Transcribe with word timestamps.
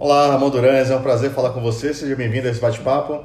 Olá, 0.00 0.28
Ramon 0.28 0.52
é 0.56 0.94
um 0.96 1.02
prazer 1.02 1.32
falar 1.32 1.50
com 1.50 1.60
você, 1.60 1.92
seja 1.92 2.14
bem-vindo 2.14 2.46
a 2.46 2.52
esse 2.52 2.60
bate-papo. 2.60 3.24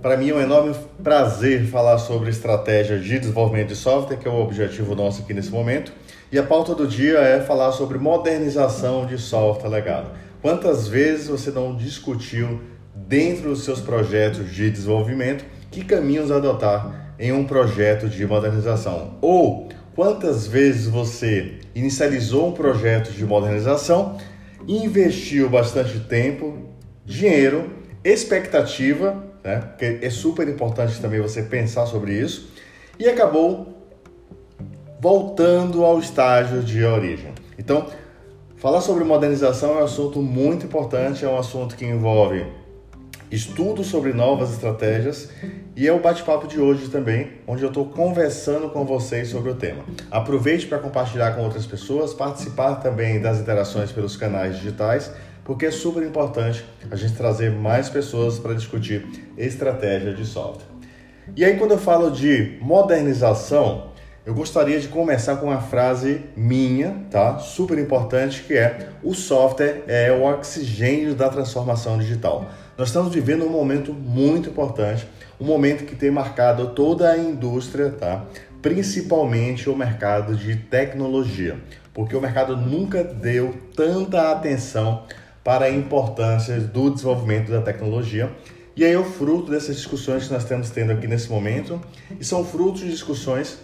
Para 0.00 0.16
mim 0.16 0.30
é 0.30 0.34
um 0.36 0.40
enorme 0.40 0.72
prazer 1.02 1.66
falar 1.66 1.98
sobre 1.98 2.30
estratégia 2.30 2.96
de 2.96 3.18
desenvolvimento 3.18 3.70
de 3.70 3.74
software, 3.74 4.16
que 4.18 4.28
é 4.28 4.30
o 4.30 4.40
objetivo 4.40 4.94
nosso 4.94 5.22
aqui 5.22 5.34
nesse 5.34 5.50
momento. 5.50 5.92
E 6.30 6.38
a 6.38 6.44
pauta 6.44 6.76
do 6.76 6.86
dia 6.86 7.18
é 7.18 7.40
falar 7.40 7.72
sobre 7.72 7.98
modernização 7.98 9.04
de 9.04 9.18
software 9.18 9.68
legado. 9.68 10.12
Quantas 10.40 10.86
vezes 10.86 11.26
você 11.26 11.50
não 11.50 11.74
discutiu 11.74 12.60
dentro 12.94 13.48
dos 13.48 13.64
seus 13.64 13.80
projetos 13.80 14.48
de 14.48 14.70
desenvolvimento 14.70 15.44
que 15.72 15.84
caminhos 15.84 16.30
adotar 16.30 17.16
em 17.18 17.32
um 17.32 17.44
projeto 17.44 18.08
de 18.08 18.24
modernização? 18.24 19.18
Ou 19.20 19.70
quantas 19.92 20.46
vezes 20.46 20.86
você 20.86 21.58
inicializou 21.74 22.46
um 22.50 22.52
projeto 22.52 23.10
de 23.10 23.24
modernização 23.24 24.18
investiu 24.66 25.48
bastante 25.48 26.00
tempo, 26.00 26.58
dinheiro, 27.04 27.70
expectativa, 28.04 29.24
né? 29.42 29.60
Porque 29.60 29.98
é 30.02 30.10
super 30.10 30.48
importante 30.48 31.00
também 31.00 31.20
você 31.20 31.42
pensar 31.42 31.86
sobre 31.86 32.12
isso 32.14 32.50
e 32.98 33.08
acabou 33.08 33.88
voltando 35.00 35.84
ao 35.84 35.98
estágio 35.98 36.62
de 36.62 36.84
origem. 36.84 37.32
Então, 37.58 37.86
falar 38.56 38.80
sobre 38.80 39.02
modernização 39.02 39.78
é 39.78 39.82
um 39.82 39.84
assunto 39.84 40.22
muito 40.22 40.66
importante, 40.66 41.24
é 41.24 41.28
um 41.28 41.38
assunto 41.38 41.76
que 41.76 41.84
envolve 41.84 42.46
estudo 43.32 43.82
sobre 43.82 44.12
novas 44.12 44.52
estratégias 44.52 45.30
e 45.74 45.88
é 45.88 45.92
o 45.92 45.98
bate-papo 45.98 46.46
de 46.46 46.60
hoje 46.60 46.88
também, 46.90 47.30
onde 47.46 47.62
eu 47.62 47.68
estou 47.68 47.86
conversando 47.86 48.68
com 48.68 48.84
vocês 48.84 49.28
sobre 49.28 49.50
o 49.50 49.54
tema. 49.54 49.82
Aproveite 50.10 50.66
para 50.66 50.78
compartilhar 50.78 51.32
com 51.32 51.42
outras 51.42 51.64
pessoas, 51.64 52.12
participar 52.12 52.76
também 52.76 53.22
das 53.22 53.38
interações 53.38 53.90
pelos 53.90 54.18
canais 54.18 54.56
digitais, 54.56 55.10
porque 55.44 55.64
é 55.64 55.70
super 55.70 56.02
importante 56.02 56.62
a 56.90 56.94
gente 56.94 57.14
trazer 57.14 57.50
mais 57.50 57.88
pessoas 57.88 58.38
para 58.38 58.52
discutir 58.52 59.06
estratégia 59.38 60.12
de 60.12 60.26
software. 60.26 60.66
E 61.34 61.42
aí, 61.42 61.56
quando 61.56 61.70
eu 61.70 61.78
falo 61.78 62.10
de 62.10 62.58
modernização, 62.60 63.92
eu 64.26 64.34
gostaria 64.34 64.78
de 64.78 64.86
começar 64.88 65.36
com 65.36 65.46
uma 65.46 65.60
frase 65.60 66.20
minha, 66.36 67.06
tá? 67.10 67.38
Super 67.38 67.78
importante, 67.78 68.42
que 68.42 68.54
é: 68.54 68.90
o 69.02 69.14
software 69.14 69.82
é 69.88 70.12
o 70.12 70.22
oxigênio 70.22 71.14
da 71.14 71.28
transformação 71.28 71.98
digital. 71.98 72.48
Nós 72.82 72.88
estamos 72.88 73.14
vivendo 73.14 73.44
um 73.44 73.48
momento 73.48 73.94
muito 73.94 74.50
importante, 74.50 75.06
um 75.40 75.44
momento 75.44 75.84
que 75.84 75.94
tem 75.94 76.10
marcado 76.10 76.70
toda 76.70 77.12
a 77.12 77.16
indústria, 77.16 77.90
tá? 77.90 78.26
Principalmente 78.60 79.70
o 79.70 79.76
mercado 79.76 80.34
de 80.34 80.56
tecnologia, 80.56 81.60
porque 81.94 82.16
o 82.16 82.20
mercado 82.20 82.56
nunca 82.56 83.04
deu 83.04 83.54
tanta 83.76 84.32
atenção 84.32 85.04
para 85.44 85.66
a 85.66 85.70
importância 85.70 86.58
do 86.58 86.90
desenvolvimento 86.90 87.52
da 87.52 87.62
tecnologia. 87.62 88.32
E 88.74 88.84
aí 88.84 88.92
é 88.92 88.98
o 88.98 89.04
fruto 89.04 89.52
dessas 89.52 89.76
discussões 89.76 90.26
que 90.26 90.32
nós 90.32 90.42
estamos 90.42 90.68
tendo 90.70 90.90
aqui 90.90 91.06
nesse 91.06 91.30
momento, 91.30 91.80
e 92.18 92.24
são 92.24 92.44
frutos 92.44 92.80
de 92.80 92.90
discussões 92.90 93.58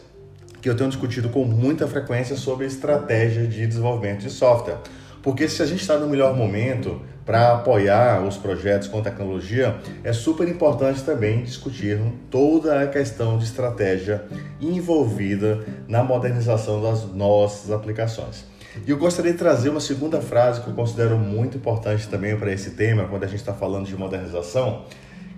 que 0.62 0.70
eu 0.70 0.76
tenho 0.76 0.90
discutido 0.90 1.28
com 1.28 1.44
muita 1.44 1.88
frequência 1.88 2.36
sobre 2.36 2.66
estratégia 2.66 3.48
de 3.48 3.66
desenvolvimento 3.66 4.20
de 4.20 4.30
software. 4.30 4.78
Porque 5.20 5.48
se 5.48 5.60
a 5.60 5.66
gente 5.66 5.80
está 5.80 5.98
no 5.98 6.08
melhor 6.08 6.36
momento 6.36 7.02
para 7.28 7.52
apoiar 7.52 8.22
os 8.22 8.38
projetos 8.38 8.88
com 8.88 9.02
tecnologia, 9.02 9.76
é 10.02 10.14
super 10.14 10.48
importante 10.48 11.02
também 11.02 11.42
discutir 11.42 12.00
toda 12.30 12.82
a 12.82 12.86
questão 12.86 13.36
de 13.36 13.44
estratégia 13.44 14.24
envolvida 14.58 15.62
na 15.86 16.02
modernização 16.02 16.80
das 16.80 17.04
nossas 17.12 17.70
aplicações. 17.70 18.46
E 18.86 18.90
eu 18.90 18.96
gostaria 18.96 19.32
de 19.32 19.36
trazer 19.36 19.68
uma 19.68 19.78
segunda 19.78 20.22
frase 20.22 20.62
que 20.62 20.68
eu 20.68 20.72
considero 20.72 21.18
muito 21.18 21.58
importante 21.58 22.08
também 22.08 22.34
para 22.34 22.50
esse 22.50 22.70
tema, 22.70 23.04
quando 23.04 23.24
a 23.24 23.26
gente 23.26 23.40
está 23.40 23.52
falando 23.52 23.84
de 23.84 23.94
modernização, 23.94 24.86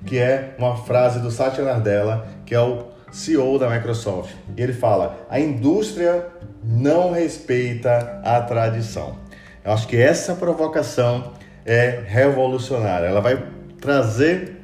que 0.06 0.16
é 0.16 0.54
uma 0.59 0.76
frase 0.76 1.19
do 1.19 1.28
Satya 1.28 1.65
Nadella, 1.65 2.25
que 2.47 2.54
é 2.54 2.60
o 2.60 2.84
CEO 3.10 3.59
da 3.59 3.69
Microsoft. 3.69 4.31
E 4.56 4.62
ele 4.62 4.75
fala: 4.75 5.26
a 5.28 5.41
indústria 5.41 6.25
não 6.62 7.10
respeita 7.10 8.20
a 8.22 8.41
tradição. 8.42 9.19
Eu 9.65 9.72
acho 9.72 9.88
que 9.88 9.97
essa 9.97 10.36
provocação 10.36 11.32
é 11.65 12.03
revolucionária. 12.06 13.06
Ela 13.06 13.21
vai 13.21 13.43
trazer 13.81 14.56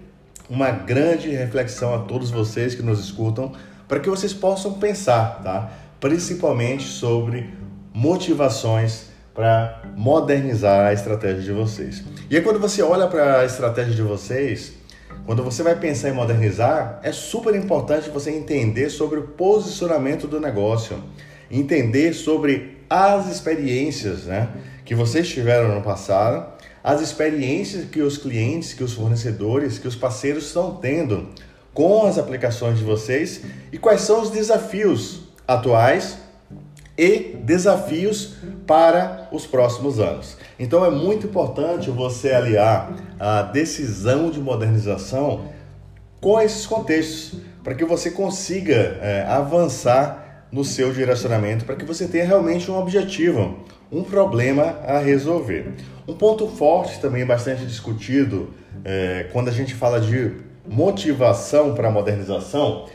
uma 0.49 0.71
grande 0.71 1.31
reflexão 1.31 1.95
a 1.95 1.99
todos 2.01 2.31
vocês 2.31 2.75
que 2.75 2.83
nos 2.83 3.01
escutam, 3.01 3.53
para 3.89 4.01
que 4.01 4.09
vocês 4.09 4.33
possam 4.33 4.75
pensar, 4.75 5.43
tá? 5.43 5.71
Principalmente 6.01 6.85
sobre 6.85 7.53
motivações 7.93 9.07
para 9.35 9.83
modernizar 9.97 10.87
a 10.87 10.93
estratégia 10.93 11.43
de 11.43 11.53
vocês. 11.53 12.03
E 12.31 12.37
aí 12.37 12.43
quando 12.43 12.59
você 12.59 12.83
olha 12.83 13.07
para 13.07 13.41
a 13.41 13.45
estratégia 13.45 13.95
de 13.95 14.03
vocês, 14.03 14.75
quando 15.27 15.43
você 15.43 15.63
vai 15.63 15.75
pensar 15.75 16.09
em 16.11 16.13
modernizar, 16.13 17.01
é 17.03 17.13
super 17.13 17.55
importante 17.55 18.09
você 18.11 18.31
entender 18.31 18.91
sobre 18.91 19.19
o 19.19 19.23
posicionamento 19.23 20.27
do 20.27 20.41
negócio, 20.41 21.03
entender 21.51 22.13
sobre 22.13 22.79
as 22.89 23.31
experiências, 23.31 24.25
né? 24.25 24.49
que 24.85 24.95
vocês 24.95 25.29
tiveram 25.29 25.75
no 25.75 25.83
passado, 25.83 26.56
as 26.87 27.01
experiências 27.01 27.85
que 27.85 28.01
os 28.01 28.17
clientes, 28.17 28.73
que 28.73 28.85
os 28.85 28.93
fornecedores, 28.93 29.77
que 29.77 29.89
os 29.89 29.97
parceiros 29.97 30.47
estão 30.47 30.77
tendo 30.77 31.31
com 31.75 32.07
as 32.07 32.17
aplicações 32.17 32.79
de 32.79 32.85
vocês 32.85 33.41
e 33.73 33.77
quais 33.77 34.03
são 34.03 34.23
os 34.23 34.31
desafios 34.31 35.23
atuais 35.49 36.17
e 36.97 37.37
desafios 37.43 38.35
para 38.69 39.29
os 39.33 39.49
próximos 39.49 39.99
anos. 39.99 40.37
Então 40.61 40.85
é 40.85 40.91
muito 40.91 41.27
importante 41.27 41.91
você 41.91 42.31
aliar 42.31 42.95
a 43.19 43.43
decisão 43.43 44.31
de 44.31 44.39
modernização 44.39 45.47
com 46.21 46.41
esses 46.41 46.67
contextos 46.67 47.41
para 47.65 47.75
que 47.75 47.85
você 47.85 48.13
consiga 48.13 48.97
é, 49.03 49.25
avançar 49.27 50.47
no 50.53 50.65
seu 50.65 50.93
direcionamento, 50.93 51.65
para 51.65 51.75
que 51.75 51.85
você 51.85 52.07
tenha 52.07 52.25
realmente 52.25 52.71
um 52.71 52.79
objetivo, 52.79 53.59
um 53.91 54.03
problema 54.03 54.79
a 54.87 54.99
resolver. 54.99 55.73
Um 56.07 56.15
ponto 56.15 56.47
forte 56.49 57.01
também 57.01 57.25
bastante 57.25 57.65
discutido 57.65 58.51
é, 58.85 59.29
quando 59.33 59.49
a 59.49 59.53
gente 59.53 59.75
fala 59.75 60.01
de 60.01 60.33
motivação 60.69 61.75
para 61.75 61.89
a 61.89 61.91
modernização 61.91 62.87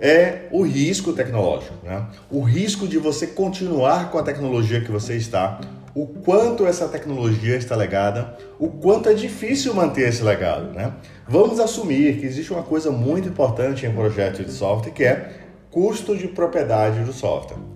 é 0.00 0.48
o 0.50 0.62
risco 0.62 1.12
tecnológico, 1.12 1.74
né? 1.84 2.06
O 2.30 2.40
risco 2.40 2.86
de 2.88 2.98
você 2.98 3.26
continuar 3.26 4.10
com 4.10 4.18
a 4.18 4.22
tecnologia 4.22 4.80
que 4.80 4.90
você 4.90 5.16
está, 5.16 5.60
o 5.94 6.06
quanto 6.06 6.66
essa 6.66 6.88
tecnologia 6.88 7.56
está 7.56 7.76
legada, 7.76 8.36
o 8.58 8.68
quanto 8.68 9.08
é 9.08 9.14
difícil 9.14 9.74
manter 9.74 10.08
esse 10.08 10.22
legado, 10.22 10.72
né? 10.72 10.92
Vamos 11.28 11.60
assumir 11.60 12.18
que 12.18 12.26
existe 12.26 12.52
uma 12.52 12.62
coisa 12.62 12.90
muito 12.90 13.28
importante 13.28 13.84
em 13.84 13.92
projeto 13.92 14.44
de 14.44 14.52
software 14.52 14.92
que 14.92 15.04
é 15.04 15.32
custo 15.70 16.16
de 16.16 16.28
propriedade 16.28 17.00
do 17.00 17.12
software. 17.12 17.75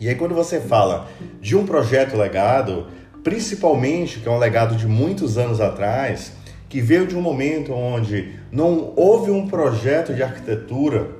E 0.00 0.08
aí, 0.08 0.14
quando 0.14 0.34
você 0.34 0.60
fala 0.60 1.08
de 1.40 1.56
um 1.56 1.66
projeto 1.66 2.16
legado, 2.16 2.86
principalmente 3.24 4.20
que 4.20 4.28
é 4.28 4.30
um 4.30 4.38
legado 4.38 4.76
de 4.76 4.86
muitos 4.86 5.36
anos 5.36 5.60
atrás, 5.60 6.32
que 6.68 6.80
veio 6.80 7.06
de 7.06 7.16
um 7.16 7.20
momento 7.20 7.72
onde 7.72 8.34
não 8.52 8.92
houve 8.94 9.30
um 9.30 9.48
projeto 9.48 10.14
de 10.14 10.22
arquitetura 10.22 11.10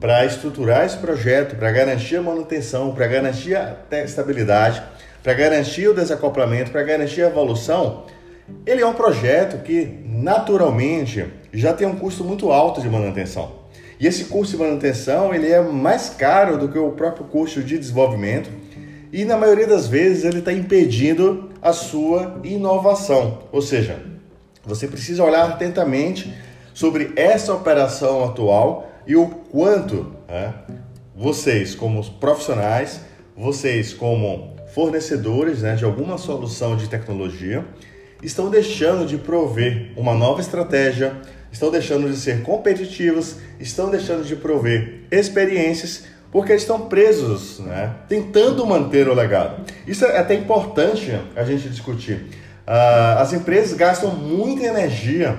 para 0.00 0.24
estruturar 0.24 0.84
esse 0.84 0.98
projeto, 0.98 1.56
para 1.56 1.70
garantir 1.70 2.16
a 2.16 2.22
manutenção, 2.22 2.92
para 2.92 3.06
garantir 3.06 3.56
a 3.56 3.76
estabilidade, 4.04 4.82
para 5.22 5.32
garantir 5.32 5.88
o 5.88 5.94
desacoplamento, 5.94 6.70
para 6.70 6.82
garantir 6.82 7.22
a 7.22 7.28
evolução, 7.28 8.04
ele 8.64 8.82
é 8.82 8.86
um 8.86 8.94
projeto 8.94 9.62
que 9.62 10.00
naturalmente 10.04 11.26
já 11.52 11.72
tem 11.72 11.86
um 11.86 11.96
custo 11.96 12.22
muito 12.22 12.52
alto 12.52 12.80
de 12.80 12.88
manutenção. 12.88 13.65
E 13.98 14.06
esse 14.06 14.24
custo 14.24 14.56
de 14.56 14.62
manutenção 14.62 15.34
ele 15.34 15.50
é 15.50 15.60
mais 15.60 16.10
caro 16.10 16.58
do 16.58 16.68
que 16.68 16.78
o 16.78 16.92
próprio 16.92 17.26
custo 17.26 17.62
de 17.62 17.78
desenvolvimento 17.78 18.50
e 19.12 19.24
na 19.24 19.36
maioria 19.36 19.66
das 19.66 19.86
vezes 19.86 20.24
ele 20.24 20.40
está 20.40 20.52
impedindo 20.52 21.50
a 21.62 21.72
sua 21.72 22.38
inovação. 22.44 23.44
Ou 23.50 23.62
seja, 23.62 23.98
você 24.64 24.86
precisa 24.86 25.24
olhar 25.24 25.48
atentamente 25.48 26.32
sobre 26.74 27.12
essa 27.16 27.54
operação 27.54 28.24
atual 28.24 28.90
e 29.06 29.16
o 29.16 29.28
quanto 29.28 30.12
né, 30.28 30.52
vocês, 31.14 31.74
como 31.74 32.04
profissionais, 32.14 33.00
vocês, 33.34 33.94
como 33.94 34.54
fornecedores 34.74 35.62
né, 35.62 35.74
de 35.74 35.84
alguma 35.84 36.18
solução 36.18 36.76
de 36.76 36.88
tecnologia, 36.88 37.64
estão 38.22 38.50
deixando 38.50 39.06
de 39.06 39.16
prover 39.16 39.92
uma 39.96 40.14
nova 40.14 40.40
estratégia, 40.40 41.16
estão 41.56 41.70
deixando 41.70 42.10
de 42.10 42.16
ser 42.16 42.42
competitivos, 42.42 43.36
estão 43.58 43.90
deixando 43.90 44.22
de 44.24 44.36
prover 44.36 45.04
experiências 45.10 46.04
porque 46.30 46.52
estão 46.52 46.82
presos, 46.82 47.60
né? 47.60 47.94
tentando 48.06 48.66
manter 48.66 49.08
o 49.08 49.14
legado. 49.14 49.64
Isso 49.86 50.04
é 50.04 50.18
até 50.18 50.34
importante 50.34 51.18
a 51.34 51.44
gente 51.44 51.66
discutir. 51.70 52.26
Uh, 52.66 53.18
as 53.18 53.32
empresas 53.32 53.72
gastam 53.72 54.14
muita 54.14 54.66
energia, 54.66 55.38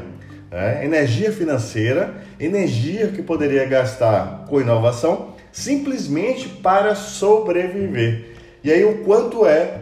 né? 0.50 0.84
energia 0.84 1.32
financeira, 1.32 2.16
energia 2.40 3.10
que 3.10 3.22
poderia 3.22 3.66
gastar 3.66 4.46
com 4.50 4.60
inovação, 4.60 5.36
simplesmente 5.52 6.50
para 6.50 6.96
sobreviver. 6.96 8.34
E 8.64 8.72
aí 8.72 8.84
o 8.84 9.04
quanto 9.04 9.46
é 9.46 9.82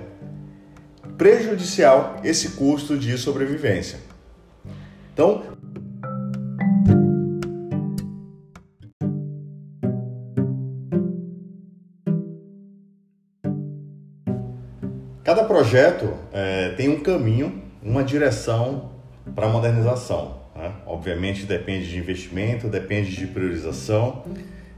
prejudicial 1.17 2.17
esse 2.25 2.49
custo 2.49 2.97
de 2.97 3.17
sobrevivência. 3.17 3.99
Então, 5.13 5.54
projeto 15.55 16.13
é, 16.33 16.71
tem 16.71 16.89
um 16.89 16.99
caminho, 16.99 17.61
uma 17.81 18.03
direção 18.03 18.91
para 19.33 19.45
a 19.45 19.49
modernização. 19.49 20.41
Né? 20.53 20.69
Obviamente 20.85 21.45
depende 21.45 21.89
de 21.89 21.97
investimento, 21.97 22.67
depende 22.67 23.15
de 23.15 23.25
priorização 23.25 24.25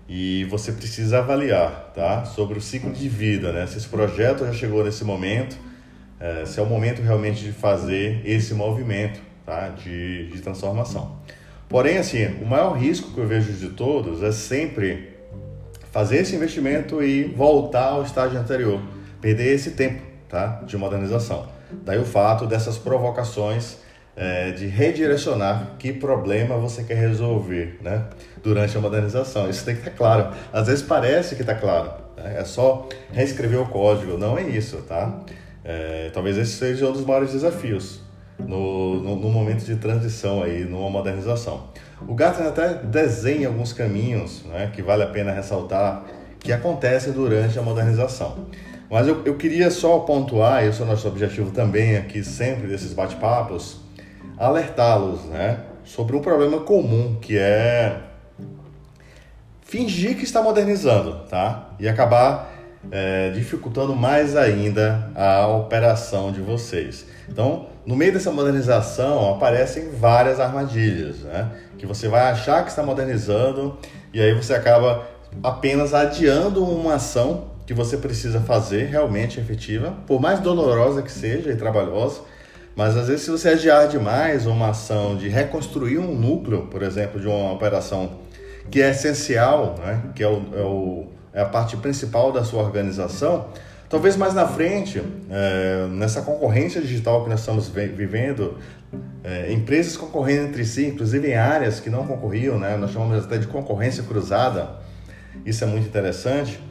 e 0.07 0.43
você 0.43 0.71
precisa 0.71 1.17
avaliar 1.17 1.93
tá? 1.95 2.25
sobre 2.25 2.59
o 2.59 2.61
ciclo 2.61 2.91
de 2.91 3.09
vida, 3.09 3.51
né? 3.51 3.65
se 3.65 3.79
esse 3.79 3.87
projeto 3.87 4.45
já 4.45 4.53
chegou 4.53 4.83
nesse 4.83 5.03
momento, 5.03 5.57
é, 6.19 6.45
se 6.45 6.59
é 6.59 6.61
o 6.61 6.67
momento 6.67 7.01
realmente 7.01 7.43
de 7.43 7.51
fazer 7.51 8.21
esse 8.23 8.53
movimento 8.53 9.19
tá? 9.47 9.69
de, 9.69 10.27
de 10.27 10.41
transformação. 10.41 11.17
Porém, 11.67 11.97
assim, 11.97 12.23
o 12.39 12.45
maior 12.45 12.73
risco 12.73 13.15
que 13.15 13.17
eu 13.19 13.25
vejo 13.25 13.51
de 13.51 13.69
todos 13.69 14.21
é 14.21 14.31
sempre 14.31 15.09
fazer 15.91 16.17
esse 16.17 16.35
investimento 16.35 17.01
e 17.01 17.23
voltar 17.23 17.93
ao 17.93 18.03
estágio 18.03 18.39
anterior, 18.39 18.79
perder 19.19 19.55
esse 19.55 19.71
tempo 19.71 20.06
tá? 20.29 20.61
de 20.65 20.77
modernização. 20.77 21.47
Daí 21.83 21.99
o 21.99 22.05
fato 22.05 22.45
dessas 22.45 22.77
provocações 22.77 23.77
é, 24.15 24.51
de 24.51 24.65
redirecionar 24.65 25.75
que 25.77 25.93
problema 25.93 26.57
você 26.57 26.83
quer 26.83 26.95
resolver 26.95 27.77
né, 27.81 28.05
durante 28.41 28.75
a 28.75 28.81
modernização. 28.81 29.49
Isso 29.49 29.63
tem 29.63 29.75
que 29.75 29.81
estar 29.81 29.91
claro. 29.91 30.35
Às 30.51 30.67
vezes 30.67 30.81
parece 30.81 31.35
que 31.35 31.41
está 31.41 31.53
claro, 31.53 31.91
né? 32.17 32.37
é 32.39 32.43
só 32.43 32.89
reescrever 33.11 33.61
o 33.61 33.67
código. 33.67 34.17
Não 34.17 34.37
é 34.37 34.41
isso, 34.43 34.77
tá? 34.77 35.19
É, 35.63 36.09
talvez 36.13 36.37
esse 36.37 36.53
seja 36.53 36.87
um 36.87 36.93
dos 36.93 37.05
maiores 37.05 37.31
desafios 37.33 38.01
no, 38.39 39.01
no, 39.01 39.15
no, 39.17 39.29
momento 39.29 39.65
de 39.65 39.75
transição 39.75 40.41
aí, 40.41 40.63
numa 40.63 40.89
modernização. 40.89 41.67
O 42.07 42.13
Gartner 42.13 42.47
até 42.47 42.75
desenha 42.75 43.47
alguns 43.47 43.73
caminhos 43.73 44.43
né, 44.45 44.71
que 44.73 44.81
vale 44.81 45.03
a 45.03 45.07
pena 45.07 45.31
ressaltar 45.31 46.05
que 46.39 46.53
acontecem 46.53 47.11
durante 47.11 47.57
a 47.59 47.61
modernização. 47.61 48.47
Mas 48.89 49.07
eu, 49.07 49.21
eu 49.25 49.35
queria 49.35 49.69
só 49.69 49.99
pontuar, 49.99 50.63
esse 50.65 50.81
é 50.81 50.83
o 50.83 50.87
nosso 50.87 51.07
objetivo 51.07 51.51
também 51.51 51.97
aqui 51.97 52.23
sempre 52.23 52.67
desses 52.67 52.93
bate-papos, 52.93 53.81
alertá-los 54.37 55.25
né, 55.25 55.59
sobre 55.83 56.15
um 56.15 56.21
problema 56.21 56.61
comum 56.61 57.17
que 57.19 57.37
é 57.37 57.97
fingir 59.61 60.15
que 60.15 60.23
está 60.23 60.41
modernizando, 60.41 61.25
tá? 61.29 61.71
E 61.77 61.89
acabar 61.89 62.53
é, 62.89 63.31
dificultando 63.31 63.93
mais 63.93 64.35
ainda 64.35 65.11
a 65.13 65.47
operação 65.47 66.31
de 66.31 66.39
vocês. 66.39 67.05
Então, 67.27 67.67
no 67.85 67.95
meio 67.95 68.13
dessa 68.13 68.31
modernização 68.31 69.33
aparecem 69.33 69.89
várias 69.91 70.39
armadilhas, 70.39 71.17
né? 71.19 71.51
Que 71.77 71.85
você 71.85 72.07
vai 72.07 72.31
achar 72.31 72.63
que 72.63 72.69
está 72.69 72.81
modernizando 72.81 73.77
e 74.13 74.21
aí 74.21 74.33
você 74.33 74.53
acaba 74.53 75.05
apenas 75.43 75.93
adiando 75.93 76.63
uma 76.63 76.95
ação 76.95 77.56
que 77.67 77.73
você 77.73 77.97
precisa 77.97 78.39
fazer 78.39 78.85
realmente 78.85 79.41
efetiva, 79.41 79.93
por 80.07 80.21
mais 80.21 80.39
dolorosa 80.39 81.01
que 81.01 81.11
seja 81.11 81.51
e 81.51 81.55
trabalhosa, 81.57 82.21
mas 82.73 82.95
às 82.95 83.07
vezes, 83.07 83.23
se 83.23 83.29
você 83.29 83.49
adiar 83.49 83.89
demais 83.89 84.45
uma 84.45 84.69
ação 84.69 85.17
de 85.17 85.27
reconstruir 85.27 85.97
um 85.97 86.15
núcleo, 86.15 86.67
por 86.67 86.81
exemplo, 86.81 87.19
de 87.19 87.27
uma 87.27 87.51
operação 87.51 88.19
que 88.71 88.81
é 88.81 88.91
essencial, 88.91 89.75
né? 89.79 90.01
que 90.15 90.23
é, 90.23 90.27
o, 90.27 90.41
é, 90.55 90.61
o, 90.61 91.07
é 91.33 91.41
a 91.41 91.45
parte 91.45 91.75
principal 91.75 92.31
da 92.31 92.41
sua 92.45 92.63
organização, 92.63 93.47
talvez 93.89 94.15
mais 94.15 94.33
na 94.33 94.47
frente, 94.47 95.03
é, 95.29 95.87
nessa 95.89 96.21
concorrência 96.21 96.79
digital 96.79 97.25
que 97.25 97.29
nós 97.29 97.41
estamos 97.41 97.67
vivendo, 97.67 98.57
é, 99.25 99.51
empresas 99.51 99.97
concorrendo 99.97 100.47
entre 100.47 100.63
si, 100.63 100.85
inclusive 100.85 101.27
em 101.27 101.35
áreas 101.35 101.81
que 101.81 101.89
não 101.89 102.07
concorriam, 102.07 102.57
né? 102.57 102.77
nós 102.77 102.91
chamamos 102.91 103.25
até 103.25 103.37
de 103.37 103.47
concorrência 103.47 104.03
cruzada, 104.03 104.69
isso 105.45 105.65
é 105.65 105.67
muito 105.67 105.87
interessante 105.87 106.61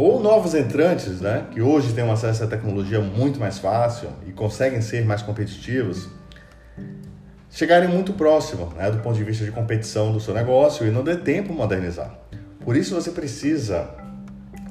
ou 0.00 0.18
novos 0.18 0.54
entrantes, 0.54 1.20
né, 1.20 1.44
que 1.50 1.60
hoje 1.60 1.92
têm 1.92 2.02
um 2.02 2.10
acesso 2.10 2.42
à 2.42 2.46
tecnologia 2.46 3.00
muito 3.00 3.38
mais 3.38 3.58
fácil 3.58 4.08
e 4.26 4.32
conseguem 4.32 4.80
ser 4.80 5.04
mais 5.04 5.20
competitivos, 5.20 6.08
chegarem 7.50 7.86
muito 7.86 8.14
próximo 8.14 8.72
né, 8.76 8.90
do 8.90 8.96
ponto 8.98 9.16
de 9.16 9.24
vista 9.24 9.44
de 9.44 9.50
competição 9.50 10.10
do 10.10 10.18
seu 10.18 10.32
negócio 10.32 10.86
e 10.86 10.90
não 10.90 11.04
dê 11.04 11.16
tempo 11.16 11.52
modernizar. 11.52 12.18
Por 12.64 12.78
isso 12.78 12.94
você 12.94 13.10
precisa 13.10 13.90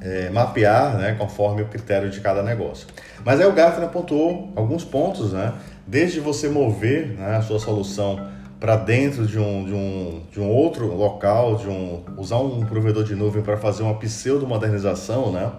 é, 0.00 0.30
mapear 0.30 0.98
né, 0.98 1.14
conforme 1.16 1.62
o 1.62 1.66
critério 1.66 2.10
de 2.10 2.20
cada 2.20 2.42
negócio. 2.42 2.88
Mas 3.24 3.40
aí 3.40 3.46
o 3.46 3.52
Gartner 3.52 3.86
apontou 3.86 4.52
alguns 4.56 4.84
pontos, 4.84 5.32
né, 5.32 5.52
desde 5.86 6.18
você 6.18 6.48
mover 6.48 7.06
né, 7.16 7.36
a 7.36 7.42
sua 7.42 7.60
solução 7.60 8.28
para 8.60 8.76
dentro 8.76 9.26
de 9.26 9.38
um, 9.38 9.64
de, 9.64 9.72
um, 9.72 10.22
de 10.30 10.38
um 10.38 10.48
outro 10.48 10.94
local, 10.94 11.56
de 11.56 11.66
um, 11.66 12.04
usar 12.18 12.36
um 12.36 12.60
provedor 12.66 13.02
de 13.02 13.14
nuvem 13.14 13.42
para 13.42 13.56
fazer 13.56 13.82
uma 13.82 13.94
pseudo-modernização, 13.94 15.32
né? 15.32 15.50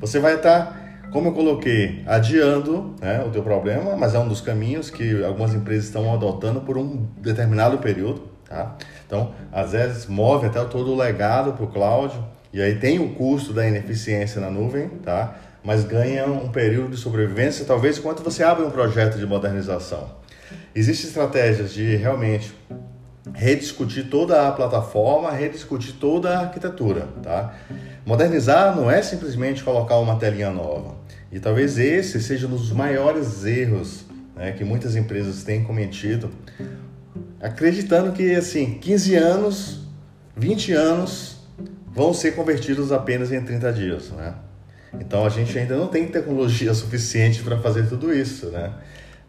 Você 0.00 0.18
vai 0.18 0.34
estar, 0.34 0.66
tá, 0.66 0.76
como 1.12 1.28
eu 1.28 1.32
coloquei, 1.32 2.02
adiando 2.04 2.94
né, 3.00 3.24
o 3.24 3.30
teu 3.30 3.44
problema, 3.44 3.96
mas 3.96 4.14
é 4.14 4.18
um 4.18 4.26
dos 4.26 4.40
caminhos 4.40 4.90
que 4.90 5.24
algumas 5.24 5.54
empresas 5.54 5.84
estão 5.84 6.12
adotando 6.12 6.60
por 6.60 6.76
um 6.76 7.06
determinado 7.18 7.78
período, 7.78 8.22
tá? 8.44 8.74
Então, 9.06 9.30
às 9.52 9.70
vezes 9.70 10.06
move 10.06 10.46
até 10.46 10.62
todo 10.64 10.92
o 10.92 10.96
legado 10.96 11.52
para 11.52 11.64
o 11.64 11.68
cloud, 11.68 12.12
e 12.52 12.60
aí 12.60 12.74
tem 12.74 12.98
o 12.98 13.10
custo 13.10 13.52
da 13.52 13.68
ineficiência 13.68 14.40
na 14.40 14.50
nuvem, 14.50 14.88
tá? 15.04 15.36
Mas 15.62 15.84
ganha 15.84 16.26
um 16.26 16.48
período 16.48 16.90
de 16.90 16.96
sobrevivência, 16.96 17.64
talvez 17.64 17.98
enquanto 17.98 18.22
você 18.22 18.42
abre 18.42 18.64
um 18.64 18.70
projeto 18.70 19.16
de 19.16 19.26
modernização. 19.26 20.18
Existem 20.74 21.08
estratégias 21.08 21.72
de 21.72 21.96
realmente 21.96 22.54
rediscutir 23.34 24.08
toda 24.08 24.48
a 24.48 24.52
plataforma, 24.52 25.30
rediscutir 25.30 25.94
toda 25.94 26.36
a 26.36 26.40
arquitetura, 26.40 27.08
tá? 27.22 27.54
Modernizar 28.04 28.74
não 28.74 28.90
é 28.90 29.02
simplesmente 29.02 29.62
colocar 29.62 29.96
uma 29.98 30.16
telinha 30.16 30.50
nova. 30.50 30.96
E 31.30 31.38
talvez 31.38 31.78
esse 31.78 32.22
seja 32.22 32.46
um 32.46 32.50
dos 32.50 32.72
maiores 32.72 33.44
erros 33.44 34.06
né, 34.34 34.52
que 34.52 34.64
muitas 34.64 34.96
empresas 34.96 35.42
têm 35.42 35.62
cometido, 35.62 36.30
acreditando 37.40 38.12
que 38.12 38.34
assim, 38.34 38.78
15 38.80 39.14
anos, 39.16 39.80
20 40.36 40.72
anos 40.72 41.38
vão 41.92 42.14
ser 42.14 42.34
convertidos 42.34 42.92
apenas 42.92 43.32
em 43.32 43.40
30 43.40 43.72
dias, 43.72 44.10
né? 44.10 44.34
Então 44.98 45.26
a 45.26 45.28
gente 45.28 45.58
ainda 45.58 45.76
não 45.76 45.88
tem 45.88 46.06
tecnologia 46.06 46.72
suficiente 46.74 47.42
para 47.42 47.58
fazer 47.58 47.88
tudo 47.88 48.14
isso, 48.14 48.46
né? 48.46 48.72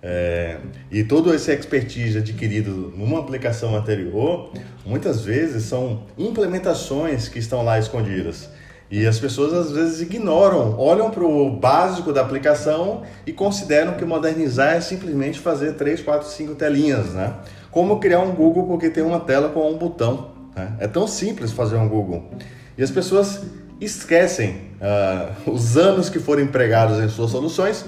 É, 0.01 0.57
e 0.89 1.03
todo 1.03 1.33
esse 1.33 1.51
expertise 1.51 2.17
adquirido 2.17 2.93
numa 2.95 3.19
aplicação 3.19 3.75
anterior, 3.75 4.51
muitas 4.85 5.21
vezes 5.21 5.63
são 5.63 6.03
implementações 6.17 7.27
que 7.27 7.39
estão 7.39 7.63
lá 7.63 7.77
escondidas. 7.77 8.49
E 8.91 9.05
as 9.05 9.19
pessoas 9.19 9.53
às 9.53 9.71
vezes 9.71 10.01
ignoram, 10.01 10.75
olham 10.79 11.11
para 11.11 11.23
o 11.23 11.51
básico 11.51 12.11
da 12.11 12.21
aplicação 12.21 13.03
e 13.25 13.31
consideram 13.31 13.93
que 13.93 14.03
modernizar 14.03 14.73
é 14.75 14.81
simplesmente 14.81 15.39
fazer 15.39 15.73
3, 15.73 16.01
4, 16.01 16.27
5 16.27 16.55
telinhas, 16.55 17.13
né? 17.13 17.35
Como 17.69 17.99
criar 17.99 18.21
um 18.21 18.31
Google 18.31 18.65
porque 18.65 18.89
tem 18.89 19.03
uma 19.03 19.19
tela 19.19 19.49
com 19.49 19.69
um 19.69 19.77
botão. 19.77 20.31
Né? 20.55 20.73
É 20.79 20.87
tão 20.87 21.05
simples 21.05 21.51
fazer 21.51 21.75
um 21.75 21.87
Google. 21.87 22.31
E 22.75 22.81
as 22.81 22.89
pessoas 22.89 23.43
esquecem 23.79 24.61
uh, 24.81 25.51
os 25.51 25.77
anos 25.77 26.09
que 26.09 26.17
foram 26.17 26.41
empregados 26.41 26.99
em 26.99 27.07
suas 27.09 27.29
soluções 27.29 27.85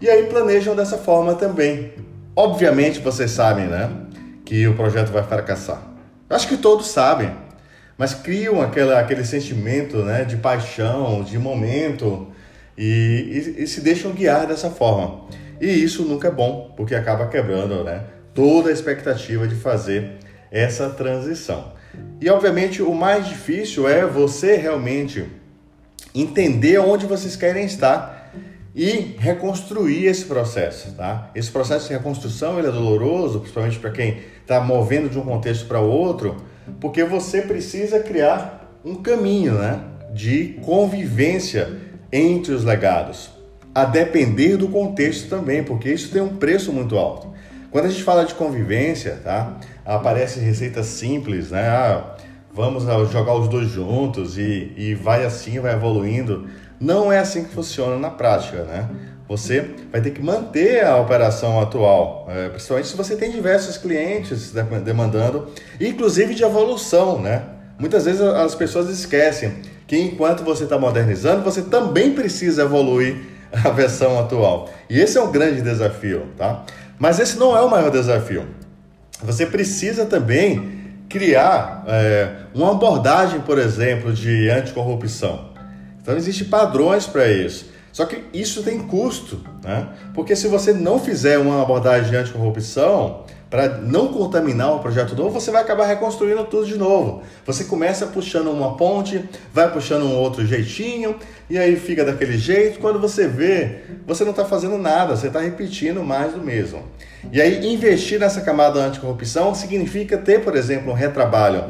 e 0.00 0.08
aí 0.08 0.26
planejam 0.26 0.76
dessa 0.76 0.98
forma 0.98 1.34
também. 1.34 1.92
Obviamente 2.34 3.00
vocês 3.00 3.30
sabem, 3.30 3.66
né, 3.66 3.90
que 4.44 4.66
o 4.66 4.74
projeto 4.74 5.10
vai 5.10 5.22
fracassar. 5.22 5.82
Acho 6.30 6.46
que 6.46 6.56
todos 6.56 6.88
sabem, 6.88 7.32
mas 7.96 8.14
criam 8.14 8.60
aquela, 8.60 9.00
aquele 9.00 9.24
sentimento, 9.24 9.98
né, 9.98 10.24
de 10.24 10.36
paixão, 10.36 11.22
de 11.22 11.38
momento 11.38 12.28
e, 12.76 13.54
e, 13.58 13.62
e 13.64 13.66
se 13.66 13.80
deixam 13.80 14.12
guiar 14.12 14.46
dessa 14.46 14.70
forma. 14.70 15.26
E 15.60 15.66
isso 15.66 16.04
nunca 16.04 16.28
é 16.28 16.30
bom, 16.30 16.72
porque 16.76 16.94
acaba 16.94 17.26
quebrando, 17.26 17.82
né, 17.82 18.04
toda 18.32 18.70
a 18.70 18.72
expectativa 18.72 19.48
de 19.48 19.56
fazer 19.56 20.18
essa 20.50 20.88
transição. 20.90 21.72
E 22.20 22.28
obviamente 22.30 22.82
o 22.82 22.94
mais 22.94 23.26
difícil 23.26 23.88
é 23.88 24.06
você 24.06 24.56
realmente 24.56 25.26
entender 26.14 26.78
onde 26.78 27.06
vocês 27.06 27.36
querem 27.36 27.64
estar 27.64 28.17
e 28.78 29.16
reconstruir 29.18 30.06
esse 30.06 30.24
processo, 30.24 30.92
tá? 30.92 31.32
Esse 31.34 31.50
processo 31.50 31.88
de 31.88 31.94
reconstrução 31.94 32.60
ele 32.60 32.68
é 32.68 32.70
doloroso, 32.70 33.40
principalmente 33.40 33.76
para 33.80 33.90
quem 33.90 34.18
está 34.40 34.60
movendo 34.60 35.10
de 35.10 35.18
um 35.18 35.22
contexto 35.22 35.66
para 35.66 35.80
outro, 35.80 36.36
porque 36.78 37.02
você 37.02 37.42
precisa 37.42 37.98
criar 37.98 38.78
um 38.84 38.94
caminho, 38.94 39.54
né, 39.54 39.80
de 40.14 40.60
convivência 40.62 41.76
entre 42.12 42.52
os 42.52 42.62
legados, 42.62 43.30
a 43.74 43.84
depender 43.84 44.56
do 44.56 44.68
contexto 44.68 45.28
também, 45.28 45.64
porque 45.64 45.92
isso 45.92 46.12
tem 46.12 46.22
um 46.22 46.36
preço 46.36 46.72
muito 46.72 46.96
alto. 46.96 47.34
Quando 47.72 47.86
a 47.86 47.88
gente 47.88 48.04
fala 48.04 48.24
de 48.24 48.34
convivência, 48.34 49.18
tá? 49.24 49.58
Aparecem 49.84 50.40
receitas 50.42 50.86
simples, 50.86 51.50
né? 51.50 51.66
Ah, 51.68 52.14
vamos 52.54 52.84
jogar 53.10 53.34
os 53.34 53.48
dois 53.48 53.68
juntos 53.68 54.38
e, 54.38 54.72
e 54.76 54.94
vai 54.94 55.24
assim, 55.24 55.58
vai 55.58 55.74
evoluindo. 55.74 56.46
Não 56.80 57.12
é 57.12 57.18
assim 57.18 57.44
que 57.44 57.50
funciona 57.50 57.96
na 57.98 58.10
prática, 58.10 58.62
né? 58.62 58.88
Você 59.28 59.70
vai 59.92 60.00
ter 60.00 60.10
que 60.10 60.22
manter 60.22 60.84
a 60.84 60.96
operação 60.96 61.60
atual, 61.60 62.26
é, 62.30 62.48
principalmente 62.48 62.88
se 62.88 62.96
você 62.96 63.14
tem 63.14 63.30
diversos 63.30 63.76
clientes 63.76 64.52
demandando, 64.84 65.48
inclusive 65.78 66.34
de 66.34 66.42
evolução, 66.42 67.20
né? 67.20 67.42
Muitas 67.78 68.06
vezes 68.06 68.20
as 68.20 68.54
pessoas 68.54 68.88
esquecem 68.88 69.62
que 69.86 69.98
enquanto 69.98 70.42
você 70.42 70.64
está 70.64 70.78
modernizando, 70.78 71.42
você 71.42 71.62
também 71.62 72.12
precisa 72.12 72.62
evoluir 72.62 73.16
a 73.52 73.70
versão 73.70 74.18
atual. 74.18 74.70
E 74.88 74.98
esse 74.98 75.18
é 75.18 75.20
um 75.20 75.30
grande 75.30 75.62
desafio, 75.62 76.28
tá? 76.36 76.64
Mas 76.98 77.18
esse 77.18 77.38
não 77.38 77.56
é 77.56 77.60
o 77.60 77.70
maior 77.70 77.90
desafio. 77.90 78.46
Você 79.22 79.46
precisa 79.46 80.06
também 80.06 80.78
criar 81.08 81.84
é, 81.86 82.28
uma 82.54 82.72
abordagem, 82.72 83.40
por 83.40 83.58
exemplo, 83.58 84.12
de 84.12 84.48
anticorrupção. 84.50 85.47
Então 86.08 86.16
existem 86.16 86.48
padrões 86.48 87.06
para 87.06 87.30
isso. 87.30 87.66
Só 87.92 88.06
que 88.06 88.24
isso 88.32 88.62
tem 88.62 88.78
custo, 88.78 89.44
né? 89.62 89.90
Porque 90.14 90.34
se 90.34 90.48
você 90.48 90.72
não 90.72 90.98
fizer 90.98 91.36
uma 91.36 91.60
abordagem 91.60 92.08
de 92.08 92.16
anticorrupção, 92.16 93.24
para 93.50 93.76
não 93.76 94.08
contaminar 94.08 94.74
o 94.74 94.78
projeto 94.78 95.14
novo, 95.14 95.38
você 95.38 95.50
vai 95.50 95.60
acabar 95.60 95.84
reconstruindo 95.84 96.44
tudo 96.44 96.64
de 96.64 96.78
novo. 96.78 97.22
Você 97.44 97.64
começa 97.64 98.06
puxando 98.06 98.50
uma 98.50 98.74
ponte, 98.74 99.22
vai 99.52 99.70
puxando 99.70 100.04
um 100.04 100.16
outro 100.16 100.46
jeitinho, 100.46 101.14
e 101.50 101.58
aí 101.58 101.76
fica 101.76 102.06
daquele 102.06 102.38
jeito. 102.38 102.78
Quando 102.78 102.98
você 102.98 103.28
vê, 103.28 103.80
você 104.06 104.24
não 104.24 104.30
está 104.30 104.46
fazendo 104.46 104.78
nada, 104.78 105.14
você 105.14 105.26
está 105.26 105.40
repetindo 105.40 106.02
mais 106.02 106.32
do 106.32 106.40
mesmo. 106.40 106.84
E 107.30 107.38
aí, 107.38 107.66
investir 107.70 108.18
nessa 108.18 108.40
camada 108.40 108.80
anticorrupção 108.80 109.54
significa 109.54 110.16
ter, 110.16 110.42
por 110.42 110.56
exemplo, 110.56 110.90
um 110.90 110.94
retrabalho, 110.94 111.64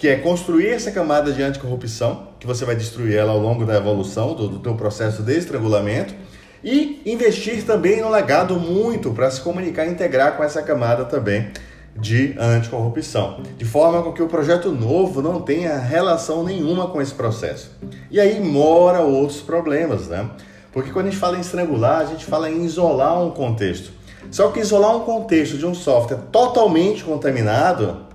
que 0.00 0.08
é 0.08 0.16
construir 0.16 0.68
essa 0.68 0.90
camada 0.90 1.30
de 1.30 1.42
anticorrupção, 1.42 2.28
que 2.40 2.46
você 2.46 2.64
vai 2.64 2.74
destruir 2.74 3.18
ela 3.18 3.32
ao 3.32 3.38
longo 3.38 3.66
da 3.66 3.76
evolução 3.76 4.32
do, 4.32 4.48
do 4.48 4.58
teu 4.58 4.74
processo 4.74 5.22
de 5.22 5.36
estrangulamento 5.36 6.14
e 6.64 7.02
investir 7.04 7.66
também 7.66 8.00
no 8.00 8.08
legado 8.08 8.58
muito 8.58 9.12
para 9.12 9.30
se 9.30 9.42
comunicar 9.42 9.84
e 9.84 9.90
integrar 9.90 10.38
com 10.38 10.42
essa 10.42 10.62
camada 10.62 11.04
também 11.04 11.50
de 11.94 12.34
anticorrupção, 12.38 13.42
de 13.58 13.64
forma 13.66 14.02
com 14.02 14.14
que 14.14 14.22
o 14.22 14.26
projeto 14.26 14.72
novo 14.72 15.20
não 15.20 15.42
tenha 15.42 15.76
relação 15.76 16.42
nenhuma 16.44 16.86
com 16.88 17.02
esse 17.02 17.12
processo. 17.12 17.70
E 18.10 18.18
aí 18.18 18.40
mora 18.40 19.00
outros 19.00 19.42
problemas, 19.42 20.08
né? 20.08 20.30
Porque 20.72 20.90
quando 20.92 21.08
a 21.08 21.10
gente 21.10 21.20
fala 21.20 21.36
em 21.36 21.42
estrangular, 21.42 22.00
a 22.00 22.06
gente 22.06 22.24
fala 22.24 22.50
em 22.50 22.64
isolar 22.64 23.22
um 23.22 23.32
contexto. 23.32 23.92
Só 24.30 24.48
que 24.48 24.60
isolar 24.60 24.96
um 24.96 25.00
contexto 25.00 25.58
de 25.58 25.66
um 25.66 25.74
software 25.74 26.20
totalmente 26.32 27.04
contaminado 27.04 28.06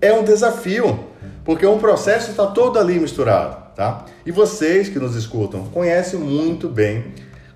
é 0.00 0.10
um 0.10 0.24
desafio, 0.24 1.12
porque 1.44 1.66
um 1.66 1.78
processo 1.78 2.30
está 2.30 2.46
todo 2.46 2.78
ali 2.78 2.98
misturado, 2.98 3.74
tá? 3.74 4.06
E 4.24 4.32
vocês 4.32 4.88
que 4.88 4.98
nos 4.98 5.14
escutam 5.14 5.64
conhecem 5.66 6.18
muito 6.18 6.68
bem 6.68 7.12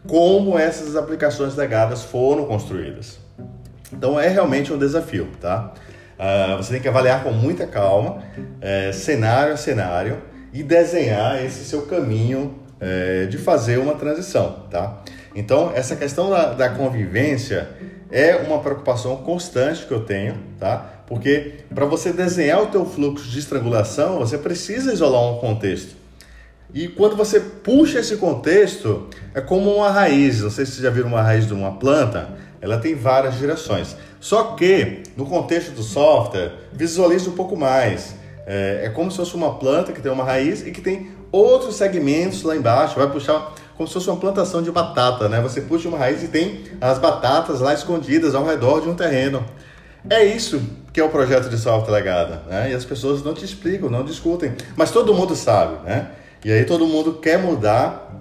como 0.06 0.58
essas 0.58 0.94
aplicações 0.94 1.56
legadas 1.56 2.02
foram 2.02 2.44
construídas. 2.44 3.18
Então 3.92 4.20
é 4.20 4.28
realmente 4.28 4.72
um 4.72 4.78
desafio, 4.78 5.28
tá? 5.40 5.72
Uh, 6.18 6.56
você 6.56 6.72
tem 6.72 6.82
que 6.82 6.88
avaliar 6.88 7.22
com 7.22 7.30
muita 7.30 7.66
calma, 7.66 8.22
é, 8.60 8.90
cenário 8.92 9.54
a 9.54 9.56
cenário, 9.56 10.18
e 10.52 10.62
desenhar 10.62 11.44
esse 11.44 11.64
seu 11.64 11.82
caminho 11.82 12.58
é, 12.80 13.26
de 13.26 13.38
fazer 13.38 13.78
uma 13.78 13.94
transição, 13.94 14.64
tá? 14.70 15.02
Então 15.34 15.72
essa 15.74 15.94
questão 15.94 16.30
da, 16.30 16.54
da 16.54 16.68
convivência 16.70 17.68
é 18.10 18.36
uma 18.36 18.58
preocupação 18.60 19.16
constante 19.18 19.86
que 19.86 19.92
eu 19.92 20.00
tenho, 20.00 20.36
tá? 20.58 21.02
Porque 21.06 21.54
para 21.74 21.86
você 21.86 22.12
desenhar 22.12 22.62
o 22.62 22.66
teu 22.66 22.84
fluxo 22.84 23.28
de 23.28 23.38
estrangulação, 23.38 24.18
você 24.18 24.36
precisa 24.38 24.92
isolar 24.92 25.22
um 25.22 25.38
contexto. 25.38 25.96
E 26.72 26.86
quando 26.86 27.16
você 27.16 27.40
puxa 27.40 28.00
esse 28.00 28.16
contexto, 28.16 29.08
é 29.34 29.40
como 29.40 29.74
uma 29.74 29.90
raiz. 29.90 30.42
Não 30.42 30.50
sei 30.50 30.66
se 30.66 30.72
vocês 30.72 30.82
já 30.82 30.90
viram 30.90 31.08
uma 31.08 31.22
raiz 31.22 31.46
de 31.46 31.54
uma 31.54 31.72
planta, 31.72 32.28
ela 32.60 32.76
tem 32.78 32.94
várias 32.94 33.38
direções. 33.38 33.96
Só 34.20 34.54
que, 34.54 35.02
no 35.16 35.24
contexto 35.24 35.70
do 35.70 35.82
software, 35.82 36.52
visualize 36.72 37.28
um 37.28 37.32
pouco 37.32 37.56
mais. 37.56 38.14
É, 38.46 38.82
é 38.84 38.88
como 38.90 39.10
se 39.10 39.16
fosse 39.16 39.34
uma 39.34 39.54
planta 39.54 39.92
que 39.92 40.00
tem 40.02 40.12
uma 40.12 40.24
raiz 40.24 40.66
e 40.66 40.70
que 40.70 40.80
tem 40.80 41.10
outros 41.32 41.76
segmentos 41.76 42.42
lá 42.42 42.54
embaixo. 42.54 42.98
Vai 42.98 43.10
puxar 43.10 43.54
como 43.78 43.86
se 43.86 43.94
fosse 43.94 44.10
uma 44.10 44.16
plantação 44.16 44.60
de 44.60 44.72
batata, 44.72 45.28
né? 45.28 45.40
Você 45.40 45.60
puxa 45.60 45.88
uma 45.88 45.96
raiz 45.96 46.20
e 46.24 46.26
tem 46.26 46.64
as 46.80 46.98
batatas 46.98 47.60
lá 47.60 47.72
escondidas 47.72 48.34
ao 48.34 48.44
redor 48.44 48.80
de 48.80 48.88
um 48.88 48.94
terreno. 48.94 49.44
É 50.10 50.24
isso 50.24 50.60
que 50.92 50.98
é 50.98 51.04
o 51.04 51.08
projeto 51.08 51.48
de 51.48 51.56
software 51.56 51.92
legada, 51.92 52.42
né? 52.50 52.72
E 52.72 52.74
as 52.74 52.84
pessoas 52.84 53.22
não 53.22 53.34
te 53.34 53.44
explicam, 53.44 53.88
não 53.88 54.04
discutem, 54.04 54.52
mas 54.74 54.90
todo 54.90 55.14
mundo 55.14 55.36
sabe, 55.36 55.84
né? 55.88 56.08
E 56.44 56.50
aí 56.50 56.64
todo 56.64 56.88
mundo 56.88 57.14
quer 57.14 57.38
mudar 57.38 58.12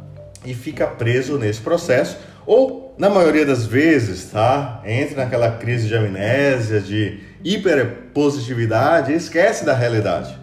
e 0.45 0.53
fica 0.53 0.85
preso 0.85 1.39
nesse 1.39 1.59
processo, 1.59 2.17
ou 2.45 2.93
na 2.95 3.09
maioria 3.09 3.45
das 3.45 3.65
vezes, 3.65 4.29
tá? 4.31 4.83
Entra 4.85 5.23
naquela 5.23 5.51
crise 5.53 5.87
de 5.87 5.95
amnésia, 5.95 6.79
de 6.79 7.19
hiperpositividade 7.43 9.11
e 9.11 9.15
esquece 9.15 9.65
da 9.65 9.73
realidade. 9.73 10.37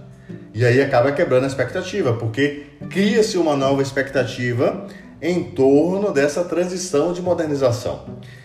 E 0.53 0.65
aí 0.65 0.81
acaba 0.81 1.11
quebrando 1.13 1.45
a 1.45 1.47
expectativa, 1.47 2.15
porque 2.15 2.67
cria-se 2.91 3.37
uma 3.37 3.57
nova 3.57 3.83
expectativa 3.83 4.87
em 5.21 5.45
torno 5.45 6.13
dessa 6.13 6.45
transição 6.45 7.13
de 7.13 7.23
modernização. 7.23 8.05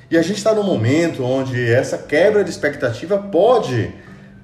E 0.09 0.17
a 0.17 0.21
gente 0.21 0.38
está 0.38 0.53
num 0.53 0.63
momento 0.63 1.23
onde 1.23 1.71
essa 1.71 1.97
quebra 1.97 2.43
de 2.43 2.49
expectativa 2.49 3.17
pode 3.17 3.93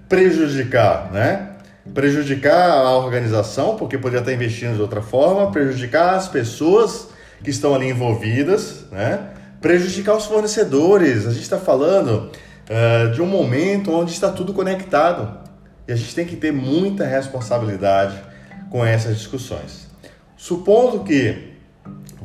prejudicar, 0.07 1.11
né? 1.11 1.49
prejudicar 1.93 2.71
a 2.71 2.97
organização, 2.97 3.75
porque 3.75 3.97
poderia 3.97 4.19
estar 4.19 4.33
investindo 4.33 4.75
de 4.75 4.81
outra 4.81 5.01
forma, 5.01 5.51
prejudicar 5.51 6.15
as 6.15 6.27
pessoas 6.27 7.09
que 7.43 7.49
estão 7.49 7.73
ali 7.73 7.89
envolvidas, 7.89 8.85
né? 8.91 9.29
prejudicar 9.61 10.15
os 10.15 10.25
fornecedores. 10.25 11.25
A 11.25 11.31
gente 11.31 11.43
está 11.43 11.57
falando 11.57 12.29
uh, 12.69 13.11
de 13.11 13.21
um 13.21 13.25
momento 13.25 13.91
onde 13.91 14.11
está 14.11 14.29
tudo 14.29 14.53
conectado 14.53 15.39
e 15.87 15.91
a 15.91 15.95
gente 15.95 16.13
tem 16.13 16.25
que 16.25 16.35
ter 16.35 16.51
muita 16.51 17.05
responsabilidade 17.05 18.21
com 18.69 18.85
essas 18.85 19.17
discussões. 19.17 19.87
Supondo 20.35 21.03
que 21.03 21.54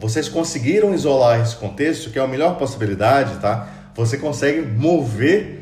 vocês 0.01 0.29
conseguiram 0.29 0.95
isolar 0.95 1.41
esse 1.41 1.55
contexto, 1.55 2.11
que 2.11 2.19
é 2.19 2.23
a 2.23 2.27
melhor 2.27 2.57
possibilidade, 2.57 3.39
tá? 3.39 3.69
Você 3.95 4.17
consegue 4.17 4.63
mover, 4.63 5.61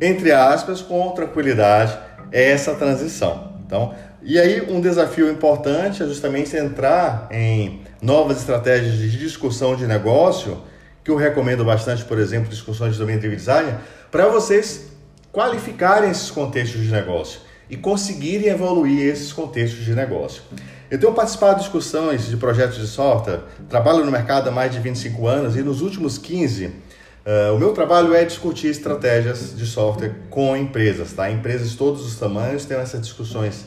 entre 0.00 0.32
aspas, 0.32 0.82
com 0.82 1.08
tranquilidade 1.12 1.96
essa 2.32 2.74
transição. 2.74 3.54
Então, 3.64 3.94
e 4.22 4.38
aí 4.38 4.60
um 4.68 4.80
desafio 4.80 5.30
importante 5.30 6.02
é 6.02 6.06
justamente 6.06 6.56
entrar 6.56 7.28
em 7.30 7.82
novas 8.02 8.38
estratégias 8.38 8.94
de 8.94 9.16
discussão 9.16 9.76
de 9.76 9.86
negócio, 9.86 10.62
que 11.04 11.10
eu 11.10 11.16
recomendo 11.16 11.64
bastante, 11.64 12.04
por 12.04 12.18
exemplo, 12.18 12.50
discussões 12.50 12.94
de 12.94 12.98
domínio 12.98 13.22
de 13.22 13.36
design, 13.36 13.74
para 14.10 14.26
vocês 14.26 14.90
qualificarem 15.32 16.10
esses 16.10 16.30
contextos 16.30 16.82
de 16.82 16.90
negócio 16.90 17.40
e 17.68 17.76
conseguirem 17.76 18.48
evoluir 18.48 19.06
esses 19.06 19.32
contextos 19.32 19.84
de 19.84 19.94
negócio. 19.94 20.42
Eu 20.90 20.98
tenho 20.98 21.12
participado 21.12 21.56
de 21.56 21.60
discussões 21.60 22.26
de 22.28 22.36
projetos 22.36 22.76
de 22.76 22.86
software, 22.86 23.40
trabalho 23.68 24.04
no 24.04 24.10
mercado 24.10 24.48
há 24.48 24.50
mais 24.50 24.72
de 24.72 24.80
25 24.80 25.26
anos 25.26 25.56
e 25.56 25.62
nos 25.62 25.80
últimos 25.80 26.18
15 26.18 26.90
Uh, 27.20 27.54
o 27.54 27.58
meu 27.58 27.72
trabalho 27.72 28.14
é 28.14 28.24
discutir 28.24 28.68
estratégias 28.68 29.54
de 29.54 29.66
software 29.66 30.12
com 30.30 30.56
empresas, 30.56 31.12
tá? 31.12 31.30
Empresas 31.30 31.70
de 31.70 31.76
todos 31.76 32.04
os 32.04 32.18
tamanhos 32.18 32.64
têm 32.64 32.78
essas 32.78 33.02
discussões 33.02 33.66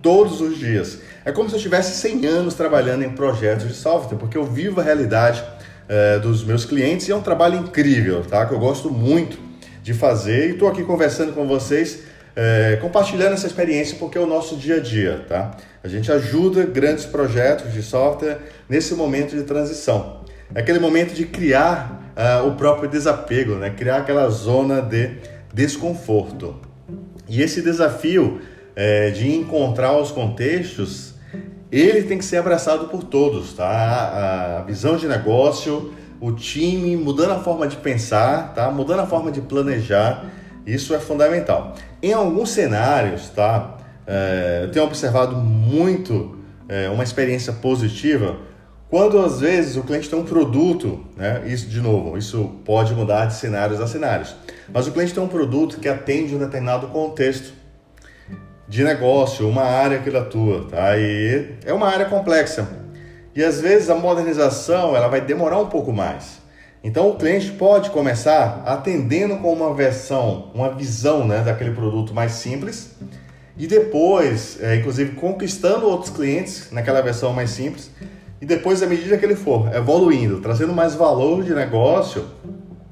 todos 0.00 0.40
os 0.40 0.56
dias. 0.56 1.00
É 1.24 1.32
como 1.32 1.50
se 1.50 1.56
eu 1.56 1.60
tivesse 1.60 1.96
100 2.00 2.26
anos 2.26 2.54
trabalhando 2.54 3.02
em 3.02 3.10
projetos 3.10 3.66
de 3.66 3.74
software, 3.74 4.16
porque 4.18 4.38
eu 4.38 4.44
vivo 4.44 4.80
a 4.80 4.84
realidade 4.84 5.42
uh, 5.42 6.20
dos 6.20 6.44
meus 6.44 6.64
clientes 6.64 7.08
e 7.08 7.12
é 7.12 7.16
um 7.16 7.20
trabalho 7.20 7.58
incrível, 7.58 8.22
tá? 8.22 8.46
Que 8.46 8.54
eu 8.54 8.58
gosto 8.60 8.88
muito 8.88 9.36
de 9.82 9.92
fazer 9.92 10.50
e 10.50 10.52
estou 10.52 10.68
aqui 10.68 10.84
conversando 10.84 11.32
com 11.32 11.44
vocês, 11.44 12.04
uh, 12.36 12.80
compartilhando 12.80 13.34
essa 13.34 13.46
experiência 13.46 13.96
porque 13.98 14.18
é 14.18 14.20
o 14.20 14.26
nosso 14.26 14.56
dia 14.56 14.76
a 14.76 14.80
dia, 14.80 15.24
tá? 15.28 15.56
A 15.82 15.88
gente 15.88 16.10
ajuda 16.10 16.64
grandes 16.64 17.04
projetos 17.04 17.72
de 17.72 17.82
software 17.82 18.38
nesse 18.68 18.94
momento 18.94 19.36
de 19.36 19.42
transição. 19.42 20.22
É 20.54 20.60
aquele 20.60 20.78
momento 20.78 21.14
de 21.14 21.24
criar 21.26 22.12
uh, 22.16 22.46
o 22.46 22.52
próprio 22.56 22.88
desapego, 22.88 23.54
né? 23.54 23.70
criar 23.70 23.98
aquela 23.98 24.28
zona 24.28 24.80
de 24.80 25.18
desconforto. 25.52 26.56
E 27.28 27.40
esse 27.42 27.62
desafio 27.62 28.40
é, 28.74 29.10
de 29.10 29.34
encontrar 29.34 29.96
os 29.96 30.10
contextos, 30.10 31.14
ele 31.70 32.02
tem 32.02 32.18
que 32.18 32.24
ser 32.24 32.36
abraçado 32.36 32.88
por 32.88 33.02
todos, 33.04 33.54
tá? 33.54 34.58
A 34.58 34.62
visão 34.64 34.96
de 34.96 35.06
negócio, 35.06 35.92
o 36.20 36.32
time, 36.32 36.96
mudando 36.96 37.32
a 37.32 37.38
forma 37.38 37.66
de 37.66 37.76
pensar, 37.76 38.52
tá? 38.54 38.70
Mudando 38.70 39.00
a 39.00 39.06
forma 39.06 39.30
de 39.30 39.40
planejar, 39.40 40.26
isso 40.66 40.94
é 40.94 40.98
fundamental. 40.98 41.74
Em 42.02 42.12
alguns 42.12 42.50
cenários, 42.50 43.28
tá? 43.30 43.78
É, 44.06 44.62
eu 44.64 44.70
tenho 44.70 44.84
observado 44.84 45.36
muito 45.36 46.38
é, 46.68 46.88
uma 46.88 47.04
experiência 47.04 47.52
positiva 47.52 48.36
quando 48.92 49.18
às 49.18 49.40
vezes 49.40 49.76
o 49.76 49.82
cliente 49.82 50.10
tem 50.10 50.18
um 50.18 50.24
produto, 50.24 51.02
né? 51.16 51.44
Isso 51.46 51.66
de 51.66 51.80
novo, 51.80 52.18
isso 52.18 52.56
pode 52.62 52.92
mudar 52.92 53.24
de 53.24 53.32
cenários 53.32 53.80
a 53.80 53.86
cenários. 53.86 54.36
Mas 54.70 54.86
o 54.86 54.92
cliente 54.92 55.14
tem 55.14 55.22
um 55.22 55.28
produto 55.28 55.80
que 55.80 55.88
atende 55.88 56.34
um 56.34 56.38
determinado 56.38 56.88
contexto 56.88 57.54
de 58.68 58.84
negócio, 58.84 59.48
uma 59.48 59.62
área 59.62 59.98
que 60.00 60.10
ele 60.10 60.18
atua, 60.18 60.66
tá? 60.68 60.94
E 60.98 61.54
é 61.64 61.72
uma 61.72 61.88
área 61.88 62.04
complexa. 62.04 62.68
E 63.34 63.42
às 63.42 63.62
vezes 63.62 63.88
a 63.88 63.94
modernização 63.94 64.94
ela 64.94 65.08
vai 65.08 65.22
demorar 65.22 65.58
um 65.58 65.68
pouco 65.68 65.90
mais. 65.90 66.41
Então 66.84 67.10
o 67.10 67.16
cliente 67.16 67.52
pode 67.52 67.90
começar 67.90 68.62
atendendo 68.66 69.36
com 69.36 69.52
uma 69.52 69.72
versão, 69.72 70.50
uma 70.52 70.70
visão 70.70 71.26
né, 71.26 71.40
daquele 71.40 71.70
produto 71.70 72.12
mais 72.12 72.32
simples 72.32 72.96
e 73.56 73.66
depois, 73.66 74.58
é, 74.60 74.76
inclusive, 74.76 75.12
conquistando 75.12 75.86
outros 75.86 76.10
clientes 76.10 76.70
naquela 76.72 77.00
versão 77.00 77.32
mais 77.32 77.50
simples 77.50 77.90
e 78.40 78.46
depois, 78.46 78.82
à 78.82 78.86
medida 78.86 79.16
que 79.16 79.24
ele 79.24 79.36
for 79.36 79.72
evoluindo, 79.72 80.40
trazendo 80.40 80.72
mais 80.72 80.96
valor 80.96 81.44
de 81.44 81.54
negócio, 81.54 82.26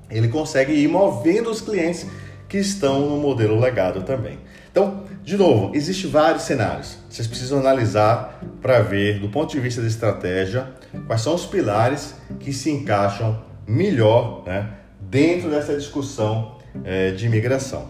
ele 0.08 0.28
consegue 0.28 0.72
ir 0.72 0.86
movendo 0.86 1.50
os 1.50 1.60
clientes 1.60 2.06
que 2.48 2.58
estão 2.58 3.00
no 3.00 3.16
modelo 3.16 3.58
legado 3.58 4.02
também. 4.02 4.38
Então, 4.70 5.02
de 5.24 5.36
novo, 5.36 5.74
existem 5.74 6.08
vários 6.08 6.44
cenários. 6.44 6.98
Vocês 7.08 7.26
precisam 7.26 7.58
analisar 7.58 8.40
para 8.62 8.80
ver, 8.80 9.18
do 9.18 9.28
ponto 9.28 9.50
de 9.50 9.58
vista 9.58 9.80
de 9.80 9.88
estratégia, 9.88 10.68
quais 11.08 11.20
são 11.20 11.34
os 11.34 11.44
pilares 11.44 12.14
que 12.38 12.52
se 12.52 12.70
encaixam 12.70 13.49
melhor 13.70 14.42
né, 14.46 14.68
dentro 15.00 15.50
dessa 15.50 15.74
discussão 15.74 16.58
é, 16.84 17.10
de 17.12 17.26
imigração. 17.26 17.88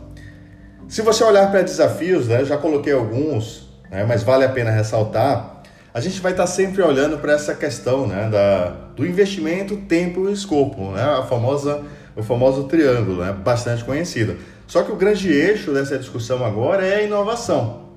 Se 0.89 1.03
você 1.03 1.23
olhar 1.25 1.51
para 1.51 1.63
desafios, 1.63 2.29
né, 2.29 2.45
já 2.45 2.57
coloquei 2.57 2.93
alguns, 2.93 3.69
né, 3.91 4.05
mas 4.05 4.23
vale 4.23 4.45
a 4.45 4.49
pena 4.49 4.71
ressaltar 4.71 5.61
a 5.93 6.01
gente 6.01 6.21
vai 6.21 6.33
estar 6.33 6.47
sempre 6.47 6.83
olhando 6.83 7.19
para 7.19 7.33
essa 7.33 7.55
questão 7.55 8.07
né, 8.07 8.29
da, 8.31 8.69
do 8.95 9.05
investimento, 9.05 9.77
tempo 9.77 10.29
e 10.29 10.33
escopo, 10.33 10.93
né, 10.93 11.03
a 11.03 11.23
famosa, 11.25 11.83
o 12.15 12.23
famoso 12.23 12.65
triângulo, 12.65 13.25
né, 13.25 13.33
bastante 13.33 13.83
conhecido. 13.85 14.37
Só 14.69 14.85
que 14.85 14.93
o 14.93 14.97
grande 14.97 15.33
eixo 15.33 15.73
dessa 15.73 15.99
discussão 15.99 16.45
agora 16.45 16.87
é 16.87 16.97
a 16.97 17.03
inovação. 17.03 17.91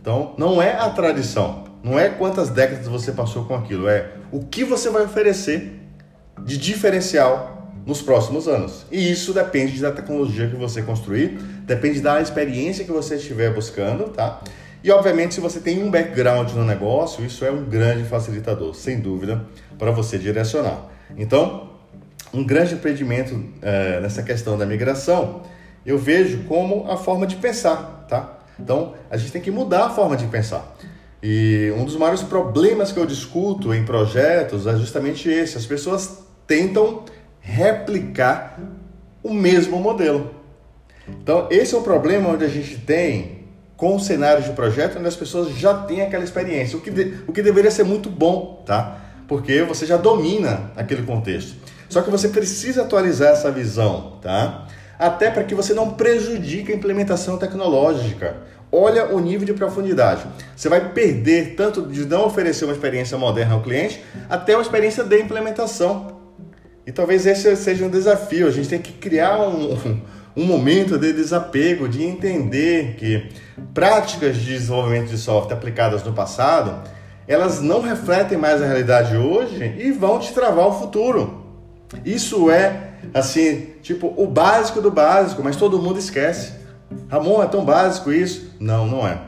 Então, 0.00 0.34
não 0.36 0.60
é 0.60 0.72
a 0.72 0.90
tradição, 0.90 1.64
não 1.84 1.98
é 1.98 2.08
quantas 2.08 2.50
décadas 2.50 2.88
você 2.88 3.12
passou 3.12 3.44
com 3.44 3.54
aquilo, 3.54 3.88
é 3.88 4.10
o 4.32 4.40
que 4.40 4.64
você 4.64 4.90
vai 4.90 5.04
oferecer 5.04 5.79
de 6.44 6.56
diferencial 6.56 7.72
nos 7.86 8.02
próximos 8.02 8.46
anos. 8.46 8.84
E 8.90 9.10
isso 9.10 9.32
depende 9.32 9.80
da 9.80 9.90
tecnologia 9.90 10.48
que 10.48 10.56
você 10.56 10.82
construir, 10.82 11.38
depende 11.64 12.00
da 12.00 12.20
experiência 12.20 12.84
que 12.84 12.92
você 12.92 13.16
estiver 13.16 13.52
buscando, 13.52 14.04
tá? 14.10 14.40
E 14.82 14.90
obviamente, 14.90 15.34
se 15.34 15.40
você 15.40 15.60
tem 15.60 15.82
um 15.82 15.90
background 15.90 16.52
no 16.52 16.64
negócio, 16.64 17.24
isso 17.24 17.44
é 17.44 17.50
um 17.50 17.64
grande 17.64 18.04
facilitador, 18.04 18.74
sem 18.74 18.98
dúvida, 18.98 19.44
para 19.78 19.90
você 19.90 20.18
direcionar. 20.18 20.86
Então, 21.16 21.70
um 22.32 22.44
grande 22.44 22.74
empreendimento 22.74 23.44
é, 23.60 24.00
nessa 24.00 24.22
questão 24.22 24.56
da 24.56 24.64
migração, 24.64 25.42
eu 25.84 25.98
vejo 25.98 26.44
como 26.44 26.90
a 26.90 26.96
forma 26.96 27.26
de 27.26 27.36
pensar, 27.36 28.06
tá? 28.08 28.38
Então, 28.58 28.94
a 29.10 29.16
gente 29.16 29.32
tem 29.32 29.42
que 29.42 29.50
mudar 29.50 29.86
a 29.86 29.90
forma 29.90 30.16
de 30.16 30.26
pensar. 30.26 30.76
E 31.22 31.72
um 31.76 31.84
dos 31.84 31.96
maiores 31.96 32.22
problemas 32.22 32.92
que 32.92 32.98
eu 32.98 33.04
discuto 33.04 33.74
em 33.74 33.84
projetos 33.84 34.66
é 34.66 34.76
justamente 34.76 35.28
esse: 35.28 35.58
as 35.58 35.66
pessoas 35.66 36.18
tentam 36.50 37.04
replicar 37.38 38.58
o 39.22 39.32
mesmo 39.32 39.78
modelo. 39.78 40.34
Então, 41.06 41.46
esse 41.48 41.76
é 41.76 41.78
o 41.78 41.82
problema 41.82 42.30
onde 42.30 42.44
a 42.44 42.48
gente 42.48 42.76
tem 42.78 43.44
com 43.76 43.96
cenários 44.00 44.46
de 44.46 44.52
projeto 44.52 44.98
onde 44.98 45.06
as 45.06 45.14
pessoas 45.14 45.54
já 45.54 45.72
têm 45.72 46.02
aquela 46.02 46.24
experiência, 46.24 46.76
o 46.76 46.80
que, 46.80 46.90
de, 46.90 47.22
o 47.28 47.32
que 47.32 47.40
deveria 47.40 47.70
ser 47.70 47.84
muito 47.84 48.10
bom, 48.10 48.64
tá? 48.66 48.98
Porque 49.28 49.62
você 49.62 49.86
já 49.86 49.96
domina 49.96 50.72
aquele 50.76 51.04
contexto. 51.04 51.54
Só 51.88 52.02
que 52.02 52.10
você 52.10 52.28
precisa 52.28 52.82
atualizar 52.82 53.30
essa 53.30 53.52
visão, 53.52 54.18
tá? 54.20 54.66
Até 54.98 55.30
para 55.30 55.44
que 55.44 55.54
você 55.54 55.72
não 55.72 55.90
prejudique 55.90 56.72
a 56.72 56.74
implementação 56.74 57.38
tecnológica. 57.38 58.38
Olha 58.72 59.14
o 59.14 59.20
nível 59.20 59.46
de 59.46 59.54
profundidade. 59.54 60.24
Você 60.56 60.68
vai 60.68 60.92
perder 60.92 61.54
tanto 61.54 61.82
de 61.82 62.04
não 62.06 62.26
oferecer 62.26 62.64
uma 62.64 62.74
experiência 62.74 63.16
moderna 63.16 63.54
ao 63.54 63.62
cliente, 63.62 64.02
até 64.28 64.56
uma 64.56 64.62
experiência 64.62 65.04
de 65.04 65.20
implementação. 65.20 66.19
E 66.86 66.92
talvez 66.92 67.26
esse 67.26 67.54
seja 67.56 67.84
um 67.84 67.90
desafio. 67.90 68.46
A 68.46 68.50
gente 68.50 68.68
tem 68.68 68.80
que 68.80 68.92
criar 68.92 69.38
um, 69.40 70.00
um 70.36 70.44
momento 70.44 70.98
de 70.98 71.12
desapego, 71.12 71.88
de 71.88 72.02
entender 72.02 72.96
que 72.96 73.28
práticas 73.74 74.36
de 74.36 74.46
desenvolvimento 74.46 75.08
de 75.08 75.18
software 75.18 75.54
aplicadas 75.54 76.02
no 76.02 76.12
passado, 76.12 76.88
elas 77.26 77.60
não 77.60 77.80
refletem 77.80 78.36
mais 78.36 78.60
a 78.60 78.66
realidade 78.66 79.16
hoje 79.16 79.76
e 79.78 79.92
vão 79.92 80.18
te 80.18 80.32
travar 80.32 80.66
o 80.66 80.72
futuro. 80.72 81.44
Isso 82.04 82.50
é, 82.50 82.90
assim, 83.12 83.68
tipo, 83.82 84.12
o 84.16 84.26
básico 84.26 84.80
do 84.80 84.90
básico, 84.90 85.42
mas 85.42 85.56
todo 85.56 85.80
mundo 85.80 85.98
esquece. 85.98 86.52
Ramon, 87.08 87.42
é 87.42 87.46
tão 87.46 87.64
básico 87.64 88.12
isso? 88.12 88.50
Não, 88.58 88.86
não 88.86 89.06
é, 89.06 89.18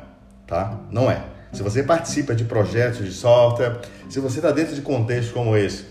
tá? 0.47 0.81
Não 0.91 1.11
é. 1.11 1.23
Se 1.53 1.62
você 1.62 1.83
participa 1.83 2.35
de 2.35 2.45
projetos 2.45 3.05
de 3.05 3.12
software, 3.12 3.81
se 4.09 4.19
você 4.19 4.38
está 4.38 4.51
dentro 4.51 4.75
de 4.75 4.81
contextos 4.81 5.33
como 5.33 5.57
esse, 5.57 5.85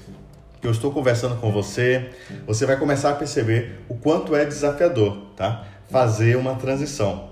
que 0.62 0.68
eu 0.68 0.72
estou 0.72 0.92
conversando 0.92 1.36
com 1.38 1.52
você, 1.52 2.12
você 2.46 2.68
vai 2.68 2.78
começar 2.78 3.10
a 3.10 3.16
perceber 3.16 3.80
o 3.90 3.96
quanto 3.96 4.36
é 4.36 4.46
desafiador, 4.46 5.18
tá? 5.36 5.66
Fazer 5.90 6.38
uma 6.38 6.54
transição. 6.56 7.32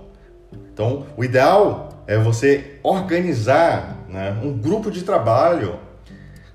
Então, 0.72 1.06
o 1.16 1.22
ideal 1.22 2.04
é 2.08 2.18
você 2.18 2.78
organizar 2.82 4.04
né, 4.08 4.36
um 4.42 4.52
grupo 4.52 4.90
de 4.90 5.04
trabalho 5.04 5.78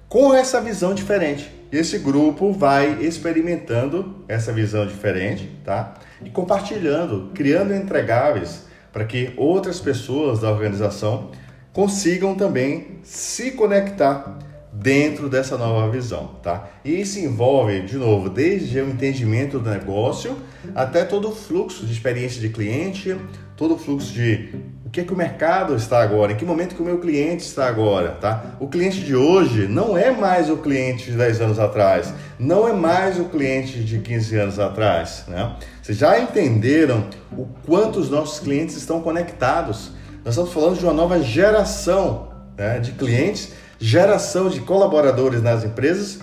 com 0.10 0.34
essa 0.34 0.60
visão 0.60 0.94
diferente. 0.94 1.50
E 1.72 1.78
esse 1.78 1.98
grupo 1.98 2.52
vai 2.52 3.02
experimentando 3.02 4.24
essa 4.28 4.52
visão 4.52 4.86
diferente, 4.86 5.50
tá? 5.64 5.94
E 6.24 6.30
compartilhando, 6.30 7.32
criando 7.34 7.74
entregáveis 7.74 8.66
para 8.92 9.06
que 9.06 9.34
outras 9.38 9.80
pessoas 9.80 10.42
da 10.42 10.52
organização 10.52 11.32
consigam 11.72 12.36
também 12.36 13.00
se 13.04 13.52
conectar 13.52 14.40
dentro 14.86 15.28
dessa 15.28 15.58
nova 15.58 15.90
visão, 15.90 16.36
tá? 16.44 16.70
E 16.86 17.02
isso 17.02 17.18
envolve, 17.18 17.82
de 17.82 17.98
novo, 17.98 18.30
desde 18.30 18.80
o 18.80 18.88
entendimento 18.88 19.58
do 19.58 19.68
negócio 19.68 20.38
até 20.76 21.04
todo 21.04 21.30
o 21.30 21.32
fluxo 21.36 21.88
de 21.88 21.92
experiência 21.92 22.40
de 22.40 22.50
cliente, 22.50 23.18
todo 23.58 23.74
o 23.74 23.80
fluxo 23.80 24.14
de 24.14 24.54
o 24.86 24.90
que 24.92 25.02
é 25.02 25.04
que 25.04 25.12
o 25.12 25.18
mercado 25.18 25.76
está 25.76 26.04
agora, 26.04 26.34
em 26.34 26.36
que 26.36 26.46
momento 26.46 26.76
que 26.76 26.84
o 26.84 26.86
meu 26.86 27.00
cliente 27.00 27.44
está 27.44 27.68
agora, 27.68 28.12
tá? 28.12 28.58
O 28.60 28.68
cliente 28.68 29.02
de 29.02 29.16
hoje 29.16 29.68
não 29.68 29.98
é 29.98 30.12
mais 30.12 30.52
o 30.52 30.58
cliente 30.58 31.10
de 31.10 31.18
10 31.18 31.42
anos 31.42 31.58
atrás, 31.58 32.14
não 32.38 32.68
é 32.68 32.72
mais 32.72 33.20
o 33.20 33.26
cliente 33.26 33.84
de 33.84 33.98
15 33.98 34.38
anos 34.38 34.60
atrás, 34.60 35.24
né? 35.28 35.56
Vocês 35.82 35.98
já 35.98 36.20
entenderam 36.20 37.10
o 37.36 37.48
quanto 37.66 37.98
os 37.98 38.12
nossos 38.12 38.40
clientes 38.40 38.78
estão 38.78 39.02
conectados? 39.02 39.94
Nós 40.24 40.36
estamos 40.36 40.54
falando 40.54 40.78
de 40.78 40.86
uma 40.86 40.94
nova 40.94 41.20
geração 41.24 42.30
né, 42.56 42.78
de 42.80 42.92
clientes 42.92 43.65
geração 43.80 44.50
de 44.50 44.60
colaboradores 44.62 45.42
nas 45.42 45.64
empresas, 45.64 46.20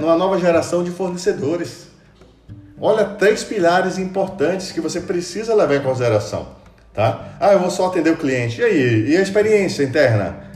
uma 0.00 0.16
nova 0.16 0.38
geração 0.38 0.84
de 0.84 0.90
fornecedores. 0.90 1.88
Olha, 2.80 3.04
três 3.04 3.44
pilares 3.44 3.98
importantes 3.98 4.72
que 4.72 4.80
você 4.80 5.00
precisa 5.00 5.54
levar 5.54 5.76
em 5.76 5.82
consideração. 5.82 6.48
Tá? 6.94 7.36
Ah, 7.38 7.52
eu 7.52 7.60
vou 7.60 7.70
só 7.70 7.86
atender 7.86 8.10
o 8.10 8.16
cliente. 8.16 8.60
E 8.60 8.64
aí? 8.64 9.10
E 9.10 9.16
a 9.16 9.20
experiência 9.20 9.82
interna? 9.82 10.50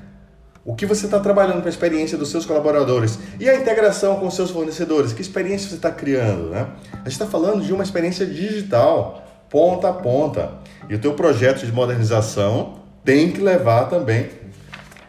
O 0.65 0.75
que 0.75 0.87
você 0.87 1.05
está 1.05 1.21
trabalhando 1.21 1.59
para 1.59 1.69
a 1.69 1.71
experiência 1.71 2.17
dos 2.17 2.31
seus 2.31 2.47
colaboradores? 2.47 3.19
E 3.39 3.51
a 3.51 3.55
integração 3.55 4.17
com 4.17 4.27
os 4.27 4.35
seus 4.35 4.51
fornecedores? 4.51 5.13
Que 5.13 5.21
experiência 5.21 5.69
você 5.69 5.75
está 5.75 5.91
criando? 5.91 6.49
Né? 6.49 6.67
A 6.93 6.97
gente 6.97 7.09
está 7.09 7.27
falando 7.27 7.63
de 7.63 7.73
uma 7.73 7.83
experiência 7.83 8.25
digital, 8.25 9.23
ponta 9.51 9.91
a 9.91 9.93
ponta. 9.93 10.53
E 10.89 10.95
o 10.95 10.99
teu 10.99 11.13
projeto 11.13 11.67
de 11.67 11.73
modernização 11.73 12.81
tem 13.05 13.31
que 13.31 13.43
levar 13.43 13.91
também 13.91 14.31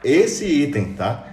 esse 0.05 0.45
item, 0.45 0.93
tá? 0.93 1.27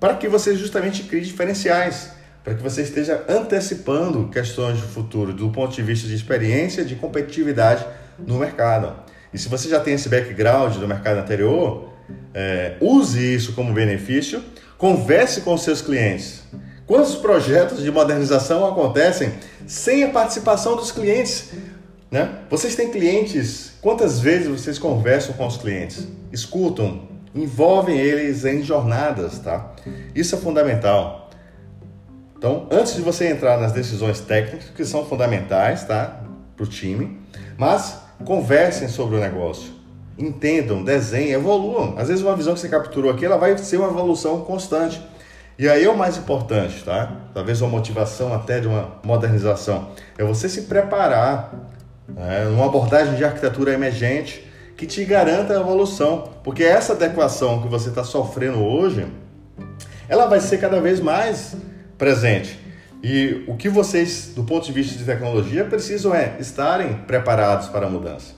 Para 0.00 0.14
que 0.14 0.28
você 0.28 0.56
justamente 0.56 1.02
crie 1.02 1.20
diferenciais, 1.20 2.10
para 2.42 2.54
que 2.54 2.62
você 2.62 2.82
esteja 2.82 3.24
antecipando 3.28 4.28
questões 4.28 4.78
de 4.78 4.84
futuro 4.84 5.32
do 5.32 5.50
ponto 5.50 5.74
de 5.74 5.82
vista 5.82 6.06
de 6.08 6.14
experiência, 6.14 6.84
de 6.84 6.94
competitividade 6.94 7.84
no 8.18 8.38
mercado. 8.38 8.94
E 9.32 9.38
se 9.38 9.48
você 9.48 9.68
já 9.68 9.80
tem 9.80 9.94
esse 9.94 10.08
background 10.08 10.76
do 10.76 10.88
mercado 10.88 11.18
anterior, 11.18 11.92
é, 12.32 12.76
use 12.80 13.34
isso 13.34 13.52
como 13.52 13.72
benefício, 13.72 14.42
converse 14.78 15.42
com 15.42 15.56
seus 15.58 15.82
clientes. 15.82 16.42
Quantos 16.86 17.16
projetos 17.16 17.82
de 17.82 17.90
modernização 17.90 18.66
acontecem 18.66 19.32
sem 19.66 20.04
a 20.04 20.08
participação 20.08 20.76
dos 20.76 20.90
clientes? 20.90 21.50
Né? 22.10 22.38
Vocês 22.48 22.74
têm 22.74 22.90
clientes, 22.90 23.72
quantas 23.82 24.20
vezes 24.20 24.48
vocês 24.48 24.78
conversam 24.78 25.34
com 25.34 25.46
os 25.46 25.58
clientes? 25.58 26.08
Escutam, 26.32 27.07
envolvem 27.34 27.98
eles 27.98 28.44
em 28.44 28.62
jornadas, 28.62 29.38
tá? 29.38 29.72
Isso 30.14 30.34
é 30.34 30.38
fundamental. 30.38 31.30
Então, 32.36 32.68
antes 32.70 32.94
de 32.94 33.00
você 33.00 33.28
entrar 33.28 33.58
nas 33.58 33.72
decisões 33.72 34.20
técnicas, 34.20 34.70
que 34.70 34.84
são 34.84 35.04
fundamentais, 35.04 35.84
tá? 35.84 36.20
Para 36.56 36.64
o 36.64 36.66
time, 36.66 37.20
mas 37.56 38.00
conversem 38.24 38.88
sobre 38.88 39.16
o 39.16 39.20
negócio. 39.20 39.72
Entendam, 40.16 40.82
desenhem, 40.82 41.32
evoluam. 41.32 41.94
Às 41.98 42.08
vezes 42.08 42.22
uma 42.24 42.34
visão 42.34 42.54
que 42.54 42.60
você 42.60 42.68
capturou 42.68 43.10
aqui, 43.10 43.24
ela 43.24 43.36
vai 43.36 43.56
ser 43.58 43.76
uma 43.76 43.88
evolução 43.88 44.40
constante. 44.40 45.00
E 45.58 45.68
aí 45.68 45.84
é 45.84 45.90
o 45.90 45.96
mais 45.96 46.16
importante, 46.16 46.84
tá? 46.84 47.12
Talvez 47.34 47.60
uma 47.60 47.68
motivação 47.70 48.32
até 48.32 48.60
de 48.60 48.68
uma 48.68 48.92
modernização. 49.04 49.90
É 50.16 50.22
você 50.22 50.48
se 50.48 50.62
preparar, 50.62 51.52
né? 52.08 52.46
uma 52.46 52.66
abordagem 52.66 53.16
de 53.16 53.24
arquitetura 53.24 53.72
emergente, 53.72 54.47
que 54.78 54.86
te 54.86 55.04
garanta 55.04 55.52
a 55.52 55.60
evolução. 55.60 56.30
Porque 56.44 56.62
essa 56.62 56.92
adequação 56.92 57.60
que 57.60 57.68
você 57.68 57.88
está 57.88 58.04
sofrendo 58.04 58.64
hoje, 58.64 59.06
ela 60.08 60.26
vai 60.26 60.40
ser 60.40 60.58
cada 60.58 60.80
vez 60.80 61.00
mais 61.00 61.56
presente. 61.98 62.58
E 63.02 63.44
o 63.48 63.56
que 63.56 63.68
vocês, 63.68 64.32
do 64.34 64.44
ponto 64.44 64.64
de 64.64 64.72
vista 64.72 64.96
de 64.96 65.04
tecnologia, 65.04 65.64
precisam 65.64 66.14
é 66.14 66.36
estarem 66.38 66.94
preparados 66.94 67.68
para 67.68 67.86
a 67.86 67.90
mudança. 67.90 68.34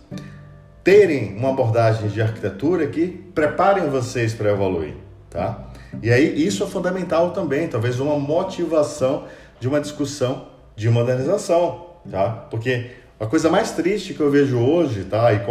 Terem 0.82 1.36
uma 1.36 1.50
abordagem 1.50 2.08
de 2.08 2.22
arquitetura 2.22 2.86
que 2.86 3.06
preparem 3.34 3.90
vocês 3.90 4.32
para 4.32 4.50
evoluir, 4.50 4.94
tá? 5.28 5.68
E 6.02 6.10
aí 6.10 6.46
isso 6.46 6.64
é 6.64 6.66
fundamental 6.66 7.32
também, 7.32 7.68
talvez 7.68 8.00
uma 8.00 8.18
motivação 8.18 9.24
de 9.58 9.68
uma 9.68 9.80
discussão 9.80 10.48
de 10.74 10.88
modernização, 10.88 11.86
tá? 12.10 12.30
Porque 12.50 12.90
a 13.20 13.26
coisa 13.26 13.50
mais 13.50 13.72
triste 13.72 14.14
que 14.14 14.20
eu 14.20 14.30
vejo 14.30 14.58
hoje, 14.58 15.04
tá? 15.04 15.30
E 15.34 15.42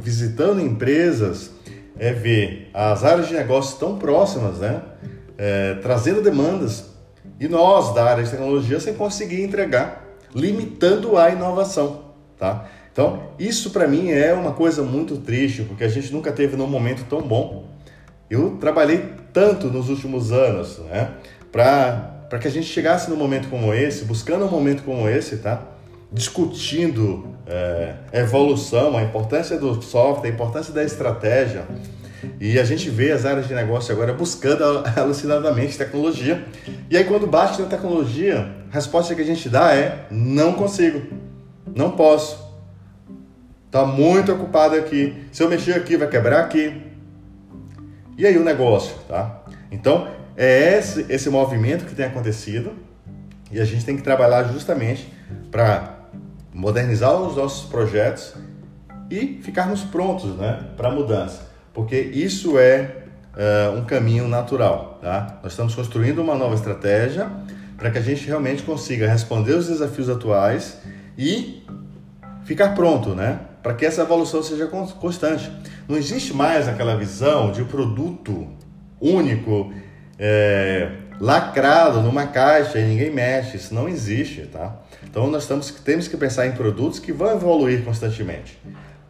visitando 0.00 0.62
empresas, 0.62 1.50
é 1.98 2.10
ver 2.10 2.70
as 2.72 3.04
áreas 3.04 3.28
de 3.28 3.34
negócio 3.34 3.78
tão 3.78 3.98
próximas, 3.98 4.60
né? 4.60 4.80
É, 5.36 5.74
trazendo 5.74 6.22
demandas 6.22 6.86
e 7.38 7.46
nós 7.46 7.94
da 7.94 8.04
área 8.04 8.24
de 8.24 8.30
tecnologia 8.30 8.80
sem 8.80 8.94
conseguir 8.94 9.42
entregar, 9.42 10.06
limitando 10.34 11.18
a 11.18 11.28
inovação, 11.28 12.04
tá? 12.38 12.66
Então, 12.90 13.24
isso 13.38 13.70
para 13.70 13.86
mim 13.86 14.10
é 14.10 14.32
uma 14.32 14.52
coisa 14.52 14.82
muito 14.82 15.18
triste, 15.18 15.62
porque 15.62 15.84
a 15.84 15.88
gente 15.88 16.10
nunca 16.10 16.32
teve 16.32 16.56
num 16.56 16.66
momento 16.66 17.04
tão 17.10 17.20
bom. 17.20 17.66
Eu 18.30 18.56
trabalhei 18.58 19.04
tanto 19.34 19.68
nos 19.68 19.90
últimos 19.90 20.32
anos, 20.32 20.78
né? 20.78 21.10
Para 21.52 22.38
que 22.40 22.48
a 22.48 22.50
gente 22.50 22.66
chegasse 22.66 23.10
num 23.10 23.16
momento 23.16 23.48
como 23.48 23.74
esse, 23.74 24.06
buscando 24.06 24.46
um 24.46 24.50
momento 24.50 24.82
como 24.82 25.06
esse, 25.06 25.36
tá? 25.36 25.77
Discutindo 26.10 27.34
é, 27.46 27.94
evolução, 28.12 28.96
a 28.96 29.02
importância 29.02 29.58
do 29.58 29.80
software, 29.82 30.30
a 30.30 30.32
importância 30.32 30.72
da 30.72 30.82
estratégia. 30.82 31.66
E 32.40 32.58
a 32.58 32.64
gente 32.64 32.90
vê 32.90 33.12
as 33.12 33.24
áreas 33.24 33.46
de 33.46 33.54
negócio 33.54 33.92
agora 33.92 34.12
buscando 34.12 34.64
alucinadamente 34.96 35.78
tecnologia. 35.78 36.44
E 36.90 36.96
aí, 36.96 37.04
quando 37.04 37.26
bate 37.26 37.60
na 37.60 37.68
tecnologia, 37.68 38.50
a 38.70 38.74
resposta 38.74 39.14
que 39.14 39.22
a 39.22 39.24
gente 39.24 39.48
dá 39.48 39.74
é: 39.74 40.06
não 40.10 40.54
consigo, 40.54 41.02
não 41.74 41.92
posso. 41.92 42.48
Está 43.66 43.84
muito 43.84 44.32
ocupado 44.32 44.74
aqui. 44.76 45.14
Se 45.30 45.42
eu 45.42 45.48
mexer 45.48 45.74
aqui, 45.74 45.96
vai 45.96 46.08
quebrar 46.08 46.40
aqui. 46.40 46.82
E 48.16 48.26
aí 48.26 48.36
o 48.36 48.42
negócio, 48.42 48.96
tá? 49.06 49.42
Então, 49.70 50.08
é 50.36 50.78
esse, 50.78 51.04
esse 51.08 51.28
movimento 51.28 51.84
que 51.84 51.94
tem 51.94 52.06
acontecido 52.06 52.72
e 53.50 53.60
a 53.60 53.64
gente 53.64 53.84
tem 53.84 53.96
que 53.96 54.02
trabalhar 54.02 54.44
justamente 54.44 55.12
para 55.50 55.97
modernizar 56.58 57.14
os 57.14 57.36
nossos 57.36 57.68
projetos 57.68 58.34
e 59.08 59.38
ficarmos 59.44 59.82
prontos 59.82 60.36
né, 60.36 60.66
para 60.76 60.88
a 60.88 60.90
mudança, 60.90 61.42
porque 61.72 61.96
isso 61.96 62.58
é 62.58 63.04
uh, 63.32 63.78
um 63.78 63.84
caminho 63.84 64.26
natural. 64.26 64.98
Tá? 65.00 65.38
Nós 65.40 65.52
estamos 65.52 65.72
construindo 65.76 66.18
uma 66.18 66.34
nova 66.34 66.56
estratégia 66.56 67.30
para 67.76 67.92
que 67.92 67.98
a 67.98 68.00
gente 68.00 68.26
realmente 68.26 68.64
consiga 68.64 69.08
responder 69.08 69.52
os 69.52 69.68
desafios 69.68 70.10
atuais 70.10 70.78
e 71.16 71.64
ficar 72.44 72.74
pronto, 72.74 73.10
né? 73.10 73.38
para 73.62 73.74
que 73.74 73.86
essa 73.86 74.02
evolução 74.02 74.42
seja 74.42 74.66
constante. 74.66 75.52
Não 75.88 75.96
existe 75.96 76.34
mais 76.34 76.66
aquela 76.66 76.96
visão 76.96 77.52
de 77.52 77.62
produto 77.66 78.48
único, 79.00 79.72
é, 80.18 80.90
lacrado 81.20 82.00
numa 82.00 82.26
caixa 82.26 82.78
e 82.78 82.84
ninguém 82.84 83.10
mexe. 83.10 83.56
Isso 83.56 83.74
não 83.74 83.88
existe, 83.88 84.42
tá? 84.46 84.76
Então 85.04 85.26
nós 85.28 85.46
temos, 85.46 85.70
temos 85.70 86.08
que 86.08 86.16
pensar 86.16 86.46
em 86.46 86.52
produtos 86.52 86.98
que 86.98 87.12
vão 87.12 87.32
evoluir 87.32 87.84
constantemente. 87.84 88.58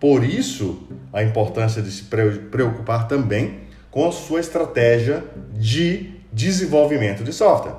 Por 0.01 0.23
isso, 0.23 0.87
a 1.13 1.23
importância 1.23 1.83
de 1.83 1.91
se 1.91 2.05
preocupar 2.05 3.09
também 3.09 3.61
com 3.91 4.09
a 4.09 4.13
sua 4.13 4.41
estratégia 4.41 5.25
de 5.53 6.15
desenvolvimento 6.33 7.25
de 7.25 7.33
software. 7.33 7.75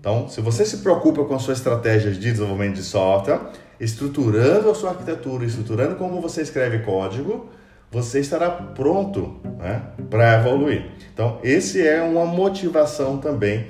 Então, 0.00 0.28
se 0.28 0.40
você 0.40 0.64
se 0.64 0.78
preocupa 0.78 1.24
com 1.24 1.34
a 1.34 1.38
sua 1.38 1.52
estratégia 1.52 2.10
de 2.12 2.18
desenvolvimento 2.18 2.76
de 2.76 2.82
software, 2.82 3.40
estruturando 3.78 4.70
a 4.70 4.74
sua 4.74 4.90
arquitetura, 4.90 5.44
estruturando 5.44 5.96
como 5.96 6.20
você 6.20 6.40
escreve 6.40 6.78
código, 6.78 7.48
você 7.90 8.20
estará 8.20 8.50
pronto 8.50 9.40
né, 9.58 9.82
para 10.10 10.40
evoluir. 10.40 10.90
Então, 11.12 11.38
esse 11.42 11.86
é 11.86 12.02
uma 12.02 12.26
motivação 12.26 13.18
também 13.18 13.66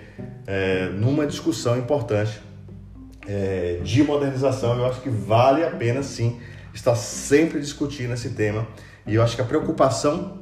é, 0.47 0.89
numa 0.89 1.27
discussão 1.27 1.79
importante 1.79 2.41
é, 3.27 3.81
de 3.83 4.03
modernização. 4.03 4.77
Eu 4.77 4.87
acho 4.87 5.01
que 5.01 5.11
vale 5.11 5.65
a 5.65 5.71
pena 5.71 6.03
sim 6.03 6.39
estar 6.75 6.97
sempre 6.97 7.61
discutindo 7.61 8.13
esse 8.13 8.31
tema. 8.31 8.67
E 9.07 9.15
eu 9.15 9.23
acho 9.23 9.37
que 9.37 9.43
a 9.43 9.45
preocupação 9.45 10.39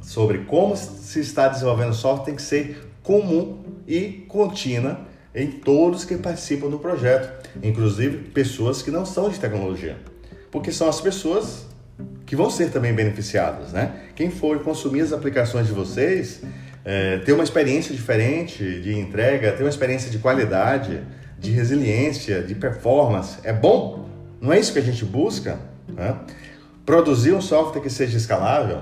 sobre 0.00 0.38
como 0.38 0.76
se 0.76 1.20
está 1.20 1.48
desenvolvendo 1.48 1.94
software 1.94 2.24
tem 2.24 2.34
que 2.34 2.42
ser 2.42 2.90
comum 3.02 3.62
e 3.86 4.24
contínua 4.28 5.00
em 5.34 5.50
todos 5.50 6.04
que 6.04 6.16
participam 6.16 6.68
do 6.68 6.78
projeto, 6.78 7.48
inclusive 7.62 8.30
pessoas 8.30 8.82
que 8.82 8.90
não 8.90 9.06
são 9.06 9.30
de 9.30 9.40
tecnologia, 9.40 9.96
porque 10.50 10.70
são 10.70 10.88
as 10.88 11.00
pessoas 11.00 11.66
que 12.24 12.36
vão 12.36 12.50
ser 12.50 12.70
também 12.70 12.92
beneficiadas, 12.92 13.72
né? 13.72 13.92
Quem 14.14 14.30
for 14.30 14.60
consumir 14.60 15.00
as 15.02 15.12
aplicações 15.12 15.66
de 15.66 15.72
vocês, 15.72 16.42
é, 16.84 17.18
ter 17.18 17.32
uma 17.32 17.44
experiência 17.44 17.94
diferente 17.94 18.80
de 18.80 18.98
entrega, 18.98 19.52
ter 19.52 19.62
uma 19.62 19.68
experiência 19.68 20.10
de 20.10 20.18
qualidade, 20.18 21.00
de 21.38 21.50
resiliência, 21.50 22.42
de 22.42 22.54
performance, 22.54 23.38
é 23.44 23.52
bom. 23.52 24.08
Não 24.40 24.52
é 24.52 24.58
isso 24.58 24.72
que 24.72 24.78
a 24.78 24.82
gente 24.82 25.04
busca? 25.04 25.58
Né? 25.88 26.16
Produzir 26.86 27.32
um 27.32 27.40
software 27.40 27.80
que 27.80 27.90
seja 27.90 28.16
escalável, 28.16 28.80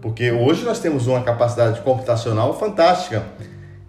porque 0.00 0.30
hoje 0.30 0.64
nós 0.64 0.78
temos 0.78 1.06
uma 1.06 1.22
capacidade 1.22 1.80
computacional 1.80 2.58
fantástica 2.58 3.24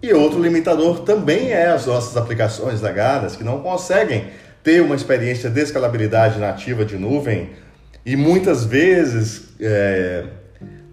e 0.02 0.12
outro 0.12 0.40
limitador 0.40 1.00
também 1.00 1.50
é 1.50 1.68
as 1.68 1.86
nossas 1.86 2.16
aplicações 2.16 2.80
legadas, 2.80 3.34
que 3.34 3.42
não 3.42 3.60
conseguem 3.60 4.26
ter 4.62 4.80
uma 4.80 4.94
experiência 4.94 5.50
de 5.50 5.60
escalabilidade 5.60 6.38
nativa 6.38 6.84
de 6.84 6.96
nuvem 6.96 7.50
e 8.04 8.16
muitas 8.16 8.64
vezes 8.64 9.48
é, 9.60 10.24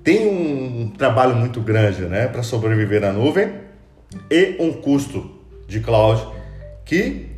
tem 0.04 0.28
um 0.28 0.90
trabalho 0.98 1.36
muito 1.36 1.62
grande 1.62 2.04
né, 2.04 2.28
para 2.28 2.44
sobreviver 2.44 3.02
na 3.02 3.12
nuvem 3.12 3.54
e 4.30 4.56
um 4.60 4.72
custo 4.74 5.32
de 5.68 5.80
cloud 5.80 6.26
que 6.86 7.30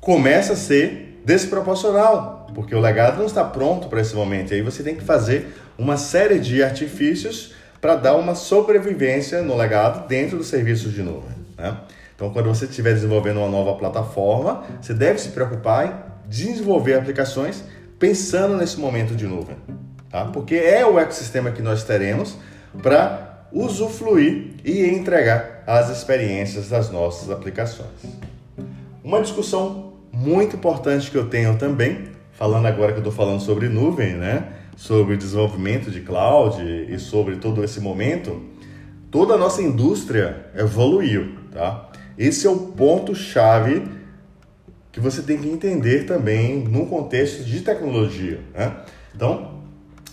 começa 0.00 0.54
a 0.54 0.56
ser 0.56 1.20
desproporcional, 1.24 2.48
porque 2.54 2.74
o 2.74 2.80
legado 2.80 3.18
não 3.18 3.26
está 3.26 3.44
pronto 3.44 3.88
para 3.88 4.00
esse 4.00 4.14
momento. 4.14 4.52
E 4.52 4.56
aí 4.56 4.62
você 4.62 4.82
tem 4.82 4.96
que 4.96 5.04
fazer 5.04 5.54
uma 5.78 5.96
série 5.96 6.38
de 6.40 6.62
artifícios 6.62 7.54
para 7.80 7.96
dar 7.96 8.16
uma 8.16 8.34
sobrevivência 8.34 9.42
no 9.42 9.56
legado 9.56 10.06
dentro 10.08 10.36
dos 10.36 10.48
serviços 10.48 10.92
de 10.92 11.02
nuvem. 11.02 11.36
Né? 11.56 11.76
Então, 12.14 12.30
quando 12.30 12.48
você 12.48 12.64
estiver 12.64 12.94
desenvolvendo 12.94 13.38
uma 13.38 13.48
nova 13.48 13.74
plataforma, 13.78 14.64
você 14.80 14.94
deve 14.94 15.20
se 15.20 15.30
preocupar 15.30 15.86
em 15.86 16.28
desenvolver 16.28 16.94
aplicações 16.94 17.64
pensando 18.02 18.56
nesse 18.56 18.80
momento 18.80 19.14
de 19.14 19.28
nuvem, 19.28 19.54
tá? 20.10 20.24
porque 20.24 20.56
é 20.56 20.84
o 20.84 20.98
ecossistema 20.98 21.52
que 21.52 21.62
nós 21.62 21.84
teremos 21.84 22.36
para 22.82 23.46
usufruir 23.52 24.54
e 24.64 24.84
entregar 24.88 25.62
as 25.68 25.88
experiências 25.88 26.68
das 26.68 26.90
nossas 26.90 27.30
aplicações. 27.30 27.86
Uma 29.04 29.22
discussão 29.22 29.92
muito 30.12 30.56
importante 30.56 31.12
que 31.12 31.16
eu 31.16 31.28
tenho 31.28 31.56
também, 31.56 32.08
falando 32.32 32.66
agora 32.66 32.90
que 32.90 32.98
eu 32.98 33.08
estou 33.08 33.12
falando 33.12 33.40
sobre 33.40 33.68
nuvem, 33.68 34.14
né? 34.14 34.48
sobre 34.74 35.16
desenvolvimento 35.16 35.88
de 35.88 36.00
cloud 36.00 36.60
e 36.60 36.98
sobre 36.98 37.36
todo 37.36 37.62
esse 37.62 37.78
momento, 37.78 38.42
toda 39.12 39.34
a 39.34 39.38
nossa 39.38 39.62
indústria 39.62 40.46
evoluiu, 40.56 41.36
tá? 41.52 41.88
Esse 42.18 42.48
é 42.48 42.50
o 42.50 42.58
ponto 42.58 43.14
chave 43.14 43.84
que 44.92 45.00
você 45.00 45.22
tem 45.22 45.38
que 45.38 45.48
entender 45.48 46.04
também 46.04 46.58
no 46.58 46.86
contexto 46.86 47.42
de 47.42 47.62
tecnologia, 47.62 48.40
né? 48.54 48.76
Então, 49.14 49.62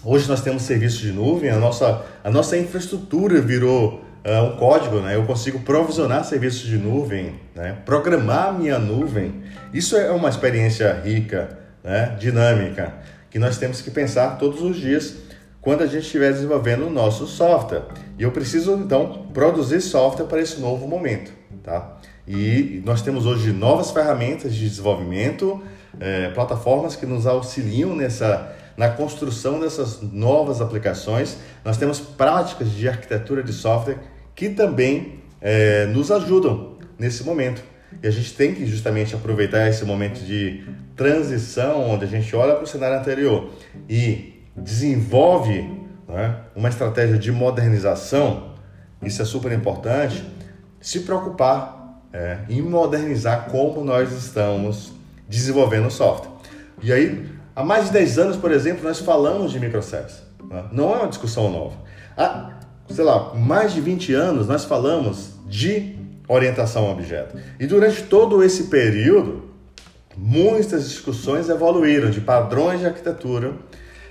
hoje 0.04 0.28
nós 0.28 0.42
temos 0.42 0.64
serviços 0.64 1.00
de 1.00 1.12
nuvem, 1.12 1.50
a 1.50 1.58
nossa, 1.58 2.06
a 2.24 2.32
nossa 2.32 2.58
infraestrutura 2.58 3.42
virou 3.42 4.02
uh, 4.26 4.44
um 4.46 4.56
código, 4.58 5.02
né? 5.02 5.16
Eu 5.16 5.26
consigo 5.26 5.60
provisionar 5.60 6.24
serviços 6.24 6.62
de 6.62 6.78
nuvem, 6.78 7.36
né? 7.54 7.78
Programar 7.86 8.58
minha 8.58 8.80
nuvem. 8.80 9.44
Isso 9.74 9.98
é 9.98 10.10
uma 10.12 10.30
experiência 10.30 10.94
rica, 11.04 11.60
né? 11.84 12.16
Dinâmica 12.18 12.94
que 13.30 13.38
nós 13.38 13.58
temos 13.58 13.82
que 13.82 13.92
pensar 13.92 14.38
todos 14.38 14.62
os 14.62 14.78
dias 14.78 15.16
quando 15.62 15.84
a 15.84 15.86
gente 15.86 16.04
estiver 16.04 16.32
desenvolvendo 16.32 16.88
o 16.88 16.90
nosso 16.90 17.28
software. 17.28 17.84
E 18.18 18.24
eu 18.24 18.32
preciso 18.32 18.74
então 18.74 19.28
produzir 19.34 19.82
software 19.82 20.26
para 20.26 20.42
esse 20.42 20.60
novo 20.60 20.88
momento, 20.88 21.32
tá? 21.62 21.98
E 22.32 22.84
nós 22.86 23.02
temos 23.02 23.26
hoje 23.26 23.52
novas 23.52 23.90
ferramentas 23.90 24.54
de 24.54 24.70
desenvolvimento, 24.70 25.60
é, 26.00 26.30
plataformas 26.30 26.96
que 26.96 27.08
nos 27.08 27.26
auxiliam 27.26 27.96
nessa 27.96 28.56
na 28.78 28.88
construção 28.88 29.60
dessas 29.60 30.00
novas 30.02 30.62
aplicações. 30.62 31.38
Nós 31.66 31.76
temos 31.76 32.00
práticas 32.00 32.72
de 32.72 32.88
arquitetura 32.88 33.42
de 33.42 33.52
software 33.52 33.98
que 34.36 34.48
também 34.48 35.22
é, 35.42 35.88
nos 35.88 36.12
ajudam 36.12 36.78
nesse 36.98 37.24
momento. 37.24 37.64
E 38.02 38.08
a 38.08 38.12
gente 38.12 38.32
tem 38.36 38.54
que 38.54 38.66
justamente 38.68 39.16
aproveitar 39.16 39.68
esse 39.68 39.84
momento 39.84 40.24
de 40.24 40.64
transição, 40.96 41.90
onde 41.90 42.06
a 42.06 42.08
gente 42.08 42.34
olha 42.36 42.54
para 42.54 42.64
o 42.64 42.68
cenário 42.68 43.00
anterior 43.00 43.50
e 43.90 44.46
desenvolve 44.56 45.62
né, 46.08 46.38
uma 46.56 46.70
estratégia 46.70 47.18
de 47.18 47.32
modernização, 47.32 48.54
isso 49.04 49.20
é 49.20 49.26
super 49.26 49.52
importante, 49.52 50.24
se 50.80 51.02
preocupar 51.02 51.79
é, 52.14 52.40
em 52.50 52.62
modernizar 52.62 53.50
como 53.50 53.84
nós 53.84 54.12
estamos 54.12 54.94
desenvolvendo 55.28 55.90
software. 55.92 56.32
E 56.82 56.92
aí, 56.92 57.26
há 57.56 57.64
mais 57.64 57.86
de 57.86 57.92
10 57.92 58.20
anos, 58.20 58.38
por 58.38 58.52
exemplo, 58.52 58.84
nós 58.84 59.00
falamos 59.00 59.52
de 59.52 59.60
microservices. 59.60 60.24
Né? 60.50 60.64
Não 60.72 60.94
é 60.94 60.98
uma 60.98 61.08
discussão 61.08 61.52
nova. 61.52 61.76
Há, 62.18 62.52
sei 62.90 63.04
lá, 63.04 63.34
mais 63.36 63.74
de 63.74 63.82
20 63.82 64.14
anos 64.14 64.48
nós 64.48 64.66
falamos 64.66 65.34
de 65.48 65.96
orientação 66.28 66.88
a 66.88 66.92
objeto. 66.92 67.38
E 67.60 67.66
durante 67.66 68.04
todo 68.04 68.44
esse 68.44 68.66
período, 68.66 69.50
muitas 70.16 70.90
discussões 70.90 71.50
evoluíram 71.50 72.10
de 72.10 72.22
padrões 72.22 72.80
de 72.80 72.86
arquitetura, 72.86 73.54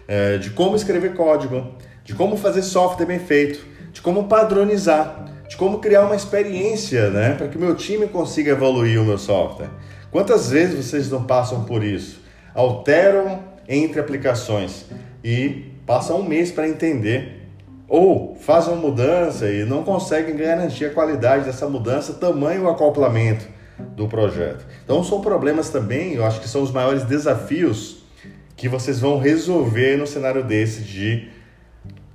é, 0.06 0.38
de 0.38 0.50
como 0.50 0.74
escrever 0.74 1.14
código, 1.14 1.74
de 2.04 2.14
como 2.14 2.36
fazer 2.36 2.62
software 2.62 3.06
bem 3.06 3.18
feito, 3.18 3.64
de 3.92 4.00
como 4.00 4.28
padronizar, 4.28 5.26
de 5.48 5.56
como 5.56 5.78
criar 5.78 6.04
uma 6.04 6.14
experiência 6.14 7.10
né, 7.10 7.34
para 7.34 7.48
que 7.48 7.56
o 7.56 7.60
meu 7.60 7.74
time 7.74 8.06
consiga 8.06 8.52
evoluir 8.52 9.00
o 9.00 9.04
meu 9.04 9.18
software. 9.18 9.70
Quantas 10.10 10.50
vezes 10.50 10.86
vocês 10.86 11.10
não 11.10 11.24
passam 11.24 11.64
por 11.64 11.82
isso? 11.82 12.20
Alteram 12.54 13.40
entre 13.66 14.00
aplicações 14.00 14.84
e 15.24 15.72
passam 15.86 16.20
um 16.20 16.22
mês 16.22 16.50
para 16.50 16.68
entender 16.68 17.38
ou 17.88 18.36
fazem 18.38 18.74
uma 18.74 18.82
mudança 18.82 19.50
e 19.50 19.64
não 19.64 19.82
conseguem 19.82 20.36
garantir 20.36 20.84
a 20.84 20.90
qualidade 20.90 21.46
dessa 21.46 21.66
mudança, 21.66 22.12
tamanho 22.12 22.64
o 22.64 22.68
acoplamento 22.68 23.46
do 23.96 24.06
projeto. 24.06 24.66
Então 24.84 25.02
são 25.02 25.20
problemas 25.20 25.70
também, 25.70 26.14
eu 26.14 26.24
acho 26.24 26.40
que 26.40 26.48
são 26.48 26.62
os 26.62 26.70
maiores 26.70 27.04
desafios 27.04 28.02
que 28.56 28.68
vocês 28.68 29.00
vão 29.00 29.18
resolver 29.18 29.96
no 29.96 30.06
cenário 30.06 30.44
desse 30.44 30.82
de 30.82 31.30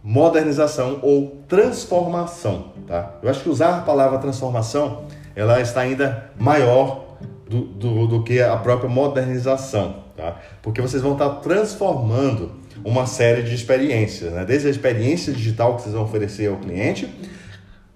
modernização 0.04 1.00
ou 1.02 1.44
transformação, 1.48 2.74
tá? 2.86 3.16
Eu 3.24 3.30
acho 3.30 3.42
que 3.42 3.50
usar 3.50 3.78
a 3.78 3.82
palavra 3.82 4.20
transformação, 4.20 5.06
ela 5.34 5.62
está 5.62 5.82
ainda 5.82 6.30
maior 6.38 7.18
do, 7.50 7.62
do, 7.62 8.08
do 8.08 8.24
que 8.24 8.42
a 8.42 8.58
própria 8.58 8.90
modernização, 8.90 10.04
tá? 10.18 10.36
Porque 10.62 10.82
vocês 10.82 11.02
vão 11.02 11.14
estar 11.14 11.30
transformando 11.36 12.52
uma 12.84 13.06
série 13.06 13.44
de 13.44 13.56
experiências, 13.56 14.34
né? 14.34 14.44
Desde 14.44 14.68
a 14.68 14.72
experiência 14.72 15.32
digital 15.32 15.78
que 15.78 15.84
vocês 15.84 15.96
vão 15.96 16.04
oferecer 16.04 16.50
ao 16.50 16.58
cliente, 16.58 17.10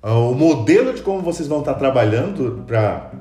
o 0.02 0.34
modelo 0.34 0.94
de 0.94 1.02
como 1.02 1.22
vocês 1.22 1.50
vão 1.50 1.60
estar 1.60 1.74
trabalhando 1.74 2.64
para 2.66 3.12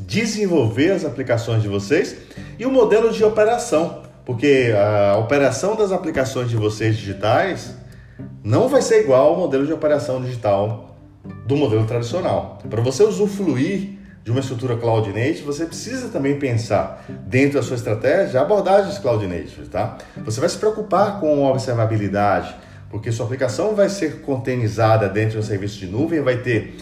desenvolver 0.00 0.90
as 0.90 1.04
aplicações 1.04 1.62
de 1.62 1.68
vocês 1.68 2.16
e 2.58 2.66
o 2.66 2.72
modelo 2.72 3.12
de 3.12 3.22
operação, 3.22 4.02
porque 4.24 4.72
a 4.76 5.16
operação 5.18 5.76
das 5.76 5.92
aplicações 5.92 6.50
de 6.50 6.56
vocês 6.56 6.96
digitais 6.96 7.75
não 8.42 8.68
vai 8.68 8.82
ser 8.82 9.02
igual 9.02 9.30
ao 9.30 9.36
modelo 9.36 9.66
de 9.66 9.72
operação 9.72 10.20
digital 10.22 10.96
do 11.46 11.56
modelo 11.56 11.84
tradicional. 11.84 12.58
Para 12.68 12.80
você 12.80 13.02
usufruir 13.02 13.96
de 14.26 14.30
uma 14.30 14.40
estrutura 14.40 14.76
cloud 14.76 15.08
native, 15.12 15.42
você 15.42 15.66
precisa 15.66 16.08
também 16.08 16.38
pensar 16.38 17.04
dentro 17.26 17.60
da 17.60 17.62
sua 17.62 17.76
estratégia 17.76 18.40
abordagens 18.40 18.98
cloud 18.98 19.24
native, 19.26 19.68
tá? 19.68 19.98
Você 20.24 20.40
vai 20.40 20.48
se 20.48 20.58
preocupar 20.58 21.20
com 21.20 21.44
observabilidade, 21.44 22.54
porque 22.90 23.12
sua 23.12 23.26
aplicação 23.26 23.74
vai 23.74 23.88
ser 23.88 24.22
containerizada 24.22 25.08
dentro 25.08 25.32
de 25.32 25.38
um 25.38 25.42
serviço 25.42 25.78
de 25.78 25.86
nuvem, 25.86 26.20
vai 26.22 26.38
ter 26.38 26.76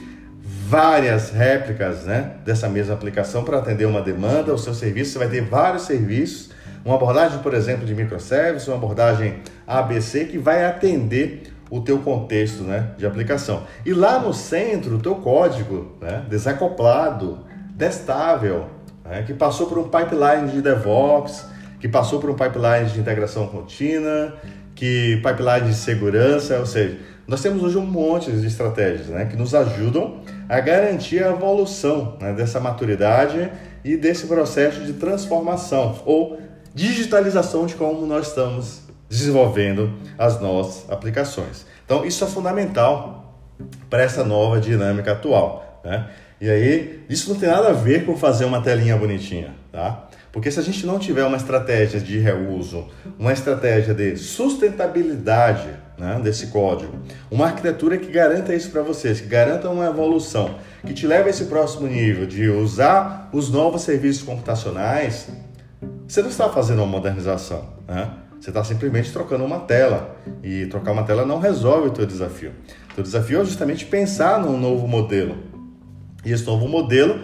várias 0.66 1.31
réplicas 1.31 2.05
né, 2.05 2.33
dessa 2.44 2.68
mesma 2.68 2.94
aplicação 2.94 3.44
para 3.44 3.59
atender 3.59 3.85
uma 3.85 4.01
demanda, 4.01 4.55
o 4.55 4.59
seu 4.59 4.73
serviço, 4.73 5.12
você 5.12 5.18
vai 5.18 5.29
ter 5.29 5.42
vários 5.42 5.83
serviços, 5.83 6.51
uma 6.85 6.97
abordagem, 6.97 7.38
por 7.38 7.55
exemplo, 7.55 7.87
de 7.87 7.94
microservices, 7.94 8.68
uma 8.68 8.77
abordagem 8.77 9.40
ABC 9.66 10.27
que 10.27 10.38
vai 10.38 10.64
atender 10.64 11.55
o 11.70 11.81
teu 11.81 11.99
contexto 11.99 12.62
né, 12.62 12.90
de 12.99 13.07
aplicação. 13.07 13.64
E 13.85 13.92
lá 13.92 14.18
no 14.18 14.35
centro, 14.35 14.97
o 14.97 14.99
teu 14.99 15.14
código 15.16 15.97
né, 16.01 16.25
desacoplado, 16.29 17.38
testável, 17.79 18.66
né, 19.05 19.23
que 19.23 19.33
passou 19.33 19.66
por 19.66 19.79
um 19.79 19.85
pipeline 19.85 20.53
de 20.53 20.61
DevOps, 20.61 21.47
que 21.81 21.88
passou 21.88 22.20
por 22.20 22.31
um 22.31 22.35
pipeline 22.35 22.90
de 22.90 23.01
integração 23.01 23.47
contínua, 23.47 24.35
que 24.75 25.16
pipeline 25.16 25.68
de 25.68 25.75
segurança, 25.75 26.59
ou 26.59 26.66
seja, 26.66 26.99
nós 27.27 27.40
temos 27.40 27.62
hoje 27.62 27.79
um 27.79 27.87
monte 27.87 28.31
de 28.31 28.47
estratégias 28.47 29.07
né, 29.07 29.25
que 29.25 29.37
nos 29.37 29.55
ajudam 29.55 30.20
a 30.47 30.61
garantir 30.61 31.25
a 31.25 31.31
evolução 31.31 32.18
né, 32.20 32.35
dessa 32.35 32.61
maturidade 32.61 33.51
e 33.83 33.97
desse 33.97 34.27
processo 34.27 34.81
de 34.81 34.92
transformação 34.94 35.99
ou 36.05 36.38
digitalização 36.75 37.67
de 37.67 37.75
como 37.75 38.05
nós 38.07 38.29
estamos 38.29 38.83
desenvolvendo 39.09 39.93
as 40.19 40.41
nossas 40.41 40.91
aplicações. 40.91 41.65
Então, 41.85 42.05
isso 42.05 42.25
é 42.25 42.27
fundamental 42.27 43.41
para 43.89 44.03
essa 44.03 44.25
nova 44.25 44.61
dinâmica 44.61 45.13
atual. 45.13 45.81
Né? 45.85 46.09
E 46.41 46.51
aí, 46.51 47.05
isso 47.09 47.33
não 47.33 47.39
tem 47.39 47.49
nada 47.49 47.69
a 47.69 47.73
ver 47.73 48.05
com 48.05 48.17
fazer 48.17 48.45
uma 48.45 48.61
telinha 48.61 48.97
bonitinha, 48.97 49.55
tá? 49.71 50.09
Porque 50.33 50.51
se 50.51 50.59
a 50.59 50.63
gente 50.65 50.85
não 50.85 50.99
tiver 50.99 51.25
uma 51.25 51.37
estratégia 51.37 52.01
de 52.01 52.19
reuso, 52.19 52.89
uma 53.17 53.33
estratégia 53.33 53.95
de 53.95 54.17
sustentabilidade 54.17 55.69
né, 55.97 56.21
desse 56.21 56.49
código, 56.49 56.99
uma 57.31 57.47
arquitetura 57.47 57.97
que 57.97 58.11
garanta 58.11 58.53
isso 58.53 58.69
para 58.71 58.83
vocês, 58.83 59.21
que 59.21 59.29
garanta 59.29 59.71
uma 59.71 59.87
evolução, 59.87 60.57
que 60.85 60.93
te 60.93 61.07
leve 61.07 61.29
a 61.29 61.31
esse 61.31 61.45
próximo 61.45 61.87
nível 61.87 62.27
de 62.27 62.49
usar 62.49 63.31
os 63.33 63.49
novos 63.49 63.83
serviços 63.83 64.25
computacionais, 64.25 65.29
você 66.07 66.23
não 66.23 66.29
está 66.29 66.49
fazendo 66.49 66.79
uma 66.79 66.87
modernização, 66.87 67.68
né? 67.87 68.11
Você 68.40 68.51
está 68.51 68.62
simplesmente 68.62 69.11
trocando 69.11 69.42
uma 69.42 69.61
tela. 69.61 70.16
E 70.42 70.66
trocar 70.66 70.92
uma 70.92 71.03
tela 71.05 71.25
não 71.25 71.38
resolve 71.38 71.88
o 71.88 71.90
teu 71.90 72.05
desafio. 72.05 72.53
O 72.90 72.94
teu 72.94 73.03
desafio 73.03 73.40
é 73.40 73.44
justamente 73.44 73.87
pensar 73.87 74.38
num 74.38 74.59
novo 74.59 74.87
modelo. 74.87 75.38
E 76.25 76.31
esse 76.31 76.44
novo 76.44 76.68
modelo 76.68 77.20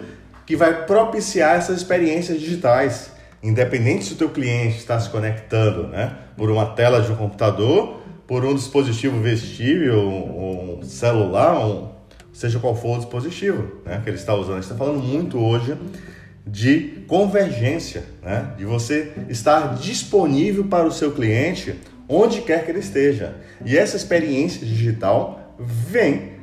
que 0.47 0.55
vai 0.55 0.85
propiciar 0.85 1.55
essas 1.57 1.77
experiências 1.77 2.39
digitais. 2.39 3.11
Independente 3.43 4.05
se 4.05 4.13
o 4.13 4.15
teu 4.15 4.29
cliente 4.29 4.77
está 4.77 4.99
se 4.99 5.09
conectando 5.09 5.87
né, 5.87 6.15
por 6.35 6.49
uma 6.49 6.65
tela 6.65 7.01
de 7.01 7.11
um 7.11 7.15
computador, 7.15 8.01
por 8.27 8.43
um 8.43 8.53
dispositivo 8.53 9.19
vestível, 9.19 9.99
um, 9.99 10.79
celular, 10.83 11.65
um, 11.65 11.89
seja 12.33 12.59
qual 12.59 12.75
for 12.75 12.95
o 12.95 12.97
dispositivo 12.97 13.81
né, 13.85 14.01
que 14.03 14.09
ele 14.09 14.17
está 14.17 14.33
usando. 14.33 14.53
A 14.53 14.61
gente 14.61 14.71
está 14.71 14.75
falando 14.75 15.01
muito 15.03 15.39
hoje 15.39 15.77
de 16.45 17.00
convergência, 17.11 18.05
né? 18.23 18.53
de 18.57 18.63
você 18.63 19.11
estar 19.27 19.75
disponível 19.75 20.63
para 20.63 20.87
o 20.87 20.91
seu 20.93 21.11
cliente 21.11 21.77
onde 22.07 22.39
quer 22.39 22.63
que 22.63 22.71
ele 22.71 22.79
esteja. 22.79 23.35
E 23.65 23.77
essa 23.77 23.97
experiência 23.97 24.65
digital 24.65 25.53
vem 25.59 26.35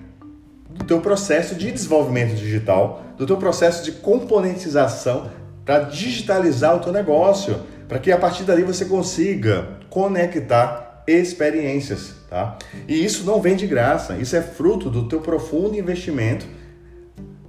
do 0.68 0.84
teu 0.84 1.00
processo 1.00 1.54
de 1.54 1.72
desenvolvimento 1.72 2.34
digital, 2.34 3.02
do 3.16 3.24
teu 3.24 3.38
processo 3.38 3.82
de 3.82 3.92
componentização 3.92 5.30
para 5.64 5.84
digitalizar 5.84 6.76
o 6.76 6.80
teu 6.80 6.92
negócio, 6.92 7.62
para 7.88 7.98
que 7.98 8.12
a 8.12 8.18
partir 8.18 8.42
dali 8.42 8.62
você 8.62 8.84
consiga 8.84 9.78
conectar 9.88 11.02
experiências, 11.06 12.12
tá? 12.28 12.58
E 12.86 13.02
isso 13.02 13.24
não 13.24 13.40
vem 13.40 13.56
de 13.56 13.66
graça, 13.66 14.18
isso 14.18 14.36
é 14.36 14.42
fruto 14.42 14.90
do 14.90 15.08
teu 15.08 15.22
profundo 15.22 15.78
investimento 15.78 16.44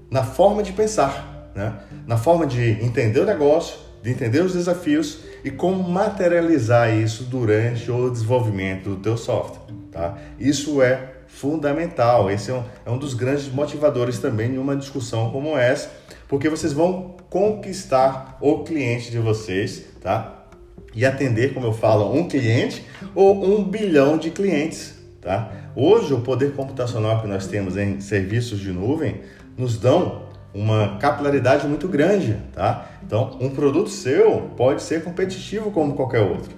na 0.10 0.24
forma 0.24 0.64
de 0.64 0.72
pensar, 0.72 1.39
né? 1.56 1.74
na 2.08 2.18
forma 2.18 2.46
de 2.46 2.72
entender 2.84 3.20
o 3.20 3.26
negócio, 3.26 3.78
de 4.02 4.10
entender 4.10 4.42
os 4.42 4.54
desafios 4.54 5.20
e 5.44 5.52
como 5.52 5.88
materializar 5.90 6.96
isso 6.96 7.24
durante 7.24 7.90
o 7.92 8.10
desenvolvimento 8.10 8.90
do 8.90 8.96
teu 8.98 9.18
software. 9.18 9.74
Tá? 9.92 10.18
Isso 10.40 10.82
é 10.82 11.16
fundamental, 11.28 12.30
esse 12.30 12.52
é 12.52 12.54
um, 12.54 12.64
é 12.86 12.90
um 12.90 12.98
dos 12.98 13.14
grandes 13.14 13.48
motivadores 13.48 14.20
também 14.20 14.52
em 14.52 14.58
uma 14.58 14.76
discussão 14.76 15.32
como 15.32 15.58
essa, 15.58 15.90
porque 16.28 16.50
vocês 16.50 16.74
vão 16.74 17.16
conquistar 17.30 18.38
o 18.42 18.64
cliente 18.64 19.12
de 19.12 19.20
vocês, 19.20 19.86
tá? 20.02 20.48
E 20.96 21.06
atender, 21.06 21.54
como 21.54 21.68
eu 21.68 21.74
falo, 21.74 22.14
um 22.14 22.28
cliente 22.28 22.84
ou 23.14 23.46
um 23.46 23.64
bilhão 23.64 24.18
de 24.18 24.32
clientes, 24.32 24.96
tá? 25.22 25.52
Hoje, 25.76 26.14
o 26.14 26.22
poder 26.22 26.54
computacional 26.54 27.22
que 27.22 27.28
nós 27.28 27.46
temos 27.46 27.78
em 27.78 28.02
serviços 28.02 28.60
de 28.60 28.72
nuvem 28.72 29.22
nos 29.56 29.78
dão 29.78 30.29
uma 30.54 30.98
capilaridade 30.98 31.68
muito 31.68 31.88
grande, 31.88 32.38
tá? 32.54 32.86
Então, 33.04 33.38
um 33.40 33.50
produto 33.50 33.90
seu 33.90 34.52
pode 34.58 34.82
ser 34.82 35.04
competitivo 35.04 35.72
como 35.72 35.94
qualquer 35.94 36.22
outro. 36.22 36.58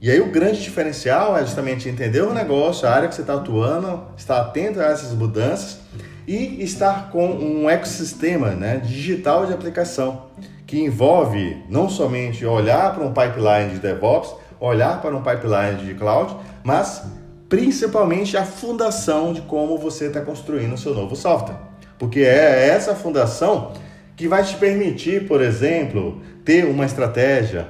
E 0.00 0.10
aí 0.10 0.20
o 0.20 0.30
grande 0.30 0.60
diferencial 0.60 1.36
é 1.36 1.40
justamente 1.42 1.88
entender 1.88 2.22
o 2.22 2.34
negócio, 2.34 2.88
a 2.88 2.90
área 2.90 3.08
que 3.08 3.14
você 3.14 3.20
está 3.20 3.34
atuando, 3.34 4.02
estar 4.16 4.40
atento 4.40 4.80
a 4.80 4.86
essas 4.86 5.12
mudanças 5.12 5.78
e 6.26 6.62
estar 6.62 7.10
com 7.10 7.26
um 7.26 7.70
ecossistema 7.70 8.50
né, 8.50 8.78
digital 8.78 9.46
de 9.46 9.52
aplicação 9.52 10.26
que 10.66 10.80
envolve 10.80 11.62
não 11.68 11.88
somente 11.88 12.44
olhar 12.46 12.94
para 12.94 13.04
um 13.04 13.12
pipeline 13.12 13.74
de 13.74 13.78
DevOps, 13.78 14.34
olhar 14.58 15.00
para 15.02 15.14
um 15.14 15.22
pipeline 15.22 15.86
de 15.86 15.94
cloud, 15.94 16.34
mas 16.64 17.02
principalmente 17.48 18.36
a 18.36 18.44
fundação 18.44 19.32
de 19.32 19.42
como 19.42 19.76
você 19.76 20.06
está 20.06 20.22
construindo 20.22 20.72
o 20.72 20.78
seu 20.78 20.94
novo 20.94 21.14
software 21.14 21.71
porque 22.02 22.18
é 22.18 22.66
essa 22.66 22.96
fundação 22.96 23.70
que 24.16 24.26
vai 24.26 24.42
te 24.42 24.56
permitir, 24.56 25.28
por 25.28 25.40
exemplo, 25.40 26.20
ter 26.44 26.64
uma 26.64 26.84
estratégia 26.84 27.68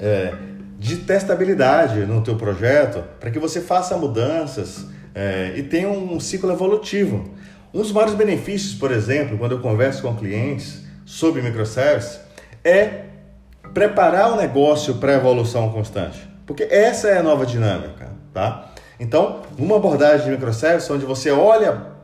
é, 0.00 0.32
de 0.78 0.96
testabilidade 0.96 2.06
no 2.06 2.22
teu 2.22 2.36
projeto 2.36 3.04
para 3.20 3.30
que 3.30 3.38
você 3.38 3.60
faça 3.60 3.94
mudanças 3.94 4.86
é, 5.14 5.52
e 5.54 5.62
tenha 5.62 5.86
um 5.86 6.18
ciclo 6.18 6.50
evolutivo. 6.50 7.28
Um 7.74 7.82
dos 7.82 7.92
maiores 7.92 8.14
benefícios, 8.14 8.72
por 8.72 8.90
exemplo, 8.90 9.36
quando 9.36 9.52
eu 9.52 9.60
converso 9.60 10.00
com 10.00 10.16
clientes 10.16 10.82
sobre 11.04 11.42
microservices, 11.42 12.18
é 12.64 13.02
preparar 13.74 14.32
o 14.32 14.36
negócio 14.36 14.94
para 14.94 15.12
evolução 15.12 15.70
constante. 15.72 16.26
Porque 16.46 16.66
essa 16.70 17.08
é 17.08 17.18
a 17.18 17.22
nova 17.22 17.44
dinâmica, 17.44 18.08
tá? 18.32 18.70
Então, 18.98 19.42
uma 19.58 19.76
abordagem 19.76 20.24
de 20.24 20.32
microservices 20.32 20.88
onde 20.88 21.04
você 21.04 21.30
olha 21.30 21.95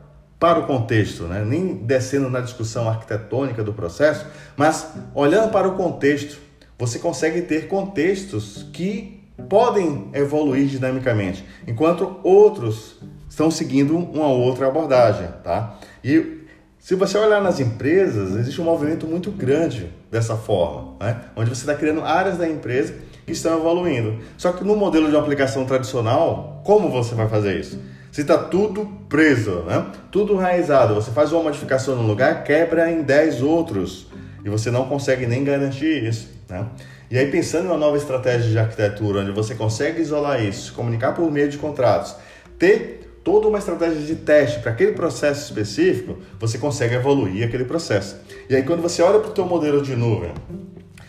para 0.43 0.59
o 0.59 0.67
contexto, 0.67 1.23
né? 1.23 1.41
nem 1.47 1.73
descendo 1.73 2.29
na 2.29 2.41
discussão 2.41 2.89
arquitetônica 2.89 3.63
do 3.63 3.71
processo, 3.71 4.25
mas 4.57 4.91
olhando 5.15 5.49
para 5.51 5.65
o 5.69 5.75
contexto, 5.75 6.37
você 6.77 6.99
consegue 6.99 7.43
ter 7.43 7.69
contextos 7.69 8.65
que 8.73 9.23
podem 9.47 10.09
evoluir 10.13 10.65
dinamicamente, 10.65 11.45
enquanto 11.65 12.19
outros 12.23 12.97
estão 13.29 13.49
seguindo 13.49 13.97
uma 13.97 14.27
outra 14.27 14.67
abordagem, 14.67 15.29
tá? 15.45 15.79
E 16.03 16.41
se 16.77 16.93
você 16.93 17.17
olhar 17.17 17.41
nas 17.41 17.61
empresas, 17.61 18.35
existe 18.35 18.59
um 18.59 18.65
movimento 18.65 19.07
muito 19.07 19.31
grande 19.31 19.93
dessa 20.11 20.35
forma, 20.35 20.97
né? 20.99 21.21
onde 21.37 21.51
você 21.51 21.61
está 21.61 21.73
criando 21.73 22.03
áreas 22.03 22.37
da 22.37 22.49
empresa 22.49 22.93
que 23.25 23.31
estão 23.31 23.57
evoluindo. 23.57 24.19
Só 24.37 24.51
que 24.51 24.65
no 24.65 24.75
modelo 24.75 25.09
de 25.09 25.15
aplicação 25.15 25.63
tradicional, 25.63 26.61
como 26.65 26.89
você 26.89 27.15
vai 27.15 27.29
fazer 27.29 27.57
isso? 27.57 27.79
Se 28.13 28.21
está 28.21 28.37
tudo 28.37 28.85
preso, 29.09 29.63
né? 29.63 29.87
tudo 30.11 30.35
raizado, 30.35 30.93
você 30.93 31.09
faz 31.09 31.33
uma 31.33 31.41
modificação 31.41 31.95
no 31.95 32.03
lugar, 32.03 32.43
quebra 32.43 32.91
em 32.91 33.01
10 33.01 33.41
outros 33.41 34.05
e 34.45 34.49
você 34.49 34.69
não 34.69 34.87
consegue 34.87 35.25
nem 35.25 35.43
garantir 35.43 36.03
isso. 36.03 36.29
Né? 36.47 36.63
E 37.09 37.17
aí, 37.17 37.31
pensando 37.31 37.63
em 37.63 37.67
uma 37.69 37.77
nova 37.77 37.97
estratégia 37.97 38.51
de 38.51 38.59
arquitetura, 38.59 39.21
onde 39.21 39.31
você 39.31 39.55
consegue 39.55 39.99
isolar 39.99 40.45
isso, 40.45 40.73
comunicar 40.73 41.13
por 41.13 41.31
meio 41.31 41.49
de 41.49 41.57
contratos, 41.57 42.15
ter 42.59 43.19
toda 43.23 43.47
uma 43.47 43.57
estratégia 43.57 44.03
de 44.03 44.15
teste 44.17 44.59
para 44.59 44.73
aquele 44.73 44.91
processo 44.91 45.45
específico, 45.45 46.19
você 46.39 46.59
consegue 46.59 46.93
evoluir 46.93 47.43
aquele 47.43 47.65
processo. 47.65 48.17
E 48.47 48.55
aí 48.55 48.61
quando 48.61 48.83
você 48.83 49.01
olha 49.01 49.17
para 49.21 49.31
o 49.31 49.33
teu 49.33 49.47
modelo 49.47 49.81
de 49.81 49.95
nuvem, 49.95 50.31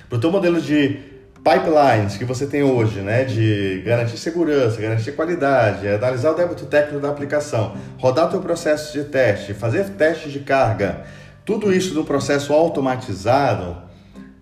para 0.09 0.17
o 0.17 0.21
teu 0.21 0.31
modelo 0.31 0.59
de 0.59 1.01
pipelines 1.45 2.17
que 2.17 2.25
você 2.25 2.47
tem 2.47 2.63
hoje, 2.63 3.01
né, 3.01 3.25
de 3.25 3.83
garantir 3.85 4.17
segurança, 4.17 4.81
garantir 4.81 5.13
qualidade, 5.13 5.87
analisar 5.87 6.31
o 6.31 6.35
débito 6.35 6.65
técnico 6.65 7.01
da 7.01 7.11
aplicação, 7.11 7.75
rodar 7.99 8.35
o 8.35 8.41
processo 8.41 8.95
de 8.95 9.05
teste, 9.05 9.53
fazer 9.53 9.91
testes 9.91 10.33
de 10.33 10.41
carga, 10.41 11.03
tudo 11.45 11.71
isso 11.71 11.95
num 11.95 12.05
processo 12.05 12.55
automatizado 12.55 13.77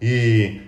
e 0.01 0.61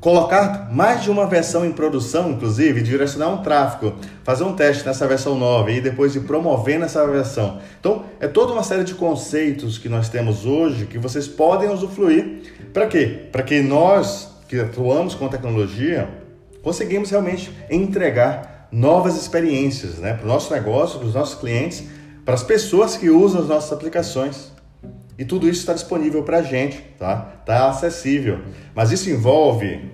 colocar 0.00 0.68
mais 0.70 1.02
de 1.02 1.10
uma 1.10 1.26
versão 1.26 1.64
em 1.64 1.72
produção, 1.72 2.30
inclusive, 2.30 2.80
direcionar 2.80 3.30
um 3.30 3.38
tráfego, 3.38 3.96
fazer 4.22 4.44
um 4.44 4.54
teste 4.54 4.86
nessa 4.86 5.08
versão 5.08 5.36
nova 5.36 5.72
e 5.72 5.80
depois 5.80 6.14
ir 6.14 6.20
promover 6.20 6.78
nessa 6.78 7.04
versão. 7.06 7.58
Então, 7.80 8.04
é 8.20 8.28
toda 8.28 8.52
uma 8.52 8.62
série 8.62 8.84
de 8.84 8.94
conceitos 8.94 9.78
que 9.78 9.88
nós 9.88 10.08
temos 10.08 10.44
hoje 10.44 10.86
que 10.86 10.98
vocês 10.98 11.26
podem 11.26 11.70
usufruir. 11.70 12.42
Para 12.72 12.86
quê? 12.86 13.28
Para 13.32 13.42
que 13.42 13.62
nós 13.62 14.33
que 14.48 14.60
atuamos 14.60 15.14
com 15.14 15.28
tecnologia 15.28 16.08
conseguimos 16.62 17.10
realmente 17.10 17.54
entregar 17.70 18.68
novas 18.72 19.16
experiências 19.16 19.98
né, 19.98 20.14
para 20.14 20.24
o 20.24 20.28
nosso 20.28 20.52
negócio, 20.52 20.98
para 20.98 21.08
os 21.08 21.14
nossos 21.14 21.38
clientes, 21.38 21.84
para 22.24 22.34
as 22.34 22.42
pessoas 22.42 22.96
que 22.96 23.10
usam 23.10 23.42
as 23.42 23.48
nossas 23.48 23.72
aplicações. 23.72 24.50
E 25.16 25.24
tudo 25.24 25.48
isso 25.48 25.60
está 25.60 25.74
disponível 25.74 26.24
para 26.24 26.38
a 26.38 26.42
gente, 26.42 26.80
tá? 26.98 27.34
Está 27.40 27.68
acessível. 27.68 28.40
Mas 28.74 28.90
isso 28.90 29.08
envolve 29.10 29.92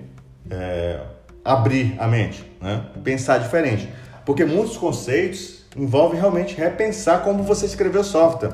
é, 0.49 0.99
abrir 1.45 1.95
a 1.99 2.07
mente, 2.07 2.43
né? 2.59 2.85
pensar 3.03 3.37
diferente. 3.37 3.87
Porque 4.25 4.45
muitos 4.45 4.77
conceitos 4.77 5.63
envolvem 5.77 6.19
realmente 6.19 6.55
repensar 6.55 7.23
como 7.23 7.43
você 7.43 7.67
escreveu 7.67 8.03
software. 8.03 8.53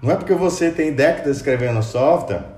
Não 0.00 0.12
é 0.12 0.16
porque 0.16 0.34
você 0.34 0.70
tem 0.70 0.92
décadas 0.92 1.38
escrevendo 1.38 1.82
software 1.82 2.55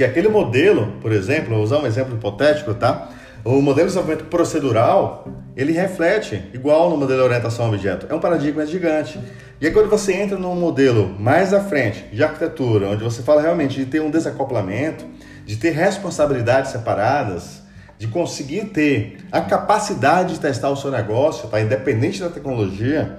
que 0.00 0.04
aquele 0.04 0.28
modelo, 0.28 0.94
por 1.02 1.12
exemplo, 1.12 1.54
vou 1.54 1.62
usar 1.62 1.76
um 1.76 1.86
exemplo 1.86 2.14
hipotético, 2.14 2.72
tá? 2.72 3.10
O 3.44 3.60
modelo 3.60 3.86
de 3.86 3.94
desenvolvimento 3.94 4.30
procedural, 4.30 5.28
ele 5.54 5.72
reflete 5.72 6.42
igual 6.54 6.88
no 6.88 6.96
modelo 6.96 7.20
de 7.20 7.26
orientação 7.26 7.66
a 7.66 7.68
objeto. 7.68 8.06
É 8.08 8.14
um 8.14 8.18
paradigma 8.18 8.64
gigante. 8.64 9.20
E 9.60 9.66
aí 9.66 9.72
quando 9.74 9.90
você 9.90 10.14
entra 10.14 10.38
num 10.38 10.54
modelo 10.54 11.14
mais 11.18 11.52
à 11.52 11.60
frente 11.60 12.02
de 12.14 12.24
arquitetura, 12.24 12.88
onde 12.88 13.04
você 13.04 13.20
fala 13.22 13.42
realmente 13.42 13.76
de 13.76 13.84
ter 13.84 14.00
um 14.00 14.10
desacoplamento, 14.10 15.04
de 15.44 15.56
ter 15.56 15.72
responsabilidades 15.72 16.70
separadas, 16.70 17.60
de 17.98 18.08
conseguir 18.08 18.70
ter 18.70 19.18
a 19.30 19.42
capacidade 19.42 20.32
de 20.32 20.40
testar 20.40 20.70
o 20.70 20.76
seu 20.76 20.90
negócio, 20.90 21.46
tá? 21.50 21.60
independente 21.60 22.20
da 22.20 22.30
tecnologia, 22.30 23.18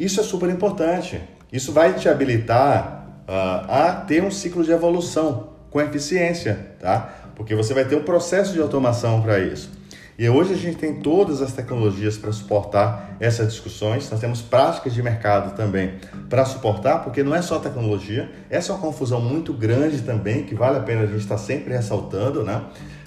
isso 0.00 0.18
é 0.18 0.24
super 0.24 0.50
importante. 0.50 1.20
Isso 1.52 1.70
vai 1.70 1.92
te 1.92 2.08
habilitar 2.08 3.22
uh, 3.28 3.70
a 3.70 4.04
ter 4.04 4.24
um 4.24 4.32
ciclo 4.32 4.64
de 4.64 4.72
evolução 4.72 5.54
com 5.76 5.80
eficiência, 5.82 6.58
tá? 6.80 7.16
Porque 7.34 7.54
você 7.54 7.74
vai 7.74 7.84
ter 7.84 7.96
um 7.96 8.02
processo 8.02 8.54
de 8.54 8.60
automação 8.62 9.20
para 9.20 9.38
isso. 9.38 9.70
E 10.18 10.26
hoje 10.26 10.54
a 10.54 10.56
gente 10.56 10.78
tem 10.78 10.94
todas 10.94 11.42
as 11.42 11.52
tecnologias 11.52 12.16
para 12.16 12.32
suportar 12.32 13.14
essas 13.20 13.48
discussões, 13.48 14.10
nós 14.10 14.18
temos 14.18 14.40
práticas 14.40 14.94
de 14.94 15.02
mercado 15.02 15.54
também 15.54 15.96
para 16.30 16.46
suportar, 16.46 17.04
porque 17.04 17.22
não 17.22 17.34
é 17.34 17.42
só 17.42 17.58
tecnologia, 17.58 18.32
essa 18.48 18.72
é 18.72 18.74
uma 18.74 18.80
confusão 18.80 19.20
muito 19.20 19.52
grande 19.52 20.00
também, 20.00 20.44
que 20.44 20.54
vale 20.54 20.78
a 20.78 20.80
pena 20.80 21.02
a 21.02 21.06
gente 21.06 21.18
estar 21.18 21.36
sempre 21.36 21.74
ressaltando, 21.74 22.42
né? 22.42 22.62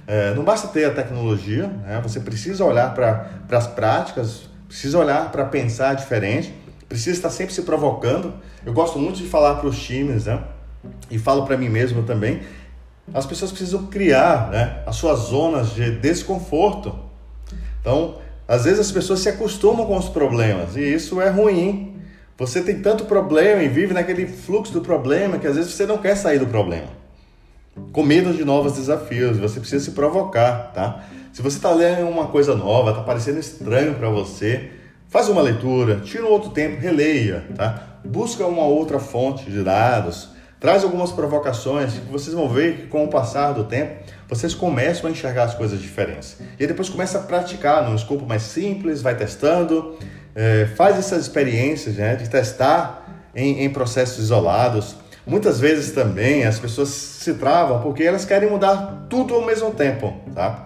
É, 0.06 0.36
não 0.36 0.44
basta 0.44 0.68
ter 0.68 0.86
a 0.86 0.92
tecnologia, 0.92 1.66
né? 1.66 2.00
você 2.04 2.20
precisa 2.20 2.64
olhar 2.64 2.94
para 2.94 3.32
as 3.50 3.66
práticas, 3.66 4.44
precisa 4.68 5.00
olhar 5.00 5.32
para 5.32 5.44
pensar 5.46 5.96
diferente, 5.96 6.54
precisa 6.88 7.18
estar 7.18 7.32
sempre 7.32 7.52
se 7.52 7.64
provocando. 7.64 8.32
Eu 8.64 8.74
gosto 8.74 9.00
muito 9.00 9.18
de 9.18 9.28
falar 9.28 9.56
para 9.56 9.68
os 9.68 9.80
times, 9.80 10.26
né? 10.26 10.44
e 11.10 11.18
falo 11.18 11.46
para 11.46 11.58
mim 11.58 11.70
mesmo 11.70 12.04
também, 12.04 12.42
as 13.14 13.26
pessoas 13.26 13.52
precisam 13.52 13.88
criar 13.88 14.50
né, 14.52 14.84
as 14.86 14.96
suas 14.96 15.20
zonas 15.20 15.74
de 15.74 15.92
desconforto. 15.92 16.96
Então, 17.82 18.16
às 18.48 18.66
vezes 18.66 18.80
as 18.80 18.92
pessoas 18.92 19.20
se 19.20 19.30
acostumam 19.30 19.86
com 19.86 19.98
os 19.98 20.10
problemas 20.10 20.76
e 20.76 20.82
isso 20.82 21.22
é 21.22 21.30
ruim. 21.30 21.96
Você 22.38 22.62
tem 22.62 22.82
tanto 22.82 23.06
problema 23.06 23.62
e 23.62 23.68
vive 23.68 23.94
naquele 23.94 24.26
fluxo 24.26 24.72
do 24.72 24.82
problema 24.82 25.38
que 25.38 25.48
às 25.48 25.56
vezes 25.56 25.74
você 25.74 25.86
não 25.86 25.98
quer 25.98 26.16
sair 26.16 26.40
do 26.40 26.48
problema. 26.48 26.88
Com 27.92 28.04
medo 28.04 28.34
de 28.34 28.44
novos 28.46 28.74
desafios, 28.74 29.38
você 29.38 29.60
precisa 29.60 29.86
se 29.86 29.92
provocar, 29.92 30.72
tá? 30.74 31.04
Se 31.32 31.42
você 31.42 31.58
está 31.58 31.72
lendo 31.72 32.08
uma 32.08 32.28
coisa 32.28 32.56
nova, 32.56 32.92
está 32.92 33.04
parecendo 33.04 33.40
estranho 33.40 33.96
para 33.96 34.10
você, 34.10 34.72
faz 35.08 35.30
uma 35.30 35.42
leitura, 35.42 35.98
tira 35.98 36.26
um 36.26 36.30
outro 36.30 36.50
tempo, 36.50 36.82
releia, 36.82 37.46
tá? 37.56 38.00
Busca 38.04 38.46
uma 38.46 38.64
outra 38.64 39.00
fonte 39.00 39.50
de 39.50 39.64
dados, 39.64 40.30
Traz 40.60 40.84
algumas 40.84 41.12
provocações 41.12 41.94
que 41.94 42.12
vocês 42.12 42.36
vão 42.36 42.50
ver 42.50 42.76
que 42.76 42.88
com 42.88 43.06
o 43.06 43.08
passar 43.08 43.54
do 43.54 43.64
tempo 43.64 44.04
vocês 44.28 44.54
começam 44.54 45.08
a 45.08 45.12
enxergar 45.12 45.46
as 45.46 45.56
coisas 45.56 45.80
diferentes. 45.80 46.38
E 46.60 46.68
depois 46.68 46.90
começa 46.90 47.18
a 47.18 47.22
praticar 47.22 47.88
num 47.88 47.96
escopo 47.96 48.26
mais 48.26 48.42
simples, 48.42 49.02
vai 49.02 49.16
testando, 49.16 49.98
é, 50.36 50.68
faz 50.76 50.98
essas 50.98 51.22
experiências 51.22 51.96
né, 51.96 52.16
de 52.16 52.30
testar 52.30 53.24
em, 53.34 53.64
em 53.64 53.70
processos 53.70 54.20
isolados. 54.26 54.98
Muitas 55.26 55.62
vezes 55.62 55.92
também 55.92 56.44
as 56.44 56.60
pessoas 56.60 56.90
se 56.90 57.36
travam 57.36 57.82
porque 57.82 58.04
elas 58.04 58.26
querem 58.26 58.50
mudar 58.50 59.06
tudo 59.10 59.36
ao 59.36 59.46
mesmo 59.46 59.72
tempo, 59.72 60.14
tá? 60.36 60.66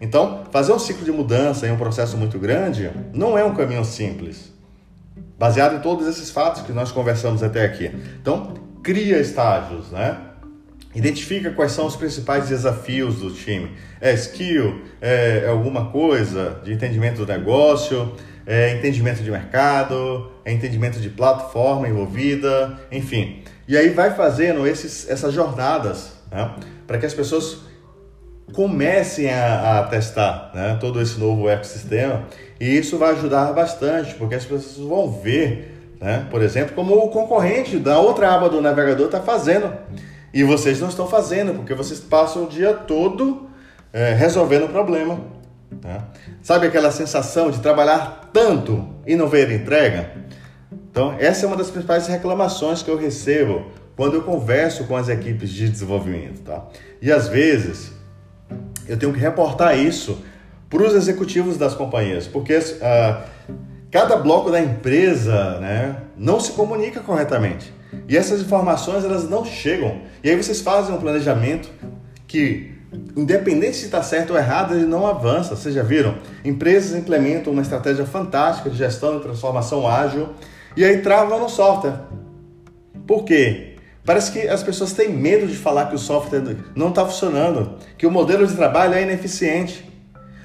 Então, 0.00 0.44
fazer 0.50 0.72
um 0.72 0.78
ciclo 0.78 1.04
de 1.04 1.12
mudança 1.12 1.66
em 1.66 1.72
um 1.72 1.76
processo 1.76 2.16
muito 2.16 2.38
grande 2.38 2.90
não 3.12 3.36
é 3.36 3.44
um 3.44 3.54
caminho 3.54 3.84
simples, 3.84 4.52
baseado 5.38 5.76
em 5.76 5.80
todos 5.80 6.06
esses 6.06 6.30
fatos 6.30 6.62
que 6.62 6.72
nós 6.72 6.92
conversamos 6.92 7.42
até 7.42 7.64
aqui. 7.64 7.90
Então, 8.20 8.65
cria 8.86 9.18
estágios, 9.18 9.90
né? 9.90 10.16
Identifica 10.94 11.50
quais 11.50 11.72
são 11.72 11.86
os 11.86 11.96
principais 11.96 12.48
desafios 12.48 13.16
do 13.16 13.32
time. 13.32 13.72
É 14.00 14.14
skill, 14.14 14.80
é, 15.00 15.42
é 15.44 15.48
alguma 15.48 15.90
coisa 15.90 16.60
de 16.62 16.72
entendimento 16.72 17.16
do 17.16 17.26
negócio, 17.26 18.14
é 18.46 18.76
entendimento 18.76 19.24
de 19.24 19.30
mercado, 19.30 20.30
é 20.44 20.52
entendimento 20.52 21.00
de 21.00 21.10
plataforma 21.10 21.88
envolvida, 21.88 22.78
enfim. 22.92 23.42
E 23.66 23.76
aí 23.76 23.88
vai 23.88 24.14
fazendo 24.14 24.64
esses, 24.64 25.10
essas 25.10 25.34
jornadas 25.34 26.12
né? 26.30 26.52
para 26.86 26.96
que 26.96 27.06
as 27.06 27.12
pessoas 27.12 27.62
comecem 28.52 29.28
a, 29.28 29.80
a 29.80 29.82
testar 29.88 30.52
né? 30.54 30.78
todo 30.80 31.02
esse 31.02 31.18
novo 31.18 31.48
ecossistema 31.48 32.24
e 32.60 32.78
isso 32.78 32.96
vai 32.96 33.14
ajudar 33.14 33.52
bastante, 33.52 34.14
porque 34.14 34.36
as 34.36 34.44
pessoas 34.44 34.76
vão 34.76 35.10
ver 35.10 35.75
né? 36.00 36.26
Por 36.30 36.42
exemplo, 36.42 36.74
como 36.74 36.94
o 36.94 37.08
concorrente 37.08 37.78
da 37.78 37.98
outra 37.98 38.34
aba 38.34 38.48
do 38.48 38.60
navegador 38.60 39.06
está 39.06 39.20
fazendo. 39.20 39.72
E 40.32 40.44
vocês 40.44 40.80
não 40.80 40.88
estão 40.88 41.08
fazendo, 41.08 41.54
porque 41.54 41.74
vocês 41.74 41.98
passam 41.98 42.44
o 42.44 42.48
dia 42.48 42.74
todo 42.74 43.48
é, 43.92 44.12
resolvendo 44.12 44.64
o 44.64 44.68
problema. 44.68 45.18
Né? 45.82 46.02
Sabe 46.42 46.66
aquela 46.66 46.90
sensação 46.90 47.50
de 47.50 47.60
trabalhar 47.60 48.30
tanto 48.32 48.86
e 49.06 49.16
não 49.16 49.28
ver 49.28 49.50
entrega? 49.50 50.10
Então, 50.90 51.14
essa 51.18 51.44
é 51.44 51.46
uma 51.46 51.56
das 51.56 51.70
principais 51.70 52.06
reclamações 52.06 52.82
que 52.82 52.90
eu 52.90 52.96
recebo 52.96 53.66
quando 53.96 54.14
eu 54.14 54.22
converso 54.22 54.84
com 54.84 54.96
as 54.96 55.08
equipes 55.08 55.50
de 55.50 55.68
desenvolvimento. 55.68 56.42
Tá? 56.42 56.66
E 57.00 57.10
às 57.10 57.28
vezes 57.28 57.92
eu 58.86 58.96
tenho 58.96 59.12
que 59.12 59.18
reportar 59.18 59.78
isso 59.78 60.22
para 60.68 60.82
os 60.82 60.94
executivos 60.94 61.56
das 61.56 61.74
companhias, 61.74 62.26
porque 62.26 62.56
uh, 62.56 63.22
cada 63.96 64.14
bloco 64.16 64.50
da 64.50 64.60
empresa 64.60 65.58
né, 65.58 65.96
não 66.18 66.38
se 66.38 66.52
comunica 66.52 67.00
corretamente. 67.00 67.72
E 68.06 68.14
essas 68.14 68.42
informações 68.42 69.02
elas 69.06 69.26
não 69.26 69.42
chegam. 69.42 70.02
E 70.22 70.28
aí 70.28 70.36
vocês 70.36 70.60
fazem 70.60 70.94
um 70.94 71.00
planejamento 71.00 71.70
que, 72.26 72.74
independente 73.16 73.78
se 73.78 73.86
está 73.86 74.02
certo 74.02 74.34
ou 74.34 74.36
errado, 74.36 74.74
ele 74.74 74.84
não 74.84 75.06
avança. 75.06 75.56
Vocês 75.56 75.74
já 75.74 75.82
viram? 75.82 76.14
Empresas 76.44 76.94
implementam 76.94 77.50
uma 77.50 77.62
estratégia 77.62 78.04
fantástica 78.04 78.68
de 78.68 78.76
gestão 78.76 79.16
e 79.16 79.20
transformação 79.20 79.88
ágil 79.88 80.28
e 80.76 80.84
aí 80.84 81.00
travam 81.00 81.40
no 81.40 81.48
software. 81.48 82.00
Por 83.06 83.24
quê? 83.24 83.76
Parece 84.04 84.30
que 84.30 84.46
as 84.46 84.62
pessoas 84.62 84.92
têm 84.92 85.08
medo 85.08 85.46
de 85.46 85.56
falar 85.56 85.86
que 85.86 85.94
o 85.94 85.98
software 85.98 86.42
não 86.74 86.90
está 86.90 87.02
funcionando, 87.06 87.78
que 87.96 88.06
o 88.06 88.10
modelo 88.10 88.46
de 88.46 88.54
trabalho 88.54 88.92
é 88.92 89.02
ineficiente. 89.02 89.90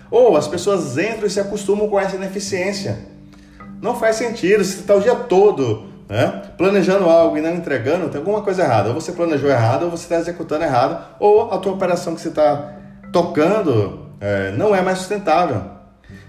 Ou 0.09 0.37
as 0.37 0.47
pessoas 0.47 0.97
entram 0.97 1.27
e 1.27 1.29
se 1.29 1.41
acostumam 1.41 1.89
com 1.89 1.99
essa 1.99 2.15
ineficiência. 2.15 3.10
Não 3.81 3.95
faz 3.95 4.17
sentido, 4.17 4.63
se 4.63 4.81
está 4.81 4.95
o 4.95 5.01
dia 5.01 5.15
todo 5.15 5.85
né, 6.07 6.41
planejando 6.57 7.09
algo 7.09 7.37
e 7.37 7.41
não 7.41 7.55
entregando, 7.55 8.09
tem 8.09 8.19
alguma 8.19 8.41
coisa 8.41 8.63
errada. 8.63 8.89
Ou 8.89 8.95
você 8.95 9.11
planejou 9.11 9.49
errado, 9.49 9.83
ou 9.83 9.89
você 9.89 10.03
está 10.03 10.17
executando 10.17 10.63
errado, 10.63 11.03
ou 11.19 11.51
a 11.51 11.57
tua 11.57 11.71
operação 11.71 12.13
que 12.13 12.21
você 12.21 12.27
está 12.27 12.73
tocando 13.11 14.07
é, 14.19 14.51
não 14.51 14.75
é 14.75 14.81
mais 14.81 14.99
sustentável. 14.99 15.63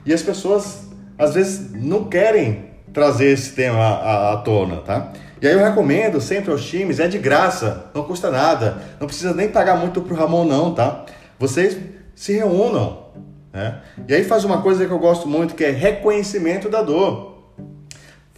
E 0.07 0.15
as 0.15 0.23
pessoas, 0.23 0.89
às 1.19 1.35
vezes, 1.35 1.73
não 1.73 2.05
querem 2.05 2.71
trazer 2.93 3.33
esse 3.33 3.53
tema 3.53 3.79
à, 3.79 4.33
à 4.33 4.37
tona, 4.39 4.77
tá? 4.77 5.13
E 5.41 5.47
aí 5.47 5.55
eu 5.55 5.59
recomendo 5.59 6.21
sempre 6.21 6.53
aos 6.53 6.65
times, 6.65 7.01
é 7.01 7.09
de 7.09 7.19
graça, 7.19 7.87
não 7.93 8.05
custa 8.05 8.31
nada, 8.31 8.79
não 9.01 9.09
precisa 9.09 9.35
nem 9.35 9.49
pagar 9.49 9.77
muito 9.77 10.01
pro 10.03 10.15
Ramon 10.15 10.45
não, 10.45 10.73
tá? 10.73 11.05
Vocês 11.39 11.77
se 12.15 12.35
reúnam, 12.35 13.09
né? 13.53 13.81
E 14.07 14.15
aí 14.15 14.23
faz 14.23 14.45
uma 14.45 14.63
coisa 14.63 14.87
que 14.87 14.93
eu 14.93 14.99
gosto 15.01 15.27
muito, 15.27 15.57
que 15.57 15.65
é 15.65 15.71
reconhecimento 15.71 16.69
da 16.69 16.83
dor. 16.83 17.33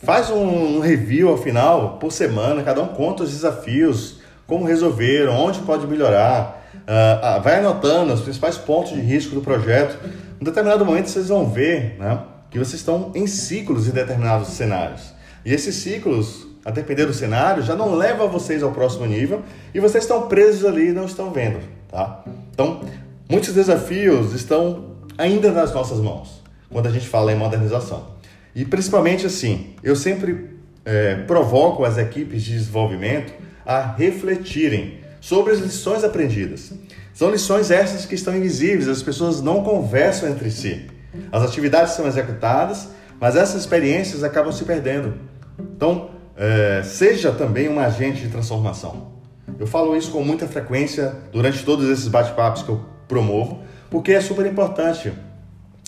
Faz 0.04 0.30
um, 0.30 0.80
review 0.80 1.28
ao 1.30 1.38
final, 1.38 1.98
por 1.98 2.12
semana, 2.12 2.62
cada 2.62 2.82
um 2.82 2.88
conta 2.88 3.22
os 3.22 3.30
desafios, 3.30 4.18
como 4.46 4.64
resolveram, 4.64 5.32
onde 5.34 5.60
pode 5.60 5.86
melhorar, 5.86 6.62
uh, 6.74 7.42
vai 7.42 7.58
anotando 7.58 8.12
os 8.12 8.20
principais 8.20 8.58
pontos 8.58 8.92
de 8.92 9.00
risco 9.00 9.34
do 9.34 9.40
projeto. 9.40 9.98
Em 10.40 10.44
determinado 10.44 10.84
momento 10.84 11.08
vocês 11.08 11.28
vão 11.28 11.48
ver 11.48 11.96
né, 11.98 12.20
que 12.50 12.58
vocês 12.58 12.74
estão 12.74 13.12
em 13.14 13.26
ciclos 13.26 13.88
em 13.88 13.92
determinados 13.92 14.48
cenários. 14.48 15.14
E 15.42 15.52
esses 15.54 15.74
ciclos 15.76 16.46
a 16.64 16.70
depender 16.70 17.04
do 17.04 17.12
cenário, 17.12 17.62
já 17.62 17.76
não 17.76 17.94
leva 17.94 18.26
vocês 18.26 18.62
ao 18.62 18.72
próximo 18.72 19.04
nível 19.04 19.42
e 19.74 19.80
vocês 19.80 20.04
estão 20.04 20.28
presos 20.28 20.64
ali 20.64 20.88
e 20.88 20.92
não 20.92 21.04
estão 21.04 21.30
vendo, 21.30 21.60
tá? 21.88 22.24
Então, 22.50 22.80
muitos 23.28 23.52
desafios 23.52 24.32
estão 24.32 24.92
ainda 25.18 25.52
nas 25.52 25.74
nossas 25.74 26.00
mãos 26.00 26.42
quando 26.70 26.86
a 26.86 26.90
gente 26.90 27.06
fala 27.06 27.32
em 27.32 27.36
modernização. 27.36 28.13
E 28.54 28.64
principalmente 28.64 29.26
assim, 29.26 29.74
eu 29.82 29.96
sempre 29.96 30.50
é, 30.84 31.16
provoco 31.16 31.84
as 31.84 31.98
equipes 31.98 32.42
de 32.42 32.52
desenvolvimento 32.52 33.32
a 33.66 33.80
refletirem 33.80 35.00
sobre 35.20 35.52
as 35.52 35.58
lições 35.58 36.04
aprendidas. 36.04 36.72
São 37.12 37.30
lições 37.30 37.70
essas 37.70 38.06
que 38.06 38.14
estão 38.14 38.36
invisíveis, 38.36 38.88
as 38.88 39.02
pessoas 39.02 39.40
não 39.40 39.62
conversam 39.62 40.28
entre 40.28 40.50
si. 40.50 40.86
As 41.32 41.42
atividades 41.42 41.94
são 41.94 42.06
executadas, 42.06 42.88
mas 43.20 43.36
essas 43.36 43.60
experiências 43.60 44.22
acabam 44.22 44.52
se 44.52 44.64
perdendo. 44.64 45.14
Então, 45.58 46.10
é, 46.36 46.82
seja 46.84 47.32
também 47.32 47.68
um 47.68 47.78
agente 47.78 48.22
de 48.22 48.28
transformação. 48.28 49.14
Eu 49.58 49.66
falo 49.66 49.96
isso 49.96 50.10
com 50.10 50.22
muita 50.22 50.48
frequência 50.48 51.14
durante 51.32 51.64
todos 51.64 51.88
esses 51.88 52.08
bate-papos 52.08 52.62
que 52.62 52.68
eu 52.68 52.84
promovo, 53.06 53.62
porque 53.90 54.12
é 54.12 54.20
super 54.20 54.44
importante. 54.46 55.12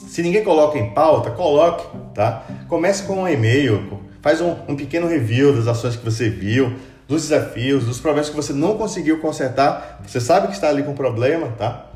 Se 0.07 0.23
ninguém 0.23 0.45
coloca 0.45 0.79
em 0.79 0.91
pauta, 0.93 1.31
coloque, 1.31 1.87
tá? 2.15 2.45
Comece 2.69 3.05
com 3.05 3.23
um 3.23 3.29
e-mail, 3.29 4.01
faz 4.21 4.41
um, 4.41 4.55
um 4.69 4.77
pequeno 4.77 5.07
review 5.07 5.55
das 5.55 5.67
ações 5.67 5.97
que 5.97 6.05
você 6.05 6.29
viu, 6.29 6.75
dos 7.09 7.23
desafios, 7.23 7.85
dos 7.85 8.01
problemas 8.01 8.29
que 8.29 8.37
você 8.37 8.53
não 8.53 8.77
conseguiu 8.77 9.21
consertar. 9.21 10.01
Você 10.07 10.21
sabe 10.21 10.49
que 10.49 10.55
está 10.55 10.69
ali 10.69 10.83
com 10.83 10.95
problema, 10.95 11.49
tá? 11.57 11.87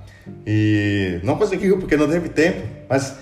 E 0.46 1.20
não 1.22 1.36
conseguiu 1.36 1.78
porque 1.78 1.96
não 1.96 2.08
teve 2.08 2.28
tempo, 2.28 2.66
mas 2.88 3.16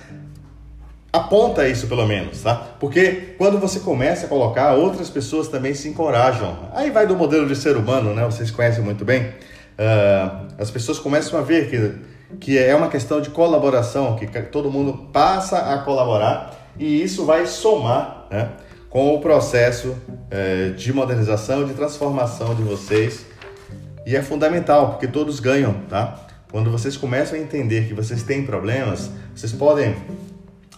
aponta 1.13 1.67
isso 1.67 1.87
pelo 1.87 2.07
menos, 2.07 2.43
tá? 2.43 2.55
Porque 2.79 3.35
quando 3.39 3.59
você 3.59 3.81
começa 3.81 4.27
a 4.27 4.29
colocar, 4.29 4.75
outras 4.75 5.09
pessoas 5.09 5.49
também 5.49 5.75
se 5.75 5.89
encorajam. 5.89 6.71
Aí 6.73 6.91
vai 6.91 7.07
do 7.07 7.17
modelo 7.17 7.47
de 7.49 7.57
ser 7.57 7.77
humano, 7.77 8.15
né? 8.15 8.25
Vocês 8.25 8.51
conhecem 8.51 8.83
muito 8.85 9.05
bem. 9.05 9.23
Uh, 9.79 10.47
as 10.59 10.71
pessoas 10.71 10.99
começam 10.99 11.39
a 11.39 11.43
ver 11.43 11.71
que, 11.71 11.95
que 12.41 12.59
é 12.59 12.75
uma 12.75 12.89
questão 12.89 13.21
de 13.21 13.31
colaboração, 13.31 14.17
que 14.17 14.27
todo 14.43 14.71
mundo 14.71 15.09
passa 15.13 15.75
a 15.75 15.79
colaborar 15.79 16.73
e 16.79 17.03
isso 17.03 17.25
vai 17.25 17.47
somar, 17.47 18.27
né? 18.31 18.51
Com 18.91 19.15
o 19.15 19.21
processo 19.21 19.89
uh, 19.89 20.75
de 20.75 20.93
modernização, 20.93 21.65
de 21.65 21.75
transformação 21.75 22.55
de 22.55 22.63
vocês. 22.63 23.27
E 24.07 24.17
é 24.17 24.23
fundamental, 24.23 24.91
porque 24.91 25.07
todos 25.07 25.41
ganham, 25.41 25.75
tá? 25.89 26.27
Quando 26.51 26.71
vocês 26.71 26.97
começam 26.97 27.39
a 27.39 27.43
entender 27.43 27.87
que 27.87 27.93
vocês 27.93 28.23
têm 28.23 28.45
problemas, 28.45 29.11
vocês 29.35 29.53
podem 29.53 29.95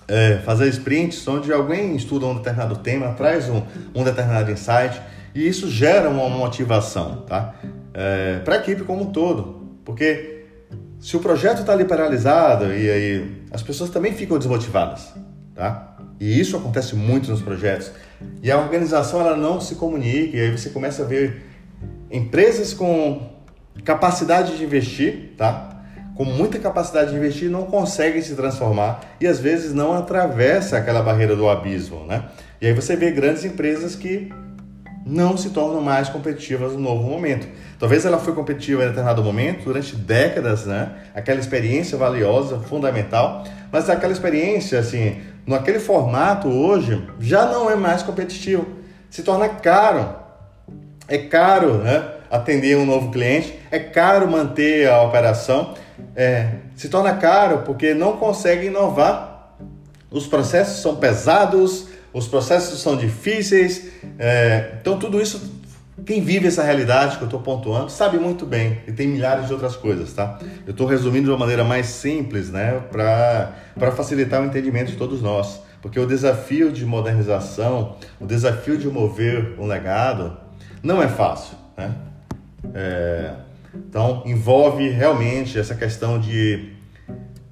é, 0.09 0.39
fazer 0.45 0.69
sprints 0.69 1.27
onde 1.29 1.53
alguém 1.53 1.95
estuda 1.95 2.27
um 2.27 2.35
determinado 2.35 2.77
tema, 2.79 3.13
traz 3.13 3.49
um, 3.49 3.63
um 3.95 4.03
determinado 4.03 4.51
insight 4.51 5.01
e 5.33 5.47
isso 5.47 5.71
gera 5.71 6.11
uma 6.11 6.29
motivação 6.29 7.23
tá? 7.29 7.55
É, 7.95 8.41
para 8.41 8.57
a 8.57 8.59
equipe 8.59 8.83
como 8.83 9.05
um 9.05 9.13
todo. 9.13 9.61
Porque 9.85 10.40
se 11.01 11.17
o 11.17 11.21
projeto 11.21 11.61
está 11.61 11.73
ali 11.73 11.85
paralisado 11.85 12.67
e 12.75 12.91
aí 12.91 13.43
as 13.51 13.63
pessoas 13.63 13.91
também 13.91 14.13
ficam 14.13 14.39
desmotivadas. 14.39 15.13
Tá? 15.55 15.97
E 16.21 16.39
isso 16.39 16.57
acontece 16.57 16.95
muito 16.95 17.31
nos 17.31 17.41
projetos. 17.41 17.91
E 18.43 18.51
a 18.51 18.59
organização 18.59 19.21
ela 19.21 19.37
não 19.37 19.61
se 19.61 19.77
comunica 19.77 20.37
e 20.37 20.41
aí 20.41 20.51
você 20.51 20.69
começa 20.69 21.03
a 21.03 21.07
ver 21.07 21.43
empresas 22.11 22.75
com 22.75 23.31
capacidade 23.83 24.59
de 24.59 24.65
investir, 24.65 25.33
tá? 25.39 25.71
com 26.21 26.25
muita 26.27 26.59
capacidade 26.59 27.13
de 27.13 27.17
investir 27.17 27.49
não 27.49 27.65
conseguem 27.65 28.21
se 28.21 28.35
transformar 28.35 29.01
e 29.19 29.27
às 29.27 29.41
vezes 29.41 29.73
não 29.73 29.95
atravessa 29.95 30.77
aquela 30.77 31.01
barreira 31.01 31.35
do 31.35 31.49
abismo, 31.49 32.05
né? 32.05 32.25
E 32.61 32.67
aí 32.67 32.75
você 32.75 32.95
vê 32.95 33.11
grandes 33.11 33.43
empresas 33.47 33.97
que 33.97 34.31
não 35.07 35.39
se 35.39 35.49
tornam 35.49 35.81
mais 35.81 36.11
competitivas 36.11 36.75
no 36.75 36.81
novo 36.81 37.09
momento. 37.09 37.49
Talvez 37.81 38.05
ela 38.05 38.19
foi 38.19 38.35
competitiva 38.35 38.85
em 38.85 38.89
determinado 38.89 39.25
momento, 39.25 39.65
durante 39.65 39.97
décadas, 39.97 40.67
né? 40.67 40.91
Aquela 41.15 41.41
experiência 41.41 41.99
valiosa, 41.99 42.61
fundamental, 42.61 43.43
mas 43.73 43.91
aquela 43.91 44.13
experiência, 44.13 44.79
assim, 44.79 45.21
naquele 45.45 45.81
formato 45.81 46.47
hoje, 46.47 47.05
já 47.19 47.47
não 47.47 47.69
é 47.69 47.75
mais 47.75 48.03
competitivo. 48.05 48.67
Se 49.09 49.23
torna 49.23 49.49
caro. 49.49 50.15
É 51.09 51.19
caro, 51.19 51.79
né? 51.79 52.09
Atender 52.31 52.77
um 52.77 52.87
novo 52.87 53.11
cliente, 53.11 53.59
é 53.73 53.81
caro 53.81 54.31
manter 54.31 54.89
a 54.89 55.03
operação 55.03 55.75
é, 56.15 56.49
se 56.77 56.89
torna 56.89 57.15
caro 57.15 57.63
porque 57.65 57.95
não 57.95 58.17
consegue 58.17 58.67
inovar. 58.67 59.57
Os 60.11 60.27
processos 60.27 60.83
são 60.83 60.97
pesados, 60.97 61.89
os 62.13 62.27
processos 62.27 62.81
são 62.81 62.97
difíceis. 62.97 63.91
É, 64.19 64.73
então, 64.81 64.99
tudo 64.99 65.21
isso, 65.21 65.60
quem 66.05 66.23
vive 66.23 66.47
essa 66.47 66.63
realidade 66.63 67.17
que 67.17 67.23
eu 67.23 67.27
estou 67.27 67.41
pontuando, 67.41 67.91
sabe 67.91 68.19
muito 68.19 68.47
bem. 68.47 68.79
E 68.87 68.93
tem 68.93 69.09
milhares 69.09 69.47
de 69.47 69.53
outras 69.53 69.77
coisas, 69.77 70.13
tá? 70.13 70.39
Eu 70.67 70.73
estou 70.73 70.87
resumindo 70.87 71.25
de 71.25 71.31
uma 71.31 71.39
maneira 71.39 71.65
mais 71.65 71.87
simples, 71.87 72.51
né? 72.51 72.81
Para 72.91 73.93
facilitar 73.93 74.43
o 74.43 74.47
entendimento 74.47 74.91
de 74.91 74.97
todos 74.97 75.21
nós. 75.23 75.61
Porque 75.83 75.99
o 75.99 76.07
desafio 76.07 76.71
de 76.71 76.85
modernização, 76.85 77.97
o 78.21 78.27
desafio 78.27 78.77
de 78.77 78.89
mover 78.89 79.55
um 79.59 79.67
legado, 79.67 80.37
não 80.83 81.03
é 81.03 81.09
fácil, 81.09 81.57
né? 81.77 81.95
É, 82.75 83.33
então, 83.75 84.23
envolve 84.27 84.89
realmente 84.89 85.59
essa 85.59 85.75
questão 85.75 86.19
de 86.19 86.73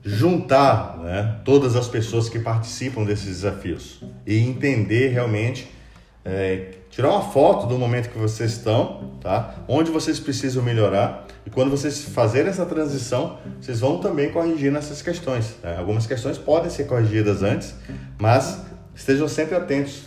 juntar 0.02 0.98
né, 0.98 1.36
todas 1.44 1.76
as 1.76 1.88
pessoas 1.88 2.28
que 2.28 2.38
participam 2.38 3.04
desses 3.04 3.26
desafios 3.26 4.02
e 4.26 4.38
entender 4.38 5.08
realmente, 5.08 5.70
é, 6.24 6.72
tirar 6.98 7.10
uma 7.10 7.22
foto 7.22 7.68
do 7.68 7.78
momento 7.78 8.10
que 8.10 8.18
vocês 8.18 8.54
estão, 8.54 9.12
tá? 9.20 9.54
onde 9.68 9.88
vocês 9.88 10.18
precisam 10.18 10.64
melhorar 10.64 11.28
e 11.46 11.50
quando 11.50 11.70
vocês 11.70 12.02
fazerem 12.02 12.50
essa 12.50 12.66
transição, 12.66 13.38
vocês 13.60 13.78
vão 13.78 14.00
também 14.00 14.32
corrigir 14.32 14.74
essas 14.74 15.00
questões. 15.00 15.54
Né? 15.62 15.76
Algumas 15.78 16.08
questões 16.08 16.36
podem 16.38 16.68
ser 16.68 16.88
corrigidas 16.88 17.44
antes, 17.44 17.72
mas 18.18 18.62
estejam 18.96 19.28
sempre 19.28 19.54
atentos, 19.54 20.02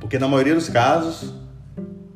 porque 0.00 0.18
na 0.18 0.26
maioria 0.26 0.56
dos 0.56 0.68
casos 0.68 1.32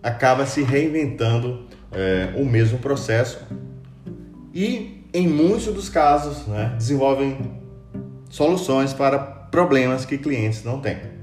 acaba 0.03 0.47
se 0.47 0.64
reinventando 0.64 1.64
é, 1.93 2.35
o 2.37 2.45
mesmo 2.45 2.79
processo 2.79 3.39
e, 4.53 5.07
em 5.14 5.29
muitos 5.29 5.73
dos 5.73 5.89
casos, 5.89 6.45
né, 6.49 6.75
desenvolvem 6.77 7.39
soluções 8.31 8.93
para 8.93 9.16
problemas 9.21 10.05
que 10.05 10.18
clientes 10.18 10.64
não 10.64 10.81
têm. 10.81 11.20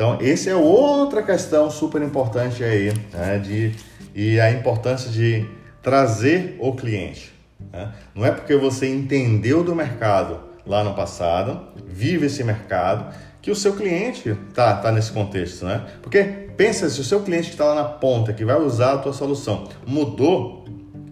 Então, 0.00 0.16
essa 0.18 0.48
é 0.48 0.54
outra 0.54 1.22
questão 1.22 1.70
super 1.70 2.00
importante 2.00 2.64
aí, 2.64 2.90
né, 3.12 3.38
de, 3.38 3.74
e 4.14 4.40
a 4.40 4.50
importância 4.50 5.10
de 5.10 5.46
trazer 5.82 6.56
o 6.58 6.72
cliente. 6.72 7.30
Né? 7.70 7.92
Não 8.14 8.24
é 8.24 8.30
porque 8.30 8.56
você 8.56 8.88
entendeu 8.88 9.62
do 9.62 9.74
mercado 9.76 10.40
lá 10.64 10.82
no 10.82 10.94
passado, 10.94 11.68
vive 11.86 12.24
esse 12.24 12.42
mercado, 12.42 13.14
que 13.42 13.50
o 13.50 13.54
seu 13.54 13.74
cliente 13.74 14.34
tá, 14.54 14.74
tá 14.74 14.90
nesse 14.90 15.12
contexto, 15.12 15.66
né? 15.66 15.84
Porque 16.00 16.24
pensa 16.56 16.88
se 16.88 16.98
o 16.98 17.04
seu 17.04 17.20
cliente 17.20 17.48
que 17.48 17.52
está 17.52 17.66
lá 17.66 17.74
na 17.74 17.84
ponta, 17.84 18.32
que 18.32 18.42
vai 18.42 18.58
usar 18.58 18.94
a 18.94 18.98
tua 18.98 19.12
solução, 19.12 19.68
mudou, 19.86 20.64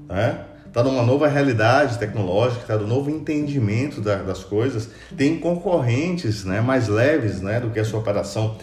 né? 0.09 0.47
Está 0.67 0.83
numa 0.83 1.03
nova 1.03 1.29
realidade 1.29 1.99
tecnológica, 1.99 2.63
está 2.63 2.77
no 2.77 2.87
novo 2.87 3.11
entendimento 3.11 4.01
da, 4.01 4.17
das 4.17 4.43
coisas, 4.45 4.89
tem 5.15 5.39
concorrentes 5.39 6.45
né, 6.45 6.61
mais 6.61 6.89
leves 6.89 7.41
né, 7.41 7.59
do 7.59 7.71
que 7.71 7.81
a 7.81 7.85
sua 7.85 8.01
operação 8.01 8.57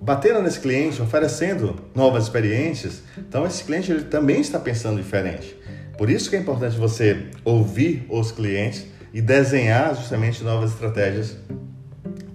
batendo 0.00 0.42
nesse 0.42 0.60
cliente, 0.60 1.02
oferecendo 1.02 1.76
novas 1.94 2.24
experiências, 2.24 3.02
então 3.18 3.46
esse 3.46 3.64
cliente 3.64 3.90
ele 3.90 4.04
também 4.04 4.40
está 4.40 4.58
pensando 4.58 4.96
diferente. 4.96 5.56
Por 5.96 6.08
isso 6.08 6.30
que 6.30 6.36
é 6.36 6.38
importante 6.38 6.78
você 6.78 7.26
ouvir 7.44 8.06
os 8.08 8.30
clientes 8.30 8.86
e 9.12 9.20
desenhar 9.20 9.94
justamente 9.96 10.44
novas 10.44 10.70
estratégias 10.70 11.36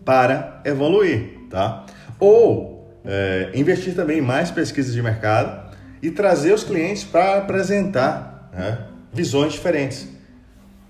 para 0.03 0.61
evoluir, 0.65 1.47
tá? 1.49 1.85
Ou 2.19 2.73
é, 3.05 3.51
investir 3.53 3.95
também 3.95 4.19
em 4.19 4.21
mais 4.21 4.51
pesquisas 4.51 4.93
de 4.93 5.01
mercado 5.01 5.71
e 6.01 6.11
trazer 6.11 6.53
os 6.53 6.63
clientes 6.63 7.03
para 7.03 7.37
apresentar 7.37 8.49
né, 8.53 8.79
visões 9.13 9.53
diferentes. 9.53 10.07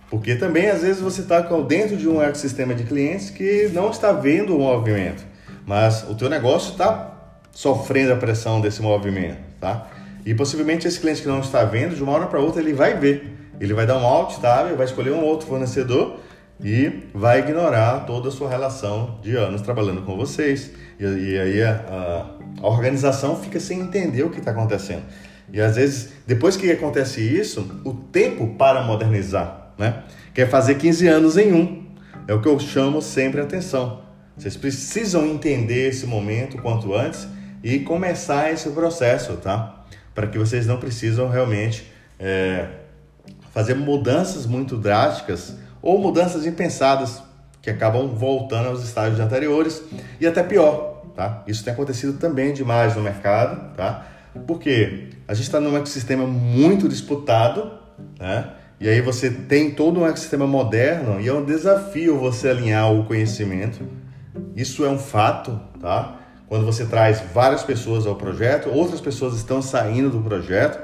Porque 0.09 0.35
também 0.35 0.69
às 0.69 0.81
vezes 0.81 1.01
você 1.01 1.21
está 1.21 1.41
dentro 1.41 1.97
de 1.97 2.07
um 2.07 2.21
ecossistema 2.21 2.73
de 2.73 2.83
clientes 2.83 3.29
que 3.29 3.69
não 3.73 3.89
está 3.89 4.11
vendo 4.11 4.55
o 4.55 4.59
movimento, 4.59 5.23
mas 5.65 6.03
o 6.09 6.15
teu 6.15 6.29
negócio 6.29 6.71
está 6.71 7.11
sofrendo 7.51 8.13
a 8.13 8.15
pressão 8.15 8.59
desse 8.59 8.81
movimento, 8.81 9.37
tá? 9.59 9.87
E 10.25 10.33
possivelmente 10.33 10.87
esse 10.87 10.99
cliente 10.99 11.21
que 11.21 11.27
não 11.27 11.39
está 11.39 11.63
vendo, 11.63 11.95
de 11.95 12.03
uma 12.03 12.13
hora 12.13 12.27
para 12.27 12.39
outra 12.39 12.61
ele 12.61 12.73
vai 12.73 12.97
ver, 12.97 13.33
ele 13.59 13.73
vai 13.73 13.85
dar 13.85 13.97
um 13.97 14.05
alt 14.05 14.39
tab, 14.39 14.75
vai 14.75 14.85
escolher 14.85 15.11
um 15.11 15.23
outro 15.23 15.47
fornecedor 15.47 16.19
e 16.63 17.09
vai 17.13 17.39
ignorar 17.39 18.05
toda 18.05 18.29
a 18.29 18.31
sua 18.31 18.49
relação 18.49 19.19
de 19.21 19.35
anos 19.35 19.61
trabalhando 19.61 20.01
com 20.03 20.15
vocês. 20.15 20.71
E, 20.99 21.03
e 21.03 21.39
aí 21.39 21.61
a, 21.61 22.25
a, 22.61 22.67
organização 22.67 23.35
fica 23.35 23.59
sem 23.59 23.81
entender 23.81 24.23
o 24.23 24.29
que 24.29 24.39
está 24.39 24.51
acontecendo. 24.51 25.03
E 25.51 25.59
às 25.59 25.75
vezes, 25.75 26.13
depois 26.25 26.55
que 26.55 26.71
acontece 26.71 27.21
isso, 27.21 27.81
o 27.83 27.93
tempo 27.93 28.55
para 28.55 28.81
modernizar, 28.81 29.73
né? 29.77 30.03
Quer 30.33 30.49
fazer 30.49 30.75
15 30.75 31.07
anos 31.07 31.37
em 31.37 31.53
um. 31.53 31.83
É 32.27 32.33
o 32.33 32.41
que 32.41 32.47
eu 32.47 32.57
chamo 32.59 33.01
sempre 33.01 33.41
atenção. 33.41 34.02
Vocês 34.37 34.57
precisam 34.57 35.25
entender 35.25 35.89
esse 35.89 36.05
momento 36.05 36.57
quanto 36.57 36.93
antes 36.93 37.27
e 37.63 37.79
começar 37.79 38.51
esse 38.51 38.69
processo, 38.69 39.37
tá? 39.37 39.85
Para 40.13 40.27
que 40.27 40.37
vocês 40.37 40.65
não 40.65 40.77
precisam 40.77 41.29
realmente 41.29 41.91
é, 42.19 42.67
fazer 43.51 43.75
mudanças 43.75 44.45
muito 44.45 44.77
drásticas 44.77 45.55
ou 45.81 45.99
mudanças 45.99 46.45
impensadas 46.45 47.21
que 47.61 47.69
acabam 47.69 48.07
voltando 48.09 48.69
aos 48.69 48.83
estágios 48.83 49.19
anteriores 49.19 49.81
e 50.19 50.27
até 50.27 50.43
pior, 50.43 51.03
tá? 51.15 51.43
Isso 51.47 51.63
tem 51.63 51.71
acontecido 51.71 52.17
também 52.17 52.53
demais 52.53 52.95
no 52.95 53.01
mercado, 53.01 53.75
tá? 53.75 54.07
Porque 54.47 55.09
a 55.27 55.33
gente 55.33 55.45
está 55.45 55.59
num 55.59 55.77
ecossistema 55.77 56.25
muito 56.25 56.89
disputado, 56.89 57.71
né? 58.19 58.49
E 58.79 58.89
aí 58.89 58.99
você 58.99 59.29
tem 59.29 59.71
todo 59.71 60.01
um 60.01 60.05
ecossistema 60.05 60.45
moderno 60.45 61.21
e 61.21 61.29
é 61.29 61.33
um 61.33 61.45
desafio 61.45 62.17
você 62.17 62.49
alinhar 62.49 62.91
o 62.91 63.05
conhecimento. 63.05 64.02
Isso 64.55 64.85
é 64.85 64.89
um 64.89 64.97
fato, 64.97 65.59
tá? 65.79 66.19
Quando 66.47 66.65
você 66.65 66.85
traz 66.85 67.21
várias 67.33 67.63
pessoas 67.63 68.05
ao 68.05 68.15
projeto, 68.15 68.69
outras 68.69 69.01
pessoas 69.01 69.35
estão 69.35 69.61
saindo 69.61 70.09
do 70.09 70.21
projeto 70.21 70.79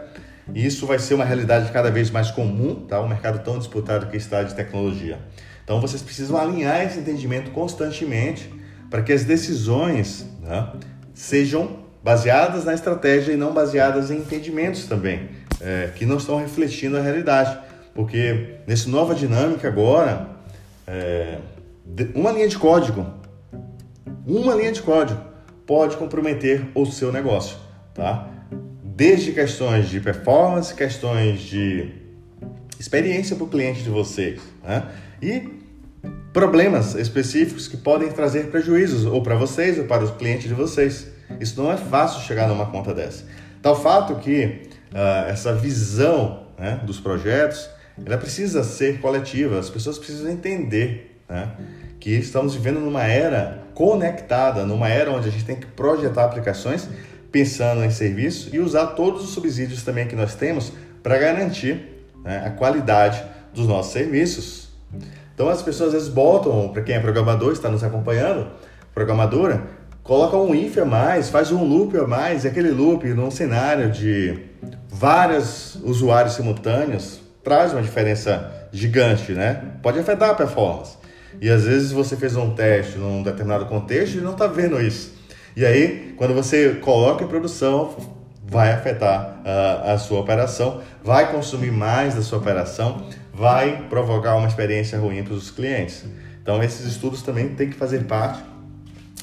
e 0.53 0.65
isso 0.65 0.85
vai 0.87 0.97
ser 0.97 1.13
uma 1.13 1.25
realidade 1.25 1.71
cada 1.71 1.91
vez 1.91 2.09
mais 2.09 2.31
comum, 2.31 2.75
tá? 2.87 2.99
Um 3.01 3.07
mercado 3.07 3.43
tão 3.43 3.57
disputado 3.57 4.07
que 4.07 4.17
está 4.17 4.41
de 4.43 4.55
tecnologia. 4.55 5.19
Então 5.63 5.79
vocês 5.79 6.01
precisam 6.01 6.37
alinhar 6.37 6.83
esse 6.83 6.99
entendimento 6.99 7.51
constantemente 7.51 8.51
para 8.89 9.03
que 9.03 9.13
as 9.13 9.23
decisões 9.23 10.25
né, 10.41 10.71
sejam 11.13 11.83
baseadas 12.03 12.65
na 12.65 12.73
estratégia 12.73 13.33
e 13.33 13.37
não 13.37 13.53
baseadas 13.53 14.09
em 14.09 14.17
entendimentos 14.17 14.87
também, 14.87 15.29
é, 15.61 15.91
que 15.93 16.05
não 16.05 16.17
estão 16.17 16.37
refletindo 16.37 16.97
a 16.97 17.01
realidade. 17.01 17.55
Porque 17.93 18.55
nessa 18.65 18.89
nova 18.89 19.13
dinâmica 19.13 19.67
agora, 19.67 20.29
é, 20.87 21.37
uma 22.15 22.31
linha 22.31 22.47
de 22.47 22.57
código, 22.57 23.05
uma 24.37 24.53
linha 24.53 24.71
de 24.71 24.81
código 24.81 25.19
pode 25.65 25.97
comprometer 25.97 26.67
o 26.75 26.85
seu 26.85 27.11
negócio, 27.11 27.57
tá? 27.93 28.27
desde 28.83 29.31
questões 29.31 29.89
de 29.89 29.99
performance, 29.99 30.73
questões 30.73 31.41
de 31.41 31.91
experiência 32.79 33.35
para 33.35 33.45
o 33.45 33.47
cliente 33.47 33.81
de 33.81 33.89
vocês, 33.89 34.39
né? 34.63 34.87
e 35.21 35.49
problemas 36.31 36.95
específicos 36.95 37.67
que 37.67 37.77
podem 37.77 38.09
trazer 38.09 38.51
prejuízos 38.51 39.05
ou 39.05 39.23
para 39.23 39.35
vocês 39.35 39.79
ou 39.79 39.85
para 39.85 40.03
os 40.03 40.11
clientes 40.11 40.47
de 40.47 40.53
vocês. 40.53 41.07
Isso 41.39 41.61
não 41.61 41.71
é 41.71 41.77
fácil 41.77 42.21
chegar 42.21 42.47
numa 42.47 42.67
conta 42.67 42.93
dessa. 42.93 43.25
Tal 43.61 43.79
fato 43.81 44.15
que 44.15 44.61
uh, 44.93 45.29
essa 45.29 45.53
visão 45.53 46.47
né, 46.57 46.79
dos 46.83 46.99
projetos 46.99 47.69
ela 48.05 48.17
precisa 48.17 48.63
ser 48.63 48.99
coletiva, 49.01 49.59
as 49.59 49.69
pessoas 49.69 49.97
precisam 49.97 50.31
entender 50.31 51.19
né, 51.27 51.51
que 51.99 52.11
estamos 52.11 52.55
vivendo 52.55 52.79
numa 52.79 53.03
era 53.03 53.63
conectada, 53.79 54.65
numa 54.65 54.89
era 54.89 55.09
onde 55.09 55.29
a 55.29 55.31
gente 55.31 55.45
tem 55.45 55.55
que 55.55 55.65
projetar 55.65 56.25
aplicações 56.25 56.85
pensando 57.31 57.81
em 57.81 57.89
serviço 57.89 58.53
e 58.53 58.59
usar 58.59 58.87
todos 58.87 59.23
os 59.23 59.29
subsídios 59.29 59.83
também 59.83 60.05
que 60.05 60.17
nós 60.17 60.35
temos 60.35 60.73
para 61.01 61.17
garantir 61.17 62.05
né, 62.21 62.43
a 62.45 62.49
qualidade 62.49 63.23
dos 63.53 63.65
nossos 63.65 63.93
serviços. 63.93 64.67
Então 65.33 65.47
as 65.47 65.61
pessoas 65.61 65.89
às 65.89 65.93
vezes 65.93 66.09
botam, 66.09 66.67
para 66.73 66.81
quem 66.81 66.95
é 66.95 66.99
programador, 66.99 67.53
está 67.53 67.69
nos 67.69 67.81
acompanhando, 67.81 68.47
programadora, 68.93 69.63
coloca 70.03 70.35
um 70.35 70.53
if 70.53 70.77
a 70.77 70.83
mais, 70.83 71.29
faz 71.29 71.49
um 71.49 71.63
loop 71.63 71.97
a 71.97 72.05
mais, 72.05 72.43
e 72.43 72.49
aquele 72.49 72.71
loop 72.71 73.07
num 73.07 73.31
cenário 73.31 73.89
de 73.89 74.41
vários 74.89 75.75
usuários 75.75 76.33
simultâneos 76.33 77.21
traz 77.41 77.71
uma 77.71 77.81
diferença 77.81 78.67
gigante, 78.73 79.31
né? 79.31 79.61
Pode 79.81 79.97
afetar 79.97 80.31
a 80.31 80.33
performance. 80.33 80.99
E 81.41 81.49
às 81.49 81.63
vezes 81.63 81.91
você 81.91 82.15
fez 82.15 82.35
um 82.35 82.51
teste 82.51 82.97
num 82.97 83.23
determinado 83.23 83.65
contexto 83.65 84.17
e 84.17 84.21
não 84.21 84.33
está 84.33 84.47
vendo 84.47 84.81
isso. 84.81 85.13
E 85.55 85.65
aí, 85.65 86.13
quando 86.17 86.33
você 86.33 86.75
coloca 86.81 87.23
em 87.23 87.27
produção, 87.27 87.95
vai 88.43 88.71
afetar 88.71 89.41
uh, 89.45 89.91
a 89.91 89.97
sua 89.97 90.19
operação, 90.19 90.81
vai 91.03 91.31
consumir 91.31 91.71
mais 91.71 92.15
da 92.15 92.21
sua 92.21 92.39
operação, 92.39 93.05
vai 93.33 93.85
provocar 93.89 94.35
uma 94.35 94.47
experiência 94.47 94.97
ruim 94.97 95.23
para 95.23 95.33
os 95.33 95.51
clientes. 95.51 96.05
Então, 96.41 96.63
esses 96.63 96.85
estudos 96.85 97.21
também 97.21 97.49
têm 97.49 97.69
que 97.69 97.75
fazer 97.75 98.05
parte 98.05 98.41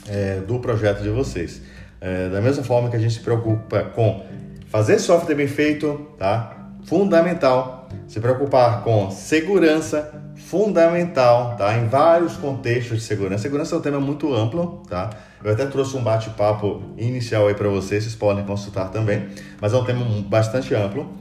é, 0.09 0.41
do 0.41 0.59
projeto 0.59 1.03
de 1.03 1.11
vocês. 1.11 1.61
É, 2.01 2.29
da 2.29 2.41
mesma 2.41 2.63
forma 2.63 2.89
que 2.89 2.97
a 2.97 2.99
gente 2.99 3.15
se 3.15 3.21
preocupa 3.21 3.83
com 3.83 4.25
fazer 4.69 4.99
software 4.99 5.35
bem 5.35 5.49
feito, 5.49 6.09
tá? 6.19 6.56
Fundamental. 6.87 7.89
Se 8.07 8.21
preocupar 8.21 8.83
com 8.83 9.11
segurança, 9.11 10.13
fundamental, 10.37 11.57
tá? 11.57 11.77
Em 11.77 11.89
vários 11.89 12.37
contextos 12.37 12.99
de 12.99 13.05
segurança. 13.05 13.43
Segurança 13.43 13.75
é 13.75 13.79
um 13.79 13.81
tema 13.81 13.99
muito 13.99 14.33
amplo, 14.33 14.83
tá? 14.89 15.11
Eu 15.43 15.53
até 15.53 15.67
trouxe 15.67 15.97
um 15.97 16.03
bate-papo 16.03 16.83
inicial 16.97 17.49
aí 17.49 17.55
para 17.55 17.69
vocês, 17.69 18.05
vocês 18.05 18.15
podem 18.15 18.45
consultar 18.45 18.91
também, 18.91 19.29
mas 19.61 19.73
é 19.73 19.77
um 19.77 19.85
tema 19.85 20.05
bastante 20.29 20.75
amplo. 20.75 21.13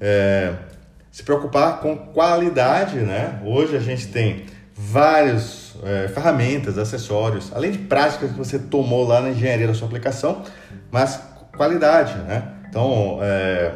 É, 0.00 0.54
se 1.10 1.22
preocupar 1.22 1.78
com 1.80 1.96
qualidade, 1.96 2.96
né? 2.96 3.40
Hoje 3.44 3.76
a 3.76 3.80
gente 3.80 4.08
tem 4.08 4.46
várias 4.74 5.74
é, 5.84 6.08
ferramentas, 6.08 6.78
acessórios, 6.78 7.52
além 7.54 7.70
de 7.70 7.78
práticas 7.78 8.32
que 8.32 8.36
você 8.36 8.58
tomou 8.58 9.06
lá 9.06 9.20
na 9.20 9.30
engenharia 9.30 9.68
da 9.68 9.74
sua 9.74 9.86
aplicação, 9.86 10.42
mas 10.90 11.20
qualidade, 11.56 12.16
né? 12.22 12.42
Então, 12.68 13.18
é, 13.22 13.72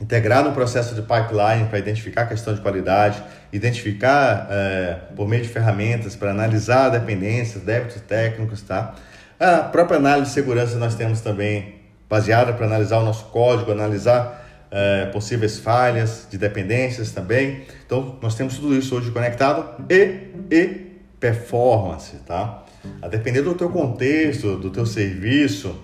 integrar 0.00 0.42
no 0.42 0.52
processo 0.52 0.94
de 0.94 1.02
pipeline 1.02 1.68
para 1.68 1.78
identificar 1.78 2.22
a 2.22 2.26
questão 2.26 2.54
de 2.54 2.60
qualidade, 2.60 3.22
identificar 3.52 4.46
é, 4.50 4.96
por 5.14 5.28
meio 5.28 5.42
de 5.42 5.48
ferramentas 5.48 6.16
para 6.16 6.30
analisar 6.30 6.88
dependências, 6.88 7.62
débitos 7.62 8.00
técnicos, 8.02 8.62
tá? 8.62 8.94
A 9.38 9.58
própria 9.58 9.98
análise 9.98 10.28
de 10.28 10.34
segurança 10.34 10.78
nós 10.78 10.94
temos 10.94 11.20
também 11.20 11.80
baseada 12.08 12.52
para 12.52 12.66
analisar 12.66 12.98
o 12.98 13.04
nosso 13.04 13.26
código, 13.26 13.70
analisar 13.70 14.40
é, 14.70 15.06
possíveis 15.06 15.58
falhas 15.58 16.26
de 16.30 16.38
dependências 16.38 17.12
também. 17.12 17.64
Então, 17.86 18.18
nós 18.22 18.34
temos 18.34 18.56
tudo 18.56 18.74
isso 18.74 18.96
hoje 18.96 19.10
conectado 19.10 19.84
e, 19.88 20.28
e 20.50 20.90
performance, 21.18 22.16
tá? 22.26 22.64
A 23.02 23.08
depender 23.08 23.42
do 23.42 23.54
teu 23.54 23.68
contexto, 23.68 24.56
do 24.56 24.70
teu 24.70 24.86
serviço, 24.86 25.78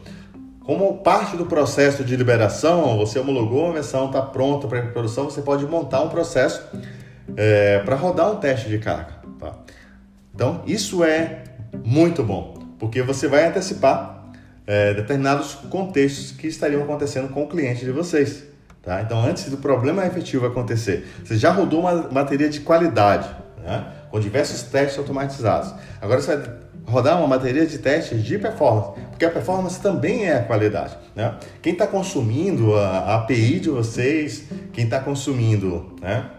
como 0.66 0.98
parte 0.98 1.36
do 1.36 1.46
processo 1.46 2.02
de 2.02 2.16
liberação, 2.16 2.96
você 2.96 3.20
homologou 3.20 3.70
a 3.70 3.72
versão, 3.74 4.06
está 4.06 4.20
pronta 4.20 4.66
para 4.66 4.82
produção, 4.88 5.26
você 5.26 5.40
pode 5.40 5.64
montar 5.64 6.02
um 6.02 6.08
processo 6.08 6.60
é, 7.36 7.78
para 7.84 7.94
rodar 7.94 8.32
um 8.32 8.36
teste 8.36 8.68
de 8.68 8.78
carga. 8.78 9.14
Tá? 9.38 9.52
Então, 10.34 10.62
isso 10.66 11.04
é 11.04 11.44
muito 11.84 12.24
bom 12.24 12.56
porque 12.80 13.00
você 13.00 13.28
vai 13.28 13.46
antecipar 13.46 14.24
é, 14.66 14.92
determinados 14.92 15.54
contextos 15.54 16.32
que 16.32 16.48
estariam 16.48 16.82
acontecendo 16.82 17.28
com 17.28 17.44
o 17.44 17.48
cliente 17.48 17.84
de 17.84 17.92
vocês. 17.92 18.42
Tá? 18.82 19.00
Então, 19.02 19.22
antes 19.22 19.48
do 19.48 19.58
problema 19.58 20.04
efetivo 20.04 20.46
acontecer, 20.46 21.06
você 21.24 21.36
já 21.36 21.52
rodou 21.52 21.78
uma 21.80 21.94
bateria 22.08 22.48
de 22.48 22.58
qualidade, 22.60 23.28
né? 23.62 23.86
com 24.10 24.18
diversos 24.18 24.62
testes 24.64 24.98
automatizados. 24.98 25.72
Agora 26.00 26.20
você 26.20 26.36
vai 26.36 26.46
rodar 26.86 27.18
uma 27.18 27.28
bateria 27.28 27.66
de 27.66 27.78
testes 27.78 28.22
de 28.22 28.38
performance, 28.38 29.00
porque 29.10 29.24
a 29.24 29.30
performance 29.30 29.80
também 29.80 30.26
é 30.26 30.36
a 30.36 30.42
qualidade. 30.42 30.96
Né? 31.14 31.34
Quem 31.60 31.72
está 31.72 31.86
consumindo 31.86 32.74
a, 32.76 33.16
API 33.16 33.58
de 33.58 33.68
vocês, 33.68 34.44
quem 34.72 34.84
está 34.84 35.00
consumindo 35.00 35.94
né, 36.00 36.30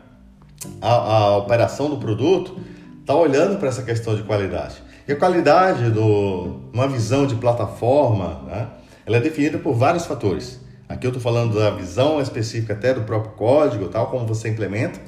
a, 0.81 0.89
a, 0.89 1.37
operação 1.37 1.89
do 1.89 1.97
produto, 1.97 2.59
está 3.01 3.13
olhando 3.13 3.57
para 3.57 3.67
essa 3.67 3.83
questão 3.83 4.15
de 4.15 4.23
qualidade. 4.23 4.75
E 5.07 5.11
a 5.11 5.15
qualidade, 5.15 5.89
do, 5.91 6.61
uma 6.73 6.87
visão 6.87 7.27
de 7.27 7.35
plataforma, 7.35 8.41
né, 8.47 8.67
ela 9.05 9.17
é 9.17 9.19
definida 9.19 9.57
por 9.57 9.73
vários 9.73 10.05
fatores. 10.05 10.59
Aqui 10.87 11.05
eu 11.05 11.09
estou 11.09 11.21
falando 11.21 11.57
da 11.57 11.69
visão 11.69 12.21
específica 12.21 12.73
até 12.73 12.93
do 12.93 13.01
próprio 13.01 13.33
código, 13.33 13.89
tal 13.89 14.07
como 14.07 14.25
você 14.25 14.47
implementa, 14.47 14.99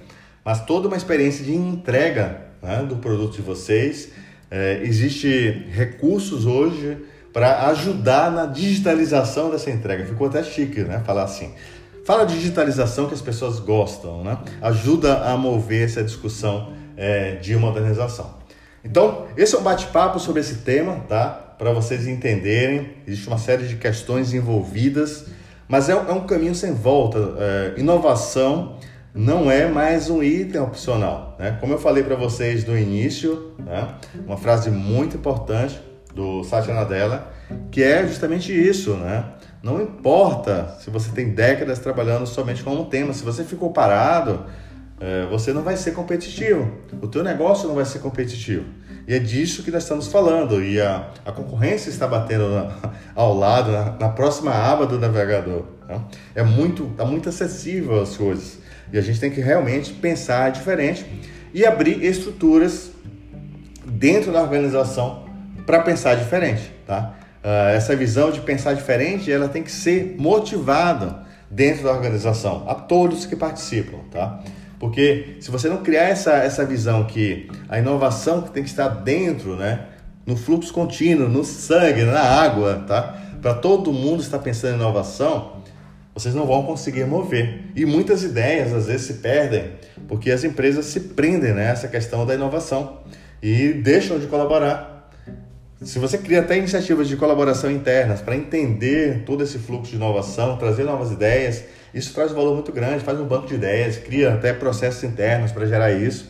mas 0.43 0.65
toda 0.65 0.87
uma 0.87 0.97
experiência 0.97 1.43
de 1.43 1.55
entrega 1.55 2.41
né, 2.61 2.83
do 2.83 2.97
produto 2.97 3.35
de 3.35 3.41
vocês. 3.41 4.11
É, 4.51 4.81
existe 4.83 5.67
recursos 5.71 6.45
hoje 6.45 6.97
para 7.31 7.67
ajudar 7.67 8.31
na 8.31 8.45
digitalização 8.45 9.51
dessa 9.51 9.69
entrega. 9.69 10.05
Ficou 10.05 10.27
até 10.27 10.43
chique, 10.43 10.81
né? 10.81 11.01
Falar 11.05 11.23
assim. 11.23 11.53
Fala 12.05 12.25
digitalização 12.25 13.07
que 13.07 13.13
as 13.13 13.21
pessoas 13.21 13.59
gostam, 13.59 14.23
né? 14.23 14.39
Ajuda 14.61 15.25
a 15.25 15.37
mover 15.37 15.85
essa 15.85 16.03
discussão 16.03 16.73
é, 16.97 17.35
de 17.35 17.55
modernização. 17.55 18.33
Então, 18.83 19.27
esse 19.37 19.55
é 19.55 19.59
um 19.59 19.61
bate-papo 19.61 20.19
sobre 20.19 20.41
esse 20.41 20.55
tema, 20.55 20.95
tá? 21.07 21.27
Para 21.57 21.71
vocês 21.71 22.07
entenderem, 22.07 22.89
existe 23.05 23.27
uma 23.27 23.37
série 23.37 23.67
de 23.67 23.75
questões 23.75 24.33
envolvidas, 24.33 25.25
mas 25.67 25.87
é, 25.89 25.91
é 25.91 26.11
um 26.11 26.25
caminho 26.25 26.55
sem 26.55 26.73
volta. 26.73 27.19
É, 27.37 27.73
inovação 27.77 28.77
não 29.13 29.49
é 29.49 29.67
mais 29.67 30.09
um 30.09 30.21
item 30.21 30.61
opcional. 30.61 31.35
Né? 31.39 31.57
Como 31.59 31.73
eu 31.73 31.79
falei 31.79 32.03
para 32.03 32.15
vocês 32.15 32.65
no 32.65 32.77
início, 32.77 33.53
né? 33.59 33.95
uma 34.25 34.37
frase 34.37 34.69
muito 34.69 35.17
importante 35.17 35.79
do 36.13 36.43
Satya 36.43 36.73
Nadella, 36.73 37.31
que 37.71 37.81
é 37.81 38.05
justamente 38.05 38.51
isso, 38.51 38.93
né? 38.95 39.25
Não 39.61 39.81
importa 39.81 40.75
se 40.79 40.89
você 40.89 41.11
tem 41.11 41.29
décadas 41.29 41.79
trabalhando 41.79 42.25
somente 42.25 42.63
com 42.63 42.71
um 42.71 42.85
tema, 42.85 43.13
se 43.13 43.23
você 43.23 43.43
ficou 43.43 43.71
parado, 43.71 44.45
é, 44.99 45.25
você 45.27 45.51
não 45.53 45.63
vai 45.63 45.77
ser 45.77 45.91
competitivo. 45.91 46.69
O 47.01 47.07
teu 47.07 47.23
negócio 47.23 47.67
não 47.67 47.75
vai 47.75 47.85
ser 47.85 47.99
competitivo. 47.99 48.65
E 49.07 49.13
é 49.13 49.19
disso 49.19 49.63
que 49.63 49.71
nós 49.71 49.83
estamos 49.83 50.07
falando. 50.07 50.63
E 50.63 50.79
a, 50.79 51.09
a 51.25 51.31
concorrência 51.31 51.89
está 51.89 52.07
batendo 52.07 52.49
na, 52.49 52.71
ao 53.15 53.33
lado, 53.33 53.71
na, 53.71 53.91
na, 53.99 54.09
próxima 54.09 54.51
aba 54.51 54.85
do 54.85 54.99
navegador. 54.99 55.63
Né? 55.87 56.01
É 56.35 56.43
muito, 56.43 56.85
está 56.91 57.05
muito 57.05 57.27
acessível 57.29 58.01
as 58.01 58.15
coisas. 58.15 58.58
E 58.91 58.97
a 58.97 59.01
gente 59.01 59.19
tem 59.19 59.29
que 59.29 59.41
realmente 59.41 59.93
pensar 59.93 60.51
diferente 60.51 61.05
e 61.53 61.65
abrir 61.65 62.03
estruturas 62.03 62.91
dentro 63.85 64.31
da 64.31 64.41
organização 64.41 65.25
para 65.65 65.81
pensar 65.81 66.15
diferente, 66.15 66.71
tá? 66.85 67.15
Uh, 67.43 67.69
essa 67.75 67.95
visão 67.95 68.31
de 68.31 68.41
pensar 68.41 68.73
diferente, 68.73 69.31
ela 69.31 69.47
tem 69.47 69.63
que 69.63 69.71
ser 69.71 70.15
motivada 70.17 71.23
dentro 71.49 71.83
da 71.83 71.91
organização, 71.91 72.65
a 72.67 72.75
todos 72.75 73.25
que 73.25 73.35
participam, 73.35 73.99
tá? 74.11 74.41
Porque 74.79 75.37
se 75.39 75.51
você 75.51 75.67
não 75.67 75.77
criar 75.77 76.03
essa, 76.03 76.33
essa 76.33 76.65
visão 76.65 77.03
que 77.05 77.49
a 77.67 77.79
inovação 77.79 78.41
tem 78.41 78.63
que 78.63 78.69
estar 78.69 78.87
dentro, 78.87 79.55
né? 79.55 79.85
No 80.25 80.37
fluxo 80.37 80.71
contínuo, 80.71 81.27
no 81.27 81.43
sangue, 81.43 82.03
na 82.03 82.21
água, 82.21 82.83
tá? 82.87 83.17
Para 83.41 83.53
todo 83.53 83.91
mundo 83.91 84.21
estar 84.21 84.39
pensando 84.39 84.73
em 84.73 84.75
inovação, 84.75 85.58
vocês 86.19 86.35
não 86.35 86.45
vão 86.45 86.63
conseguir 86.63 87.05
mover. 87.05 87.61
E 87.75 87.85
muitas 87.85 88.23
ideias 88.23 88.73
às 88.73 88.87
vezes 88.87 89.07
se 89.07 89.13
perdem 89.15 89.71
porque 90.07 90.31
as 90.31 90.43
empresas 90.43 90.85
se 90.85 90.99
prendem 90.99 91.53
nessa 91.53 91.87
questão 91.87 92.25
da 92.25 92.33
inovação 92.33 92.99
e 93.41 93.73
deixam 93.73 94.19
de 94.19 94.27
colaborar. 94.27 95.09
Se 95.81 95.97
você 95.97 96.17
cria 96.17 96.41
até 96.41 96.57
iniciativas 96.57 97.07
de 97.07 97.15
colaboração 97.15 97.71
internas 97.71 98.19
para 98.19 98.35
entender 98.35 99.23
todo 99.25 99.43
esse 99.43 99.57
fluxo 99.57 99.91
de 99.91 99.95
inovação, 99.95 100.57
trazer 100.57 100.83
novas 100.83 101.11
ideias, 101.11 101.63
isso 101.93 102.13
traz 102.13 102.31
um 102.31 102.35
valor 102.35 102.53
muito 102.53 102.71
grande, 102.71 103.03
faz 103.03 103.19
um 103.19 103.25
banco 103.25 103.47
de 103.47 103.55
ideias, 103.55 103.97
cria 103.97 104.33
até 104.33 104.51
processos 104.51 105.03
internos 105.03 105.51
para 105.51 105.65
gerar 105.65 105.91
isso. 105.91 106.29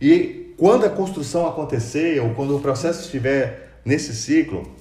E 0.00 0.54
quando 0.56 0.84
a 0.84 0.90
construção 0.90 1.46
acontecer 1.46 2.20
ou 2.20 2.30
quando 2.30 2.56
o 2.56 2.60
processo 2.60 3.02
estiver 3.02 3.78
nesse 3.84 4.14
ciclo, 4.14 4.74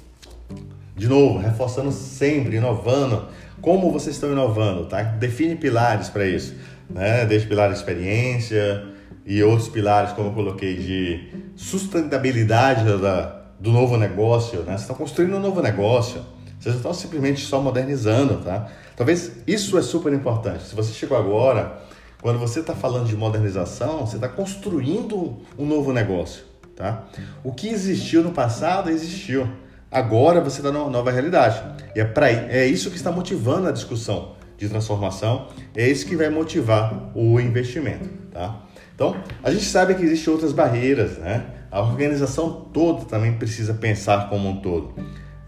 de 0.96 1.08
novo, 1.08 1.38
reforçando 1.38 1.92
sempre, 1.92 2.58
inovando, 2.58 3.28
como 3.62 3.92
vocês 3.92 4.16
estão 4.16 4.32
inovando, 4.32 4.86
tá? 4.86 5.02
Define 5.02 5.56
pilares 5.56 6.10
para 6.10 6.26
isso, 6.26 6.56
né? 6.90 7.26
Desde 7.26 7.48
pilar 7.48 7.70
de 7.70 7.76
experiência 7.76 8.86
e 9.26 9.44
outros 9.44 9.70
pilares, 9.70 10.12
como 10.14 10.30
eu 10.30 10.34
coloquei, 10.34 10.76
de 10.76 11.30
sustentabilidade 11.56 12.84
da, 13.00 13.44
do 13.60 13.72
novo 13.72 13.98
negócio, 13.98 14.60
né? 14.60 14.72
Vocês 14.72 14.82
estão 14.82 14.96
construindo 14.96 15.36
um 15.36 15.40
novo 15.40 15.62
negócio, 15.62 16.22
vocês 16.60 16.74
não 16.76 16.80
estão 16.80 16.94
simplesmente 16.94 17.46
só 17.46 17.62
modernizando, 17.62 18.38
tá? 18.38 18.68
Talvez 18.96 19.32
isso 19.48 19.78
é 19.78 19.82
super 19.82 20.12
importante. 20.14 20.64
Se 20.64 20.76
você 20.76 20.92
chegou 20.92 21.18
agora, 21.18 21.82
quando 22.22 22.38
você 22.38 22.60
está 22.60 22.76
falando 22.76 23.08
de 23.08 23.16
modernização, 23.16 24.06
você 24.06 24.18
está 24.18 24.28
construindo 24.28 25.38
um 25.58 25.66
novo 25.66 25.94
negócio, 25.94 26.44
tá? 26.76 27.06
O 27.44 27.54
que 27.54 27.70
existiu 27.70 28.24
no 28.24 28.32
passado 28.32 28.90
existiu. 28.90 29.48
Agora 29.92 30.40
você 30.42 30.60
está 30.60 30.72
nova 30.72 31.12
realidade. 31.12 31.62
E 31.96 32.00
é, 32.00 32.06
pra, 32.06 32.30
é 32.30 32.66
isso 32.66 32.90
que 32.90 32.98
está 32.98 33.12
motivando 33.12 33.68
a 33.68 33.72
discussão 33.72 34.36
de 34.58 34.68
transformação, 34.70 35.48
é 35.76 35.88
isso 35.88 36.06
que 36.06 36.16
vai 36.16 36.30
motivar 36.30 37.12
o 37.16 37.40
investimento. 37.40 38.08
Tá? 38.32 38.62
Então, 38.94 39.16
a 39.42 39.50
gente 39.50 39.66
sabe 39.66 39.96
que 39.96 40.04
existem 40.04 40.32
outras 40.32 40.52
barreiras, 40.52 41.18
né? 41.18 41.46
A 41.72 41.82
organização 41.82 42.68
toda 42.74 43.06
também 43.06 43.34
precisa 43.34 43.74
pensar 43.74 44.30
como 44.30 44.50
um 44.50 44.58
todo. 44.58 44.94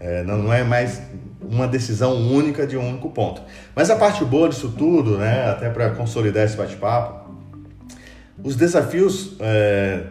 É, 0.00 0.22
não 0.22 0.52
é 0.52 0.64
mais 0.64 1.02
uma 1.40 1.68
decisão 1.68 2.14
única 2.14 2.66
de 2.66 2.76
um 2.76 2.88
único 2.88 3.10
ponto. 3.10 3.42
Mas 3.74 3.90
a 3.90 3.96
parte 3.96 4.24
boa 4.24 4.48
disso 4.48 4.72
tudo, 4.76 5.18
né, 5.18 5.50
até 5.50 5.68
para 5.68 5.90
consolidar 5.90 6.44
esse 6.44 6.56
bate-papo, 6.56 7.30
os 8.42 8.56
desafios 8.56 9.36
é, 9.40 10.04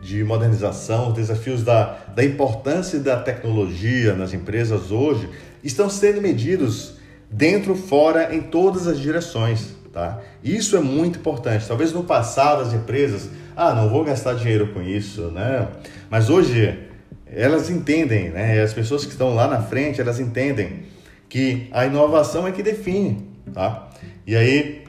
de 0.00 0.18
de 0.18 0.24
modernização, 0.24 1.08
os 1.08 1.14
desafios 1.14 1.62
da, 1.62 1.98
da 2.14 2.24
importância 2.24 2.98
da 2.98 3.16
tecnologia 3.16 4.14
nas 4.14 4.32
empresas 4.32 4.90
hoje 4.90 5.28
estão 5.62 5.90
sendo 5.90 6.20
medidos 6.20 6.94
dentro, 7.30 7.74
fora, 7.74 8.34
em 8.34 8.40
todas 8.40 8.86
as 8.86 8.98
direções. 8.98 9.74
Tá? 9.92 10.20
Isso 10.42 10.76
é 10.76 10.80
muito 10.80 11.18
importante. 11.18 11.66
Talvez 11.66 11.92
no 11.92 12.04
passado 12.04 12.62
as 12.62 12.72
empresas, 12.72 13.28
ah, 13.56 13.74
não 13.74 13.88
vou 13.88 14.04
gastar 14.04 14.34
dinheiro 14.34 14.68
com 14.68 14.82
isso, 14.82 15.22
né? 15.30 15.68
Mas 16.08 16.30
hoje 16.30 16.78
elas 17.26 17.68
entendem, 17.68 18.30
né? 18.30 18.62
As 18.62 18.72
pessoas 18.72 19.04
que 19.04 19.10
estão 19.10 19.34
lá 19.34 19.48
na 19.48 19.60
frente, 19.60 20.00
elas 20.00 20.20
entendem 20.20 20.84
que 21.28 21.68
a 21.72 21.84
inovação 21.84 22.46
é 22.46 22.52
que 22.52 22.62
define, 22.62 23.28
tá? 23.52 23.90
E 24.26 24.36
aí, 24.36 24.84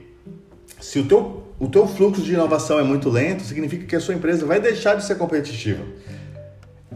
se 0.80 1.00
o 1.00 1.06
teu 1.06 1.39
o 1.60 1.68
teu 1.68 1.86
fluxo 1.86 2.22
de 2.22 2.34
inovação 2.34 2.80
é 2.80 2.84
muito 2.84 3.10
lento, 3.10 3.44
significa 3.44 3.86
que 3.86 3.96
a 3.96 4.00
sua 4.00 4.16
empresa 4.16 4.46
vai 4.46 4.62
deixar 4.62 4.96
de 4.96 5.04
ser 5.04 5.16
competitiva. 5.16 5.84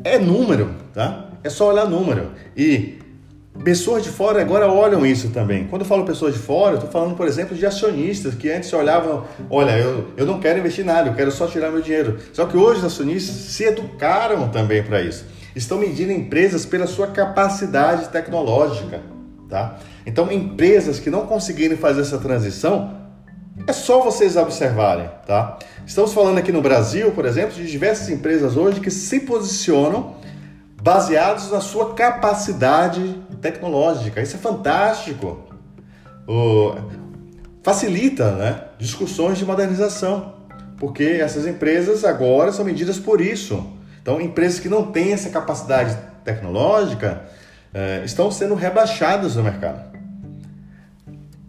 É 0.04 0.18
número, 0.18 0.74
tá? 0.94 1.30
É 1.44 1.50
só 1.50 1.70
olhar 1.70 1.86
número. 1.86 2.32
E 2.56 3.00
pessoas 3.62 4.04
de 4.04 4.10
fora 4.10 4.42
agora 4.42 4.72
olham 4.72 5.06
isso 5.06 5.30
também. 5.30 5.68
Quando 5.68 5.82
eu 5.82 5.88
falo 5.88 6.06
pessoas 6.06 6.34
de 6.34 6.40
fora, 6.40 6.72
eu 6.72 6.76
estou 6.76 6.90
falando, 6.90 7.16
por 7.16 7.28
exemplo, 7.28 7.56
de 7.56 7.66
acionistas 7.66 8.36
que 8.36 8.50
antes 8.50 8.72
olhavam, 8.72 9.26
olha, 9.50 9.78
eu, 9.78 10.08
eu 10.16 10.26
não 10.26 10.40
quero 10.40 10.60
investir 10.60 10.86
nada, 10.86 11.10
eu 11.10 11.14
quero 11.14 11.32
só 11.32 11.46
tirar 11.46 11.70
meu 11.70 11.82
dinheiro. 11.82 12.18
Só 12.32 12.46
que 12.46 12.56
hoje 12.56 12.80
os 12.80 12.86
acionistas 12.86 13.36
se 13.36 13.66
educaram 13.66 14.48
também 14.48 14.82
para 14.82 15.02
isso. 15.02 15.26
Estão 15.54 15.78
medindo 15.78 16.12
empresas 16.12 16.66
pela 16.66 16.88
sua 16.88 17.08
capacidade 17.08 18.10
tecnológica, 18.10 19.02
tá? 19.50 19.78
Então, 20.06 20.32
empresas 20.32 21.00
que 21.00 21.10
não 21.10 21.28
conseguirem 21.28 21.78
fazer 21.78 22.02
essa 22.02 22.18
transição 22.18 23.03
é 23.68 23.74
só 23.74 24.02
vocês 24.02 24.36
observarem, 24.36 25.10
tá? 25.26 25.58
Estamos 25.86 26.14
falando 26.14 26.38
aqui 26.38 26.52
no 26.52 26.62
Brasil, 26.62 27.12
por 27.12 27.26
exemplo, 27.26 27.54
de 27.54 27.70
diversas 27.70 28.10
empresas 28.10 28.58
hoje 28.58 28.80
que 28.80 28.90
se 28.90 29.22
posicionam 29.22 30.16
baseados 30.82 31.52
na 31.52 31.62
sua 31.62 31.94
capacidade 31.94 33.22
tecnológica. 33.42 34.22
Isso 34.22 34.36
é 34.36 34.40
fantástico. 34.40 35.48
Facilita 37.62 38.32
né, 38.32 38.62
discussões 38.78 39.38
de 39.38 39.46
modernização, 39.46 40.34
porque 40.78 41.04
essas 41.04 41.46
empresas 41.46 42.04
agora 42.04 42.52
são 42.52 42.66
medidas 42.66 42.98
por 42.98 43.22
isso. 43.22 43.72
Então, 44.02 44.20
empresas 44.20 44.60
que 44.60 44.68
não 44.68 44.92
têm 44.92 45.14
essa 45.14 45.30
capacidade 45.30 45.98
tecnológica 46.26 47.22
eh, 47.74 48.02
estão 48.04 48.30
sendo 48.30 48.54
rebaixadas 48.54 49.38
no 49.38 49.44
mercado. 49.44 49.93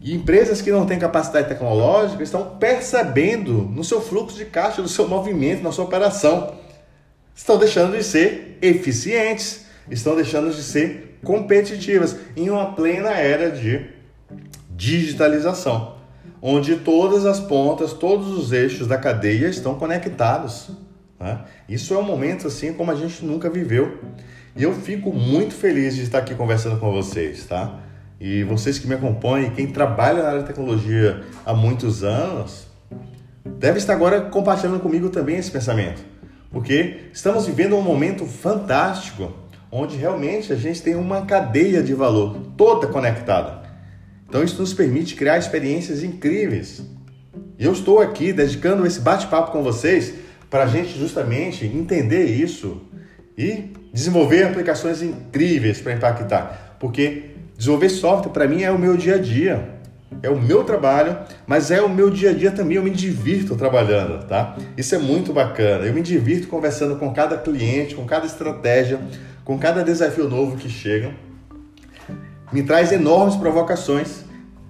E 0.05 0.15
empresas 0.15 0.61
que 0.61 0.71
não 0.71 0.85
têm 0.85 0.99
capacidade 0.99 1.49
tecnológica 1.49 2.23
estão 2.23 2.59
percebendo 2.59 3.63
no 3.63 3.83
seu 3.83 4.03
fluxo 4.03 4.37
de 4.37 4.45
caixa, 4.45 4.83
no 4.83 4.89
seu 4.89 5.09
movimento, 5.09 5.63
na 5.63 5.73
sua 5.73 5.87
operação. 5.87 6.57
Estão 7.35 7.57
deixando 7.57 7.97
de 7.97 8.05
ser 8.05 8.59
eficientes, 8.61 9.65
estão 9.91 10.15
deixando 10.15 10.53
de 10.53 10.63
ser 10.63 11.19
competitivas 11.25 12.19
em 12.37 12.51
uma 12.51 12.75
plena 12.75 13.13
era 13.13 13.51
de 13.51 13.87
digitalização, 14.69 15.97
onde 16.43 16.77
todas 16.77 17.25
as 17.25 17.41
pontas, 17.41 17.95
todos 17.95 18.29
os 18.29 18.53
eixos 18.53 18.87
da 18.87 18.99
cadeia 18.99 19.47
estão 19.47 19.77
conectados. 19.77 20.69
Né? 21.19 21.41
Isso 21.67 21.95
é 21.95 21.99
um 21.99 22.03
momento 22.03 22.47
assim 22.47 22.75
como 22.75 22.91
a 22.91 22.95
gente 22.95 23.25
nunca 23.25 23.49
viveu. 23.49 24.01
E 24.55 24.65
eu 24.65 24.75
fico 24.75 25.15
muito 25.15 25.55
feliz 25.55 25.97
de 25.97 26.03
estar 26.03 26.19
aqui 26.19 26.35
conversando 26.35 26.79
com 26.79 26.93
vocês, 26.93 27.47
tá? 27.47 27.81
E 28.21 28.45
vocês 28.45 28.79
que 28.79 28.87
me 28.87 28.95
acompanham, 28.95 29.51
quem 29.51 29.67
trabalha 29.67 30.23
na 30.23 30.29
área 30.29 30.41
de 30.41 30.47
tecnologia 30.47 31.23
há 31.45 31.53
muitos 31.53 32.05
anos, 32.05 32.67
deve 33.45 33.79
estar 33.79 33.93
agora 33.93 34.21
compartilhando 34.23 34.81
comigo 34.81 35.11
também 35.11 35.37
esse 35.37 35.51
pensamento. 35.51 36.03
Porque 36.51 37.09
estamos 37.13 37.47
vivendo 37.47 37.77
um 37.77 37.83
momento 37.83 38.25
fantástico, 38.27 39.33
onde 39.71 39.97
realmente 39.97 40.53
a 40.53 40.57
gente 40.57 40.81
tem 40.81 40.95
uma 40.95 41.27
cadeia 41.27 41.83
de 41.83 41.93
valor 41.93 42.37
toda 42.57 42.87
conectada. 42.87 43.63
Então 44.29 44.43
isso 44.43 44.61
nos 44.61 44.73
permite 44.73 45.17
criar 45.17 45.37
experiências 45.37 46.03
incríveis. 46.03 46.83
E 47.59 47.65
eu 47.65 47.73
estou 47.73 48.01
aqui 48.01 48.33
dedicando 48.33 48.87
esse 48.87 49.01
bate-papo 49.01 49.51
com 49.51 49.63
vocês 49.63 50.15
para 50.49 50.65
a 50.65 50.67
gente 50.69 50.97
justamente 50.97 51.67
entender 51.67 52.27
isso 52.27 52.83
e 53.37 53.73
desenvolver 53.93 54.45
aplicações 54.45 55.03
incríveis 55.03 55.81
para 55.81 55.93
impactar. 55.93 56.77
Porque 56.79 57.34
desenvolver 57.57 57.89
software 57.89 58.33
para 58.33 58.47
mim 58.47 58.63
é 58.63 58.71
o 58.71 58.79
meu 58.79 58.97
dia 58.97 59.17
a 59.17 59.19
dia, 59.19 59.69
é 60.23 60.31
o 60.31 60.41
meu 60.41 60.65
trabalho, 60.65 61.19
mas 61.47 61.71
é 61.71 61.81
o 61.81 61.89
meu 61.89 62.11
dia 62.11 62.31
a 62.31 62.33
dia 62.33 62.51
também. 62.51 62.77
Eu 62.77 62.83
me 62.83 62.91
divirto 62.91 63.57
trabalhando, 63.57 64.25
tá? 64.27 64.57
Isso 64.77 64.95
é 64.95 64.99
muito 64.99 65.33
bacana. 65.33 65.85
Eu 65.85 65.93
me 65.93 66.03
divirto 66.03 66.49
conversando 66.49 66.97
com 66.97 67.13
cada 67.13 67.37
cliente, 67.37 67.95
com 67.95 68.05
cada 68.05 68.27
estratégia, 68.27 69.01
com 69.45 69.59
cada 69.59 69.83
desafio 69.83 70.29
novo 70.29 70.57
que 70.57 70.69
chega. 70.69 71.13
Me 72.53 72.63
traz 72.63 72.93
enormes 72.93 73.37
provocações. 73.37 74.25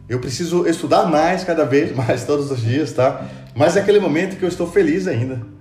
Eu 0.09 0.19
preciso 0.19 0.67
estudar 0.67 1.07
mais 1.07 1.45
cada 1.45 1.65
vez 1.65 1.93
mais 1.97 2.25
todos 2.25 2.51
os 2.51 2.61
dias, 2.61 2.93
tá? 2.93 3.27
Mas 3.55 3.77
é 3.77 3.81
aquele 3.81 4.01
momento 4.01 4.37
que 4.37 4.45
eu 4.45 4.49
estou 4.49 4.67
feliz 4.67 5.07
ainda 5.07 5.55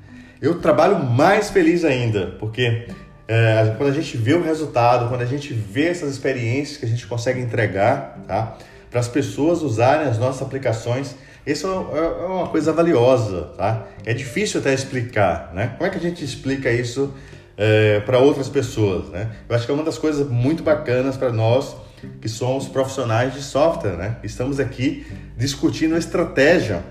eu 0.43 0.59
trabalho 0.59 1.01
mais 1.01 1.49
feliz 1.49 1.85
ainda, 1.85 2.35
porque 2.37 2.85
é, 3.27 3.73
quando 3.77 3.89
a 3.89 3.93
gente 3.93 4.17
vê 4.17 4.33
o 4.33 4.43
resultado, 4.43 5.07
quando 5.07 5.21
a 5.21 5.25
gente 5.25 5.53
vê 5.53 5.87
essas 5.87 6.11
experiências 6.11 6.77
que 6.77 6.85
a 6.85 6.87
gente 6.87 7.07
consegue 7.07 7.39
entregar, 7.39 8.19
tá? 8.27 8.57
Para 8.89 8.99
as 8.99 9.07
pessoas 9.07 9.61
usarem 9.61 10.07
as 10.07 10.17
nossas 10.17 10.41
aplicações, 10.41 11.15
isso 11.45 11.67
é, 11.67 11.97
é 11.97 12.25
uma 12.25 12.47
coisa 12.47 12.73
valiosa, 12.73 13.49
tá? 13.57 13.85
É 14.05 14.13
difícil 14.13 14.59
até 14.59 14.73
explicar, 14.73 15.51
né? 15.53 15.73
Como 15.77 15.87
é 15.87 15.89
que 15.89 15.97
a 15.97 16.01
gente 16.01 16.23
explica 16.23 16.71
isso 16.71 17.13
é, 17.57 18.01
para 18.01 18.19
outras 18.19 18.49
pessoas, 18.49 19.09
né? 19.09 19.31
Eu 19.47 19.55
acho 19.55 19.65
que 19.65 19.71
é 19.71 19.75
uma 19.75 19.83
das 19.83 19.97
coisas 19.97 20.27
muito 20.27 20.61
bacanas 20.61 21.15
para 21.15 21.31
nós 21.31 21.75
que 22.19 22.27
somos 22.27 22.67
profissionais 22.67 23.33
de 23.33 23.41
software, 23.41 23.95
né? 23.95 24.17
Estamos 24.21 24.59
aqui 24.59 25.07
discutindo 25.37 25.95
estratégia 25.95 26.83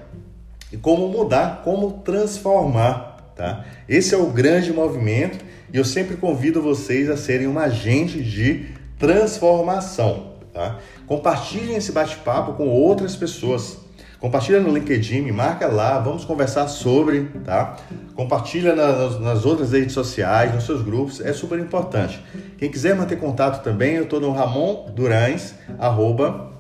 e 0.72 0.78
como 0.78 1.08
mudar, 1.08 1.60
como 1.62 2.00
transformar 2.02 3.12
Tá? 3.34 3.64
Esse 3.88 4.14
é 4.14 4.18
o 4.18 4.26
grande 4.26 4.72
movimento 4.72 5.42
e 5.72 5.78
eu 5.78 5.84
sempre 5.84 6.16
convido 6.16 6.60
vocês 6.60 7.08
a 7.08 7.16
serem 7.16 7.48
um 7.48 7.58
agente 7.58 8.22
de 8.22 8.66
transformação. 8.98 10.32
Tá? 10.52 10.78
Compartilhem 11.06 11.76
esse 11.76 11.90
bate-papo 11.92 12.52
com 12.52 12.68
outras 12.68 13.16
pessoas. 13.16 13.78
Compartilha 14.20 14.60
no 14.60 14.72
LinkedIn, 14.72 15.22
me 15.22 15.32
marca 15.32 15.66
lá, 15.66 15.98
vamos 15.98 16.24
conversar 16.24 16.68
sobre, 16.68 17.24
tá? 17.44 17.76
Compartilha 18.14 18.72
nas, 18.72 19.18
nas, 19.18 19.44
outras 19.44 19.72
redes 19.72 19.92
sociais, 19.92 20.54
nos 20.54 20.64
seus 20.64 20.80
grupos, 20.80 21.20
é 21.20 21.32
super 21.32 21.58
importante. 21.58 22.22
Quem 22.56 22.70
quiser 22.70 22.94
manter 22.94 23.18
contato 23.18 23.64
também, 23.64 23.94
eu 23.96 24.04
estou 24.04 24.20
no 24.20 24.30
Ramon 24.30 24.92
Durães, 24.94 25.56
arroba 25.76 26.52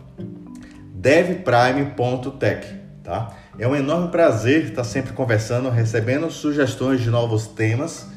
devprime.tech, 0.92 2.66
tá? 3.04 3.36
É 3.56 3.68
um 3.68 3.76
enorme 3.76 4.08
prazer 4.08 4.64
estar 4.64 4.82
sempre 4.82 5.12
conversando, 5.12 5.70
recebendo 5.70 6.28
sugestões 6.32 7.00
de 7.00 7.10
novos 7.10 7.46
temas 7.46 8.10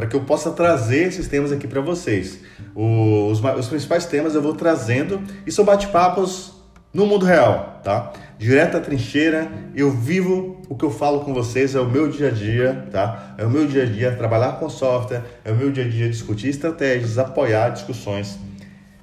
para 0.00 0.06
que 0.06 0.16
eu 0.16 0.22
possa 0.22 0.50
trazer 0.50 1.08
esses 1.08 1.28
temas 1.28 1.52
aqui 1.52 1.68
para 1.68 1.82
vocês. 1.82 2.40
Os, 2.74 3.38
os, 3.38 3.68
principais 3.68 4.06
temas 4.06 4.34
eu 4.34 4.40
vou 4.40 4.54
trazendo 4.54 5.22
e 5.46 5.52
são 5.52 5.62
bate-papos 5.62 6.54
no 6.90 7.04
mundo 7.04 7.26
real, 7.26 7.82
tá? 7.84 8.10
Direto 8.38 8.78
à 8.78 8.80
trincheira, 8.80 9.52
eu 9.76 9.90
vivo 9.90 10.62
o 10.70 10.74
que 10.74 10.86
eu 10.86 10.90
falo 10.90 11.20
com 11.20 11.34
vocês, 11.34 11.74
é 11.74 11.80
o 11.80 11.84
meu 11.84 12.08
dia 12.08 12.28
a 12.28 12.30
dia, 12.30 12.88
tá? 12.90 13.34
É 13.36 13.44
o 13.44 13.50
meu 13.50 13.66
dia 13.66 13.82
a 13.82 13.84
dia 13.84 14.16
trabalhar 14.16 14.52
com 14.52 14.70
software, 14.70 15.22
é 15.44 15.52
o 15.52 15.54
meu 15.54 15.70
dia 15.70 15.84
a 15.84 15.88
dia 15.88 16.08
discutir 16.08 16.48
estratégias, 16.48 17.18
apoiar 17.18 17.68
discussões 17.68 18.38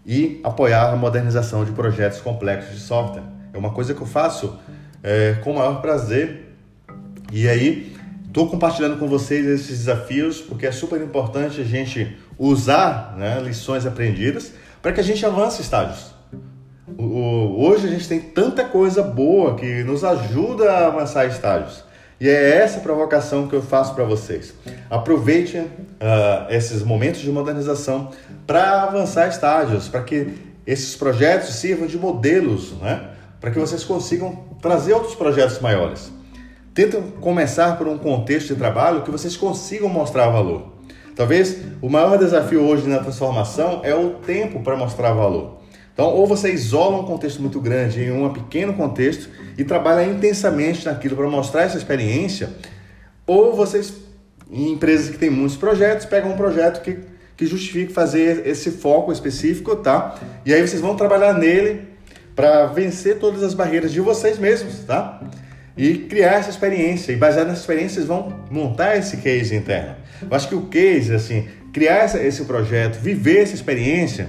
e 0.03 0.41
apoiar 0.43 0.91
a 0.91 0.95
modernização 0.95 1.63
de 1.63 1.73
projetos 1.73 2.21
complexos 2.21 2.73
de 2.73 2.81
software. 2.81 3.21
É 3.53 3.57
uma 3.59 3.69
coisa 3.69 3.93
que 3.93 4.01
eu 4.01 4.07
faço 4.07 4.57
é, 5.03 5.35
com 5.43 5.51
o 5.51 5.55
maior 5.57 5.79
prazer. 5.79 6.55
E 7.31 7.47
aí, 7.47 7.95
estou 8.37 8.47
compartilhando 8.47 8.99
com 8.99 9.07
vocês 9.07 9.47
esses 9.47 9.79
desafios 9.79 10.39
porque 10.39 10.67
é 10.67 10.71
super 10.71 11.01
importante 11.01 11.59
a 11.59 11.63
gente 11.63 12.15
usar 12.37 13.15
né, 13.17 13.39
lições 13.43 13.83
aprendidas 13.83 14.53
para 14.79 14.91
que 14.91 14.99
a 14.99 15.03
gente 15.03 15.25
avance 15.25 15.59
estágios. 15.59 16.13
Hoje 16.99 17.87
a 17.87 17.89
gente 17.89 18.07
tem 18.07 18.19
tanta 18.19 18.63
coisa 18.63 19.01
boa 19.01 19.55
que 19.55 19.83
nos 19.83 20.03
ajuda 20.03 20.71
a 20.71 20.85
avançar 20.85 21.25
estágios. 21.25 21.83
E 22.21 22.29
é 22.29 22.57
essa 22.57 22.79
provocação 22.79 23.47
que 23.47 23.55
eu 23.55 23.61
faço 23.61 23.95
para 23.95 24.03
vocês. 24.03 24.53
Aproveite 24.87 25.57
uh, 25.57 25.67
esses 26.51 26.83
momentos 26.83 27.21
de 27.21 27.31
modernização 27.31 28.11
para 28.45 28.83
avançar 28.83 29.27
estágios, 29.27 29.87
para 29.87 30.03
que 30.03 30.31
esses 30.65 30.95
projetos 30.95 31.55
sirvam 31.55 31.87
de 31.87 31.97
modelos, 31.97 32.73
né? 32.73 33.01
para 33.41 33.49
que 33.49 33.57
vocês 33.57 33.83
consigam 33.83 34.45
trazer 34.61 34.93
outros 34.93 35.15
projetos 35.15 35.59
maiores. 35.59 36.15
Tentem 36.77 37.01
começar 37.19 37.75
por 37.75 37.87
um 37.87 37.97
contexto 37.97 38.49
de 38.49 38.55
trabalho 38.55 39.01
que 39.01 39.09
vocês 39.09 39.35
consigam 39.35 39.89
mostrar 39.89 40.29
valor. 40.29 40.73
Talvez 41.15 41.57
o 41.81 41.89
maior 41.89 42.19
desafio 42.19 42.61
hoje 42.61 42.87
na 42.87 42.99
transformação 42.99 43.81
é 43.83 43.95
o 43.95 44.11
tempo 44.11 44.59
para 44.59 44.77
mostrar 44.77 45.11
valor. 45.11 45.57
Então, 45.91 46.05
ou 46.05 46.27
você 46.27 46.53
isola 46.53 47.01
um 47.01 47.03
contexto 47.03 47.41
muito 47.41 47.59
grande 47.59 48.03
em 48.03 48.11
um 48.11 48.31
pequeno 48.31 48.75
contexto 48.75 49.27
e 49.57 49.63
trabalha 49.63 50.07
intensamente 50.07 50.85
naquilo 50.85 51.15
para 51.15 51.27
mostrar 51.27 51.63
essa 51.63 51.79
experiência, 51.79 52.51
ou 53.25 53.55
vocês, 53.55 53.95
em 54.51 54.73
empresas 54.73 55.09
que 55.09 55.17
têm 55.17 55.31
muitos 55.31 55.57
projetos, 55.57 56.05
pegam 56.05 56.33
um 56.33 56.37
projeto 56.37 56.83
que, 56.83 56.99
que 57.35 57.47
justifique 57.47 57.91
fazer 57.91 58.45
esse 58.45 58.69
foco 58.69 59.11
específico, 59.11 59.77
tá? 59.77 60.13
E 60.45 60.53
aí 60.53 60.61
vocês 60.61 60.79
vão 60.79 60.95
trabalhar 60.95 61.33
nele 61.33 61.87
para 62.35 62.67
vencer 62.67 63.17
todas 63.17 63.41
as 63.41 63.55
barreiras 63.55 63.91
de 63.91 63.99
vocês 63.99 64.37
mesmos, 64.37 64.81
tá? 64.85 65.19
E 65.77 65.99
criar 65.99 66.33
essa 66.33 66.49
experiência. 66.49 67.11
E 67.11 67.15
baseado 67.15 67.47
nessa 67.47 67.61
experiência, 67.61 67.95
vocês 67.95 68.07
vão 68.07 68.45
montar 68.49 68.97
esse 68.97 69.17
case 69.17 69.55
interno. 69.55 69.95
Eu 70.21 70.35
acho 70.35 70.47
que 70.47 70.55
o 70.55 70.63
case, 70.67 71.13
assim, 71.13 71.47
criar 71.71 72.05
esse 72.05 72.43
projeto, 72.45 72.99
viver 72.99 73.43
essa 73.43 73.53
experiência, 73.53 74.27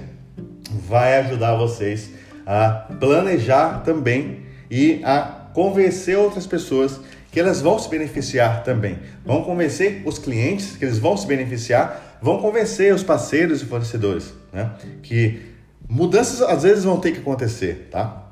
vai 0.86 1.18
ajudar 1.20 1.57
vocês 1.57 2.11
a 2.46 2.88
planejar 3.01 3.82
também 3.82 4.40
e 4.70 5.01
a 5.05 5.51
convencer 5.55 6.16
outras 6.18 6.46
pessoas 6.46 7.01
que 7.32 7.40
elas 7.40 7.61
vão 7.61 7.78
se 7.78 7.88
beneficiar 7.88 8.62
também. 8.62 8.99
Vão 9.24 9.42
convencer 9.42 10.03
os 10.05 10.18
clientes 10.18 10.76
que 10.76 10.84
eles 10.84 10.99
vão 10.99 11.16
se 11.16 11.26
beneficiar, 11.26 12.18
vão 12.20 12.38
convencer 12.38 12.94
os 12.94 13.03
parceiros 13.03 13.62
e 13.62 13.64
fornecedores, 13.64 14.32
né? 14.53 14.70
Que 15.03 15.49
Mudanças 15.88 16.42
às 16.42 16.64
vezes 16.64 16.84
vão 16.84 17.01
ter 17.01 17.12
que 17.12 17.20
acontecer, 17.20 17.88
tá? 17.90 18.28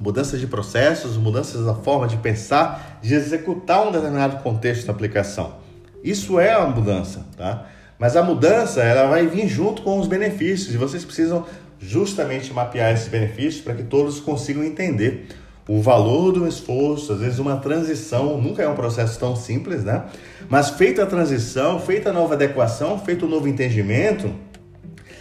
Mudanças 0.00 0.40
de 0.40 0.46
processos, 0.46 1.18
mudanças 1.18 1.66
da 1.66 1.74
forma 1.74 2.08
de 2.08 2.16
pensar, 2.16 2.98
de 3.02 3.14
executar 3.14 3.86
um 3.86 3.92
determinado 3.92 4.42
contexto 4.42 4.86
da 4.86 4.92
aplicação. 4.92 5.56
Isso 6.02 6.40
é 6.40 6.52
a 6.52 6.64
mudança, 6.66 7.26
tá? 7.36 7.66
Mas 7.98 8.16
a 8.16 8.22
mudança 8.22 8.82
ela 8.82 9.10
vai 9.10 9.26
vir 9.26 9.46
junto 9.46 9.82
com 9.82 9.98
os 10.00 10.06
benefícios 10.06 10.74
e 10.74 10.78
vocês 10.78 11.04
precisam 11.04 11.44
justamente 11.78 12.52
mapear 12.52 12.92
esses 12.94 13.08
benefícios 13.08 13.62
para 13.62 13.74
que 13.74 13.82
todos 13.82 14.20
consigam 14.20 14.64
entender 14.64 15.28
o 15.68 15.82
valor 15.82 16.32
do 16.32 16.48
esforço. 16.48 17.12
Às 17.12 17.20
vezes 17.20 17.38
uma 17.38 17.58
transição 17.58 18.40
nunca 18.40 18.62
é 18.62 18.68
um 18.68 18.74
processo 18.74 19.18
tão 19.20 19.36
simples, 19.36 19.84
né? 19.84 20.04
Mas 20.48 20.70
feita 20.70 21.02
a 21.02 21.06
transição, 21.06 21.78
feita 21.78 22.08
a 22.08 22.12
nova 22.12 22.32
adequação, 22.32 22.98
feito 22.98 23.26
o 23.26 23.28
um 23.28 23.30
novo 23.30 23.46
entendimento, 23.46 24.34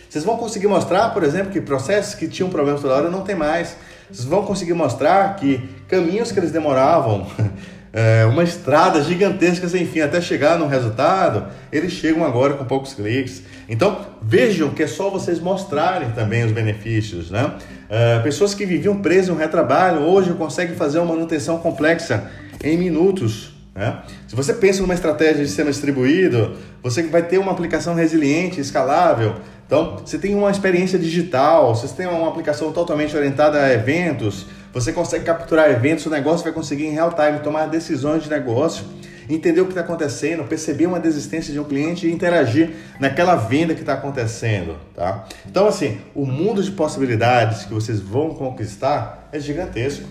vocês 0.09 0.23
vão 0.23 0.37
conseguir 0.37 0.65
mostrar, 0.65 1.09
por 1.09 1.23
exemplo, 1.23 1.51
que 1.51 1.61
processos 1.61 2.15
que 2.15 2.27
tinham 2.27 2.49
problemas 2.49 2.81
toda 2.81 2.95
hora 2.95 3.11
não 3.11 3.21
tem 3.21 3.35
mais. 3.35 3.77
Vocês 4.11 4.27
vão 4.27 4.43
conseguir 4.43 4.73
mostrar 4.73 5.35
que 5.35 5.69
caminhos 5.87 6.31
que 6.31 6.39
eles 6.39 6.51
demoravam, 6.51 7.27
é, 7.93 8.25
uma 8.25 8.43
estrada 8.43 9.01
gigantesca 9.03 9.67
sem 9.67 9.85
fim 9.85 9.99
até 9.99 10.19
chegar 10.19 10.57
no 10.57 10.67
resultado, 10.67 11.47
eles 11.71 11.91
chegam 11.91 12.25
agora 12.25 12.55
com 12.55 12.65
poucos 12.65 12.93
cliques. 12.93 13.43
Então 13.67 14.05
vejam 14.21 14.69
que 14.69 14.83
é 14.83 14.87
só 14.87 15.09
vocês 15.09 15.39
mostrarem 15.39 16.09
também 16.11 16.43
os 16.43 16.51
benefícios, 16.51 17.29
né? 17.29 17.53
É, 17.89 18.19
pessoas 18.19 18.53
que 18.53 18.65
viviam 18.65 18.99
presas 18.99 19.29
em 19.29 19.31
um 19.31 19.35
retrabalho 19.35 20.01
hoje 20.01 20.33
conseguem 20.33 20.75
fazer 20.75 20.99
uma 20.99 21.13
manutenção 21.13 21.57
complexa 21.59 22.29
em 22.63 22.77
minutos. 22.77 23.51
Né? 23.73 23.97
Se 24.27 24.35
você 24.35 24.53
pensa 24.53 24.81
numa 24.81 24.93
estratégia 24.93 25.41
de 25.41 25.47
sistema 25.47 25.71
distribuído, 25.71 26.55
você 26.83 27.01
vai 27.03 27.23
ter 27.23 27.37
uma 27.37 27.51
aplicação 27.51 27.95
resiliente, 27.95 28.59
escalável, 28.59 29.35
então, 29.69 29.97
você 30.03 30.17
tem 30.17 30.33
uma 30.33 30.49
experiência 30.49 30.97
digital, 30.97 31.75
você 31.75 31.87
tem 31.89 32.07
uma 32.07 32.27
aplicação 32.27 32.71
totalmente 32.71 33.15
orientada 33.15 33.61
a 33.61 33.71
eventos, 33.71 34.47
você 34.73 34.91
consegue 34.91 35.23
capturar 35.23 35.69
eventos, 35.69 36.07
o 36.07 36.09
negócio 36.09 36.43
vai 36.43 36.51
conseguir 36.51 36.87
em 36.87 36.91
real 36.93 37.13
time 37.13 37.37
tomar 37.43 37.67
decisões 37.67 38.23
de 38.23 38.31
negócio 38.31 38.83
entender 39.29 39.61
o 39.61 39.65
que 39.65 39.71
está 39.73 39.81
acontecendo, 39.81 40.43
perceber 40.45 40.87
uma 40.87 40.99
desistência 40.99 41.53
de 41.53 41.59
um 41.59 41.63
cliente 41.63 42.07
e 42.07 42.11
interagir 42.11 42.71
naquela 42.99 43.35
venda 43.35 43.75
que 43.75 43.81
está 43.81 43.93
acontecendo, 43.93 44.75
tá? 44.95 45.27
Então, 45.45 45.67
assim, 45.67 46.01
o 46.15 46.25
mundo 46.25 46.63
de 46.63 46.71
possibilidades 46.71 47.63
que 47.63 47.71
vocês 47.71 47.99
vão 47.99 48.33
conquistar 48.33 49.29
é 49.31 49.39
gigantesco. 49.39 50.03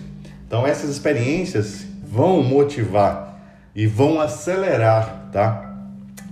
Então, 0.47 0.65
essas 0.65 0.89
experiências 0.89 1.85
vão 2.01 2.41
motivar 2.41 3.37
e 3.75 3.85
vão 3.85 4.21
acelerar, 4.21 5.27
tá? 5.33 5.75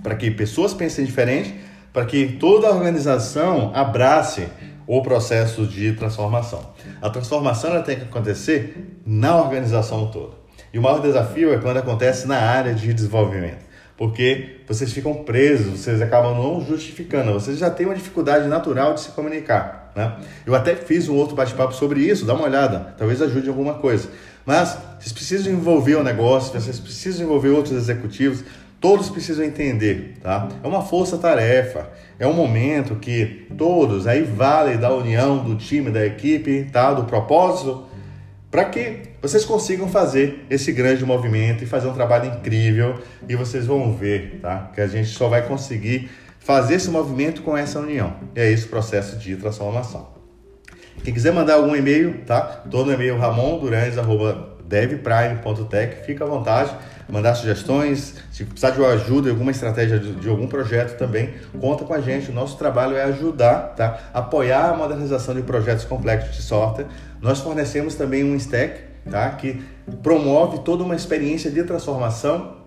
Para 0.02 0.14
que 0.14 0.30
pessoas 0.30 0.72
pensem 0.72 1.04
diferente, 1.04 1.67
para 1.92 2.04
que 2.04 2.36
toda 2.38 2.68
a 2.68 2.70
organização 2.70 3.72
abrace 3.74 4.48
o 4.86 5.02
processo 5.02 5.66
de 5.66 5.92
transformação. 5.92 6.72
A 7.02 7.10
transformação 7.10 7.70
ela 7.70 7.82
tem 7.82 7.96
que 7.96 8.04
acontecer 8.04 9.00
na 9.04 9.36
organização 9.36 10.10
toda. 10.10 10.38
E 10.72 10.78
o 10.78 10.82
maior 10.82 11.00
desafio 11.00 11.52
é 11.52 11.58
quando 11.58 11.76
acontece 11.76 12.26
na 12.26 12.38
área 12.38 12.74
de 12.74 12.92
desenvolvimento. 12.92 13.68
Porque 13.98 14.60
vocês 14.66 14.92
ficam 14.92 15.12
presos, 15.24 15.80
vocês 15.80 16.00
acabam 16.00 16.32
não 16.34 16.64
justificando, 16.64 17.32
vocês 17.32 17.58
já 17.58 17.68
têm 17.68 17.84
uma 17.84 17.96
dificuldade 17.96 18.46
natural 18.46 18.94
de 18.94 19.00
se 19.00 19.10
comunicar. 19.10 19.92
Né? 19.94 20.16
Eu 20.46 20.54
até 20.54 20.76
fiz 20.76 21.08
um 21.08 21.16
outro 21.16 21.34
bate-papo 21.34 21.74
sobre 21.74 22.00
isso, 22.00 22.24
dá 22.24 22.32
uma 22.32 22.44
olhada, 22.44 22.94
talvez 22.96 23.20
ajude 23.20 23.46
em 23.46 23.50
alguma 23.50 23.74
coisa. 23.74 24.08
Mas 24.46 24.78
vocês 24.98 25.12
precisam 25.12 25.52
envolver 25.52 25.96
o 25.96 26.04
negócio, 26.04 26.58
vocês 26.58 26.78
precisam 26.78 27.26
envolver 27.26 27.48
outros 27.48 27.74
executivos, 27.74 28.44
Todos 28.80 29.10
precisam 29.10 29.44
entender, 29.44 30.14
tá? 30.22 30.48
É 30.62 30.68
uma 30.68 30.82
força-tarefa, 30.82 31.90
é 32.16 32.24
um 32.28 32.32
momento 32.32 32.94
que 32.94 33.48
todos, 33.56 34.06
aí 34.06 34.22
vale 34.22 34.76
da 34.76 34.94
união 34.94 35.42
do 35.42 35.56
time, 35.56 35.90
da 35.90 36.06
equipe, 36.06 36.68
tá? 36.72 36.94
Do 36.94 37.02
propósito, 37.02 37.86
para 38.52 38.64
que 38.66 39.00
vocês 39.20 39.44
consigam 39.44 39.88
fazer 39.88 40.46
esse 40.48 40.70
grande 40.70 41.04
movimento 41.04 41.64
e 41.64 41.66
fazer 41.66 41.88
um 41.88 41.92
trabalho 41.92 42.26
incrível 42.26 43.00
e 43.28 43.34
vocês 43.34 43.66
vão 43.66 43.92
ver, 43.92 44.38
tá? 44.40 44.70
Que 44.72 44.80
a 44.80 44.86
gente 44.86 45.08
só 45.08 45.28
vai 45.28 45.42
conseguir 45.42 46.08
fazer 46.38 46.76
esse 46.76 46.88
movimento 46.88 47.42
com 47.42 47.56
essa 47.56 47.80
união. 47.80 48.14
E 48.36 48.40
é 48.40 48.48
esse 48.48 48.66
o 48.66 48.68
processo 48.68 49.18
de 49.18 49.34
transformação. 49.34 50.06
Quem 51.02 51.12
quiser 51.12 51.32
mandar 51.32 51.54
algum 51.54 51.74
e-mail, 51.74 52.20
tá? 52.24 52.62
Tô 52.70 52.84
no 52.84 52.92
e-mail 52.92 53.18
ramonduranes.devprime.tech, 53.18 56.06
fica 56.06 56.24
à 56.24 56.28
vontade 56.28 56.70
mandar 57.08 57.34
sugestões, 57.34 58.16
se 58.30 58.44
precisar 58.44 58.70
de 58.70 58.84
ajuda, 58.84 59.30
alguma 59.30 59.50
estratégia 59.50 59.98
de, 59.98 60.14
de, 60.14 60.28
algum 60.28 60.46
projeto 60.46 60.98
também, 60.98 61.34
conta 61.60 61.84
com 61.84 61.94
a 61.94 62.00
gente. 62.00 62.30
O 62.30 62.34
nosso 62.34 62.58
trabalho 62.58 62.96
é 62.96 63.04
ajudar, 63.04 63.74
tá? 63.74 63.98
apoiar 64.12 64.70
a 64.70 64.74
modernização 64.76 65.34
de 65.34 65.42
projetos 65.42 65.84
complexos 65.84 66.36
de 66.36 66.42
software. 66.42 66.86
Nós 67.20 67.40
fornecemos 67.40 67.94
também 67.94 68.22
um 68.24 68.36
stack 68.36 68.80
tá? 69.10 69.30
que 69.30 69.62
promove 70.02 70.58
toda 70.58 70.84
uma 70.84 70.94
experiência 70.94 71.50
de 71.50 71.62
transformação 71.64 72.57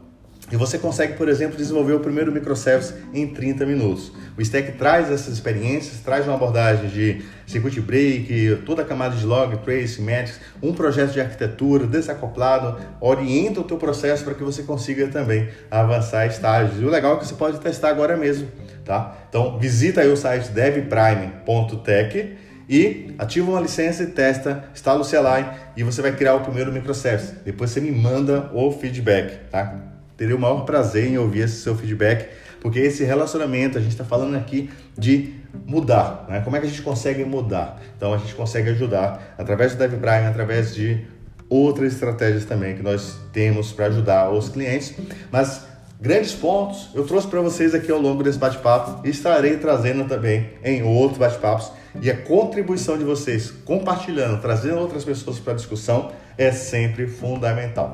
e 0.52 0.58
você 0.58 0.78
consegue, 0.78 1.14
por 1.14 1.30
exemplo, 1.30 1.56
desenvolver 1.56 1.94
o 1.94 2.00
primeiro 2.00 2.32
microservice 2.32 2.94
em 3.14 3.28
30 3.28 3.66
minutos. 3.66 4.12
O 4.38 4.42
Stack 4.42 4.74
traz 4.74 5.10
essas 5.10 5.34
experiências, 5.34 6.00
traz 6.00 6.26
uma 6.26 6.36
abordagem 6.36 6.90
de 6.90 7.22
circuit 7.48 7.80
break, 7.80 8.64
toda 8.66 8.82
a 8.82 8.86
camada 8.86 9.16
de 9.16 9.26
log, 9.26 9.58
trace, 9.58 10.02
metrics, 10.02 10.40
um 10.62 10.74
projeto 10.74 11.12
de 11.12 11.22
arquitetura 11.22 11.88
desacoplado, 11.88 12.78
orienta 13.00 13.62
o 13.62 13.64
teu 13.64 13.78
processo 13.78 14.24
para 14.24 14.34
que 14.34 14.44
você 14.44 14.64
consiga 14.64 15.08
também 15.08 15.50
avançar 15.70 16.28
estágios. 16.28 16.82
E 16.82 16.86
o 16.86 16.90
legal 16.90 17.16
é 17.16 17.20
que 17.20 17.28
você 17.28 17.36
pode 17.36 17.60
testar 17.60 17.90
agora 17.90 18.18
mesmo, 18.18 18.48
tá? 18.84 19.26
Então, 19.30 19.58
visita 19.60 20.02
aí 20.02 20.10
o 20.10 20.18
site 20.18 20.50
devprime.tech 20.50 22.38
e 22.70 23.14
ativa 23.18 23.52
uma 23.52 23.60
licença 23.60 24.04
e 24.04 24.08
testa, 24.08 24.66
instala 24.74 25.02
o 25.02 25.06
CLI 25.06 25.46
e 25.76 25.84
você 25.84 26.02
vai 26.02 26.14
criar 26.16 26.36
o 26.36 26.42
primeiro 26.42 26.72
microservice. 26.72 27.36
Depois 27.44 27.72
você 27.72 27.82
me 27.82 27.92
manda 27.92 28.50
o 28.54 28.72
feedback, 28.72 29.50
tá? 29.50 29.91
Teria 30.22 30.36
o 30.36 30.40
maior 30.40 30.66
prazer 30.66 31.08
em 31.08 31.18
ouvir 31.18 31.40
esse 31.40 31.64
seu 31.64 31.76
feedback, 31.76 32.30
porque 32.60 32.78
esse 32.78 33.04
relacionamento, 33.04 33.80
a 33.80 33.82
gente 33.82 33.94
está 33.94 34.06
falando 34.06 34.36
aqui 34.36 34.70
de 34.96 35.34
mudar, 35.66 36.28
né? 36.30 36.42
Como 36.42 36.56
é 36.56 36.60
que 36.60 36.68
a 36.68 36.70
gente 36.70 36.84
consegue 36.84 37.26
mudar? 37.26 37.82
Então 37.98 38.14
a 38.14 38.20
gente 38.20 38.36
consegue 38.36 38.70
ajudar 38.70 39.34
através 39.36 39.74
do 39.74 39.80
Dev 39.80 39.94
Prime, 39.94 40.28
através 40.28 40.76
de 40.76 41.04
outras 41.50 41.94
estratégias 41.94 42.46
também 42.46 42.76
que 42.76 42.84
nós 42.84 43.18
temos 43.34 43.72
para 43.72 43.88
ajudar 43.88 44.30
os 44.30 44.48
clientes, 44.48 44.94
mas 45.32 45.66
grandes 46.00 46.34
pontos 46.34 46.92
eu 46.94 47.04
trouxe 47.04 47.28
para 47.28 47.42
vocês 47.42 47.74
aqui 47.74 47.92
ao 47.92 48.00
longo 48.00 48.22
desse 48.22 48.38
bate-papo 48.38 49.04
e 49.04 49.10
estarei 49.10 49.58
trazendo 49.58 50.08
também 50.08 50.52
em 50.64 50.84
outros 50.84 51.18
bate-papos 51.18 51.72
e 52.00 52.12
a 52.12 52.16
contribuição 52.16 52.96
de 52.96 53.04
vocês 53.04 53.50
compartilhando, 53.66 54.40
trazendo 54.40 54.78
outras 54.78 55.04
pessoas 55.04 55.40
para 55.40 55.54
a 55.54 55.56
discussão 55.56 56.12
é 56.38 56.52
sempre 56.52 57.08
fundamental. 57.08 57.94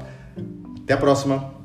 Até 0.83 0.93
a 0.93 0.97
próxima! 0.97 1.56